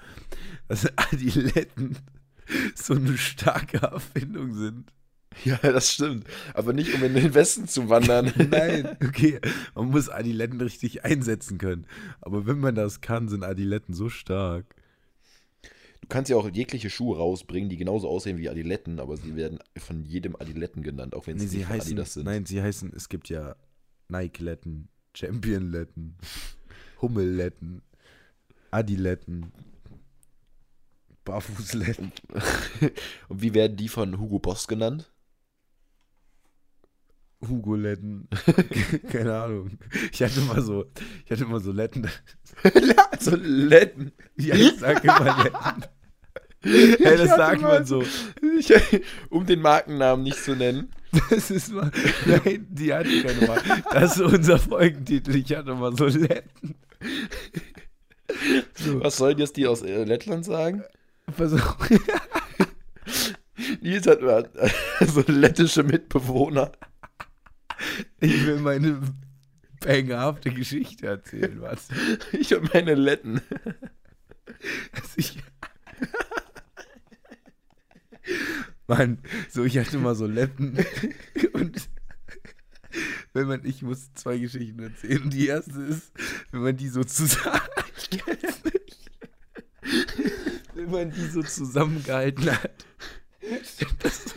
dass 0.67 0.85
Adiletten 0.97 1.97
so 2.75 2.93
eine 2.93 3.17
starke 3.17 3.77
Erfindung 3.77 4.53
sind. 4.53 4.91
Ja, 5.43 5.57
das 5.57 5.93
stimmt. 5.93 6.25
Aber 6.53 6.73
nicht, 6.73 6.93
um 6.95 7.03
in 7.03 7.13
den 7.13 7.33
Westen 7.35 7.67
zu 7.67 7.89
wandern. 7.89 8.31
Nein, 8.49 8.97
okay. 9.05 9.39
Man 9.75 9.89
muss 9.91 10.09
Adiletten 10.09 10.59
richtig 10.61 11.03
einsetzen 11.05 11.57
können. 11.59 11.85
Aber 12.21 12.47
wenn 12.47 12.59
man 12.59 12.73
das 12.75 13.01
kann, 13.01 13.27
sind 13.29 13.43
Adiletten 13.43 13.93
so 13.93 14.09
stark. 14.09 14.65
Du 16.01 16.07
kannst 16.09 16.29
ja 16.31 16.37
auch 16.37 16.49
jegliche 16.49 16.89
Schuhe 16.89 17.17
rausbringen, 17.17 17.69
die 17.69 17.77
genauso 17.77 18.07
aussehen 18.07 18.37
wie 18.37 18.49
Adiletten, 18.49 18.99
aber 18.99 19.17
sie 19.17 19.35
werden 19.35 19.59
von 19.77 20.05
jedem 20.05 20.35
Adiletten 20.37 20.81
genannt, 20.81 21.13
auch 21.13 21.27
wenn 21.27 21.37
Nee, 21.37 21.47
sie 21.47 21.57
nicht 21.57 21.67
heißen, 21.69 21.81
Adidas 21.91 22.13
sind. 22.13 22.23
nein, 22.25 22.45
sie 22.45 22.61
heißen, 22.61 22.93
es 22.95 23.09
gibt 23.09 23.29
ja 23.29 23.55
Nike-Letten, 24.07 24.87
Champion-Letten, 25.17 26.15
Hummel-Letten, 27.01 27.81
Adiletten. 28.69 29.51
Barfußletten. 31.25 32.11
Und 33.27 33.41
wie 33.41 33.55
werden 33.55 33.77
die 33.77 33.87
von 33.87 34.19
Hugo 34.19 34.37
Boss 34.37 34.67
genannt? 34.67 35.11
Hugo-Letten. 37.41 38.29
Keine 39.11 39.41
Ahnung. 39.41 39.79
Ich 40.11 40.21
hatte 40.21 40.39
mal 40.41 40.61
so, 40.61 40.85
ich 41.25 41.31
hatte 41.31 41.45
mal 41.45 41.61
so 41.61 41.71
Letten. 41.71 42.07
so 43.19 43.35
Letten. 43.35 44.11
Ja, 44.35 44.53
ich 44.53 44.77
sag 44.77 45.03
immer 45.03 45.43
Letten. 45.43 47.03
Ja, 47.03 47.17
das 47.17 47.29
sagt 47.29 47.61
man 47.63 47.85
so. 47.85 48.03
Ich, 48.59 48.71
um 49.29 49.47
den 49.47 49.61
Markennamen 49.61 50.23
nicht 50.23 50.43
zu 50.43 50.55
nennen. 50.55 50.93
Das 51.29 51.51
ist 51.51 51.71
mal. 51.71 51.91
Nein, 52.25 52.67
die 52.69 52.93
hatte 52.93 53.23
keine 53.23 53.47
mal. 53.47 53.61
Das 53.91 54.17
ist 54.17 54.21
unser 54.21 54.59
Folgentitel. 54.59 55.35
Ich 55.35 55.55
hatte 55.55 55.73
mal 55.73 55.95
so 55.95 56.05
Letten. 56.05 56.75
So. 58.75 59.03
Was 59.03 59.17
sollen 59.17 59.37
jetzt 59.37 59.57
die 59.57 59.67
aus 59.67 59.81
äh, 59.81 60.03
Lettland 60.03 60.45
sagen? 60.45 60.83
Versuch. 61.31 61.77
Nils 63.81 64.07
hat 64.07 64.21
äh, 64.21 64.69
so 65.05 65.23
lettische 65.27 65.83
Mitbewohner. 65.83 66.71
Ich 68.19 68.45
will 68.45 68.59
meine 68.59 69.01
bangerhafte 69.79 70.51
Geschichte 70.51 71.07
erzählen, 71.07 71.61
was? 71.61 71.87
Ich 72.31 72.53
und 72.55 72.73
meine 72.73 72.95
Letten. 72.95 73.41
Also 74.93 75.09
ich, 75.17 75.37
Mann, 78.87 79.19
so 79.49 79.63
ich 79.63 79.77
hatte 79.77 79.97
mal 79.97 80.15
so 80.15 80.25
Letten 80.25 80.77
und 81.53 81.89
wenn 83.33 83.47
man, 83.47 83.65
ich 83.65 83.81
muss 83.81 84.13
zwei 84.13 84.37
Geschichten 84.37 84.81
erzählen. 84.81 85.29
Die 85.29 85.47
erste 85.47 85.79
ist, 85.81 86.11
wenn 86.51 86.61
man 86.61 86.77
die 86.77 86.87
so 86.89 87.03
zusammen, 87.03 87.59
ich 87.97 88.09
kenn's 88.09 88.63
nicht. 88.63 89.11
wenn 90.73 90.89
man 90.89 91.11
die 91.11 91.27
so 91.27 91.43
zusammengehalten 91.43 92.51
hat. 92.51 92.85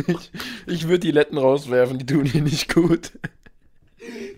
Ich, 0.07 0.31
ich 0.67 0.85
würde 0.85 1.01
die 1.01 1.11
Letten 1.13 1.39
rauswerfen, 1.39 1.99
die 1.99 2.07
tun 2.07 2.25
hier 2.27 2.43
nicht 2.43 2.73
gut. 2.75 3.13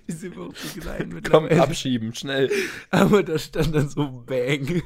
Die 0.09 0.13
sind 0.13 0.37
auch 0.37 0.55
so 0.55 0.81
klein 0.81 1.09
Komm, 1.09 1.15
mittlerweile. 1.15 1.63
abschieben, 1.63 2.15
schnell. 2.15 2.51
Aber 2.91 3.23
da 3.23 3.39
stand 3.39 3.75
dann 3.75 3.89
so 3.89 4.25
Bang. 4.27 4.83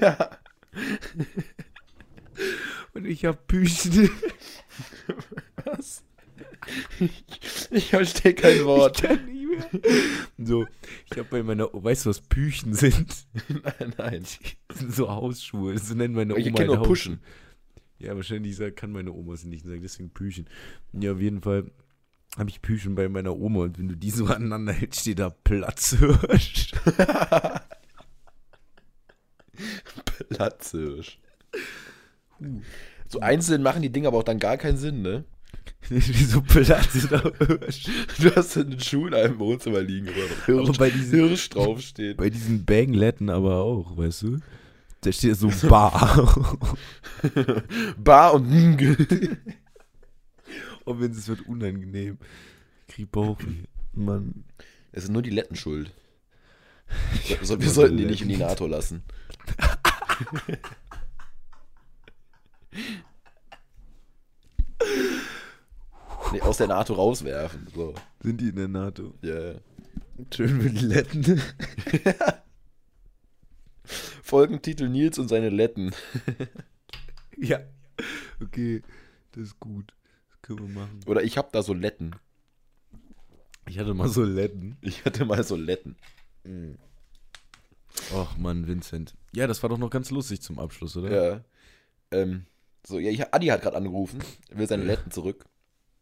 Ja. 0.00 0.38
Und 2.92 3.06
ich 3.06 3.24
hab 3.24 3.46
Büchen. 3.46 4.10
Was? 5.64 6.02
Ich, 6.98 7.24
ich 7.70 7.90
verstehe 7.90 8.34
kein 8.34 8.64
Wort. 8.64 9.00
Ich 9.00 9.08
kann 9.08 9.24
nicht 9.24 9.72
mehr. 9.72 9.82
So, 10.38 10.66
ich 11.10 11.18
habe 11.18 11.28
bei 11.30 11.42
meiner, 11.42 11.68
weißt 11.72 12.06
du, 12.06 12.10
was 12.10 12.20
Püchen 12.20 12.74
sind? 12.74 13.26
Nein, 13.48 13.94
nein. 13.96 14.24
Das 14.68 14.78
sind 14.78 14.94
so 14.94 15.08
Hausschuhe. 15.08 15.76
So 15.78 15.94
nennen 15.94 16.14
meine 16.14 16.34
Oma 16.34 16.40
Ich 16.40 16.54
kenne 16.54 16.68
halt 16.70 16.78
nur 16.78 16.82
Pushen. 16.82 17.20
Ja, 17.98 18.14
wahrscheinlich 18.16 18.58
kann 18.76 18.92
meine 18.92 19.12
Oma 19.12 19.34
es 19.34 19.44
nicht 19.44 19.66
sagen, 19.66 19.82
deswegen 19.82 20.10
Püchen. 20.10 20.48
Ja, 20.92 21.12
auf 21.12 21.20
jeden 21.20 21.42
Fall 21.42 21.70
habe 22.38 22.48
ich 22.48 22.62
Püchen 22.62 22.94
bei 22.94 23.08
meiner 23.08 23.36
Oma 23.36 23.64
und 23.64 23.78
wenn 23.78 23.88
du 23.88 23.96
die 23.96 24.10
so 24.10 24.26
aneinander 24.26 24.72
hältst, 24.72 25.00
steht 25.00 25.18
da 25.18 25.30
Platzhirsch. 25.30 26.72
Platzhirsch. 30.30 31.18
So 33.08 33.20
einzeln 33.20 33.62
machen 33.62 33.82
die 33.82 33.90
Dinge 33.90 34.08
aber 34.08 34.18
auch 34.18 34.22
dann 34.24 34.38
gar 34.38 34.56
keinen 34.56 34.76
Sinn, 34.78 35.02
ne? 35.02 35.24
Wieso 35.88 36.42
Platzhirsch? 36.42 37.88
Du 38.20 38.34
hast 38.36 38.56
einen 38.56 38.78
Schuh 38.80 39.06
in 39.08 39.14
einem 39.14 39.38
Wohnzimmer 39.38 39.80
liegen, 39.80 40.08
wo 40.08 40.46
Hirsch, 40.46 40.68
Aber 40.68 40.78
bei 40.78 40.90
diesen- 40.90 41.18
Hirsch 41.18 41.48
draufsteht. 41.50 42.16
Bei 42.18 42.30
diesen 42.30 42.64
Bangletten 42.64 43.30
aber 43.30 43.56
auch, 43.56 43.96
weißt 43.96 44.22
du? 44.22 44.38
Da 45.02 45.10
steht 45.12 45.36
so 45.36 45.50
Bar. 45.68 46.58
Bar 47.96 48.34
und 48.34 48.50
Und 50.84 51.00
wenn 51.00 51.10
es 51.10 51.26
wird 51.28 51.46
unangenehm. 51.48 52.18
Krieg 52.88 53.10
Bauchweh. 53.10 53.64
Mann. 53.94 54.44
Es 54.92 55.04
sind 55.04 55.12
nur 55.14 55.22
die 55.22 55.30
Letten 55.30 55.56
schuld. 55.56 55.90
So, 57.42 57.58
wir 57.60 57.68
so 57.68 57.74
sollten 57.74 57.96
die 57.96 58.04
nicht 58.04 58.22
in 58.22 58.28
die. 58.28 58.36
NATO 58.36 58.66
lassen. 58.66 59.02
Nee, 66.32 66.40
aus 66.42 66.58
der 66.58 66.68
NATO 66.68 66.94
rauswerfen. 66.94 67.66
So. 67.74 67.94
Sind 68.22 68.40
die 68.40 68.48
in 68.48 68.56
der 68.56 68.68
NATO? 68.68 69.14
Ja. 69.22 69.54
Schön 70.34 70.58
mit 70.58 70.80
Letten. 70.80 71.40
Folgentitel 74.22 74.88
Nils 74.88 75.18
und 75.18 75.28
seine 75.28 75.48
Letten. 75.48 75.92
ja. 77.36 77.60
Okay, 78.40 78.82
das 79.32 79.44
ist 79.44 79.60
gut. 79.60 79.94
Das 80.28 80.42
können 80.42 80.60
wir 80.60 80.80
machen. 80.80 81.00
Oder 81.06 81.22
ich 81.22 81.36
hab 81.36 81.52
da 81.52 81.62
so 81.62 81.74
Letten. 81.74 82.12
Ich 83.68 83.78
hatte 83.78 83.94
mal 83.94 84.08
so 84.08 84.24
Letten. 84.24 84.76
Ich 84.80 85.04
hatte 85.04 85.24
mal 85.24 85.44
so 85.44 85.56
Letten. 85.56 85.96
Ach 88.14 88.36
Mann, 88.36 88.66
Vincent. 88.66 89.14
Ja, 89.32 89.46
das 89.46 89.62
war 89.62 89.70
doch 89.70 89.78
noch 89.78 89.90
ganz 89.90 90.10
lustig 90.10 90.42
zum 90.42 90.58
Abschluss, 90.58 90.96
oder? 90.96 91.10
Ja. 91.10 91.44
Ähm, 92.10 92.46
so, 92.86 92.98
ja, 92.98 93.10
ich, 93.10 93.32
Adi 93.32 93.46
hat 93.46 93.62
gerade 93.62 93.76
angerufen. 93.76 94.20
Er 94.48 94.58
will 94.58 94.66
seine 94.66 94.84
Letten 94.84 95.10
zurück. 95.10 95.44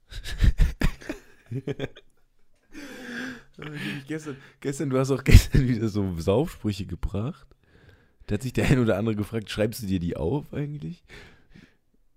Gestern, 4.06 4.36
gestern, 4.60 4.90
du 4.90 4.98
hast 4.98 5.10
auch 5.10 5.24
gestern 5.24 5.66
wieder 5.66 5.88
so 5.88 6.16
Saufsprüche 6.16 6.86
gebracht. 6.86 7.48
Da 8.26 8.34
hat 8.34 8.42
sich 8.42 8.52
der 8.52 8.66
ein 8.68 8.78
oder 8.78 8.96
andere 8.96 9.16
gefragt, 9.16 9.50
schreibst 9.50 9.82
du 9.82 9.86
dir 9.86 9.98
die 9.98 10.16
auf 10.16 10.52
eigentlich? 10.52 11.02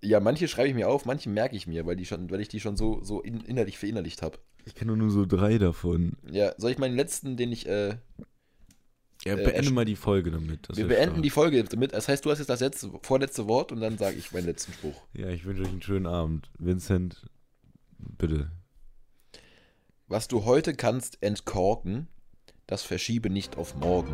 Ja, 0.02 0.20
manche 0.20 0.46
schreibe 0.46 0.68
ich 0.68 0.74
mir 0.74 0.88
auf, 0.88 1.04
manche 1.04 1.28
merke 1.30 1.56
ich 1.56 1.66
mir, 1.66 1.86
weil, 1.86 1.96
die 1.96 2.06
schon, 2.06 2.30
weil 2.30 2.40
ich 2.40 2.48
die 2.48 2.60
schon 2.60 2.76
so, 2.76 3.02
so 3.02 3.20
in, 3.20 3.40
innerlich 3.40 3.78
verinnerlicht 3.78 4.22
habe. 4.22 4.38
Ich 4.66 4.74
kenne 4.74 4.96
nur 4.96 5.10
so 5.10 5.26
drei 5.26 5.58
davon. 5.58 6.12
Ja, 6.30 6.52
soll 6.58 6.70
ich 6.70 6.78
meinen 6.78 6.96
letzten, 6.96 7.36
den 7.36 7.50
ich. 7.50 7.66
Äh, 7.66 7.96
Ja, 9.24 9.34
Äh, 9.34 9.36
beende 9.36 9.52
erst- 9.52 9.70
mal 9.70 9.84
die 9.84 9.94
Folge 9.96 10.30
damit. 10.32 10.68
das 10.68 10.76
wir 10.76 10.88
beenden 10.88 11.10
stark. 11.10 11.22
die 11.22 11.30
Folge 11.30 11.64
damit. 11.64 11.92
Das 11.92 12.08
heißt, 12.08 12.24
du 12.24 12.30
hast 12.30 12.38
jetzt 12.38 12.48
das 12.50 12.60
letzte, 12.60 12.90
vorletzte 13.02 13.46
Wort 13.46 13.70
und 13.72 13.80
dann 13.80 13.96
sage 13.98 14.16
ich 14.16 14.32
meinen 14.32 14.46
letzten 14.46 14.72
Spruch. 14.72 15.00
Ja, 15.14 15.28
ich 15.28 15.44
wünsche 15.44 15.62
euch 15.62 15.68
einen 15.68 15.82
schönen 15.82 16.06
Abend. 16.06 16.50
Vincent, 16.58 17.24
bitte. 17.98 18.50
Was 20.08 20.26
du 20.28 20.44
heute 20.44 20.74
kannst 20.74 21.22
entkorken, 21.22 22.08
das 22.66 22.82
verschiebe 22.82 23.30
nicht 23.30 23.56
auf 23.56 23.74
morgen. 23.76 24.12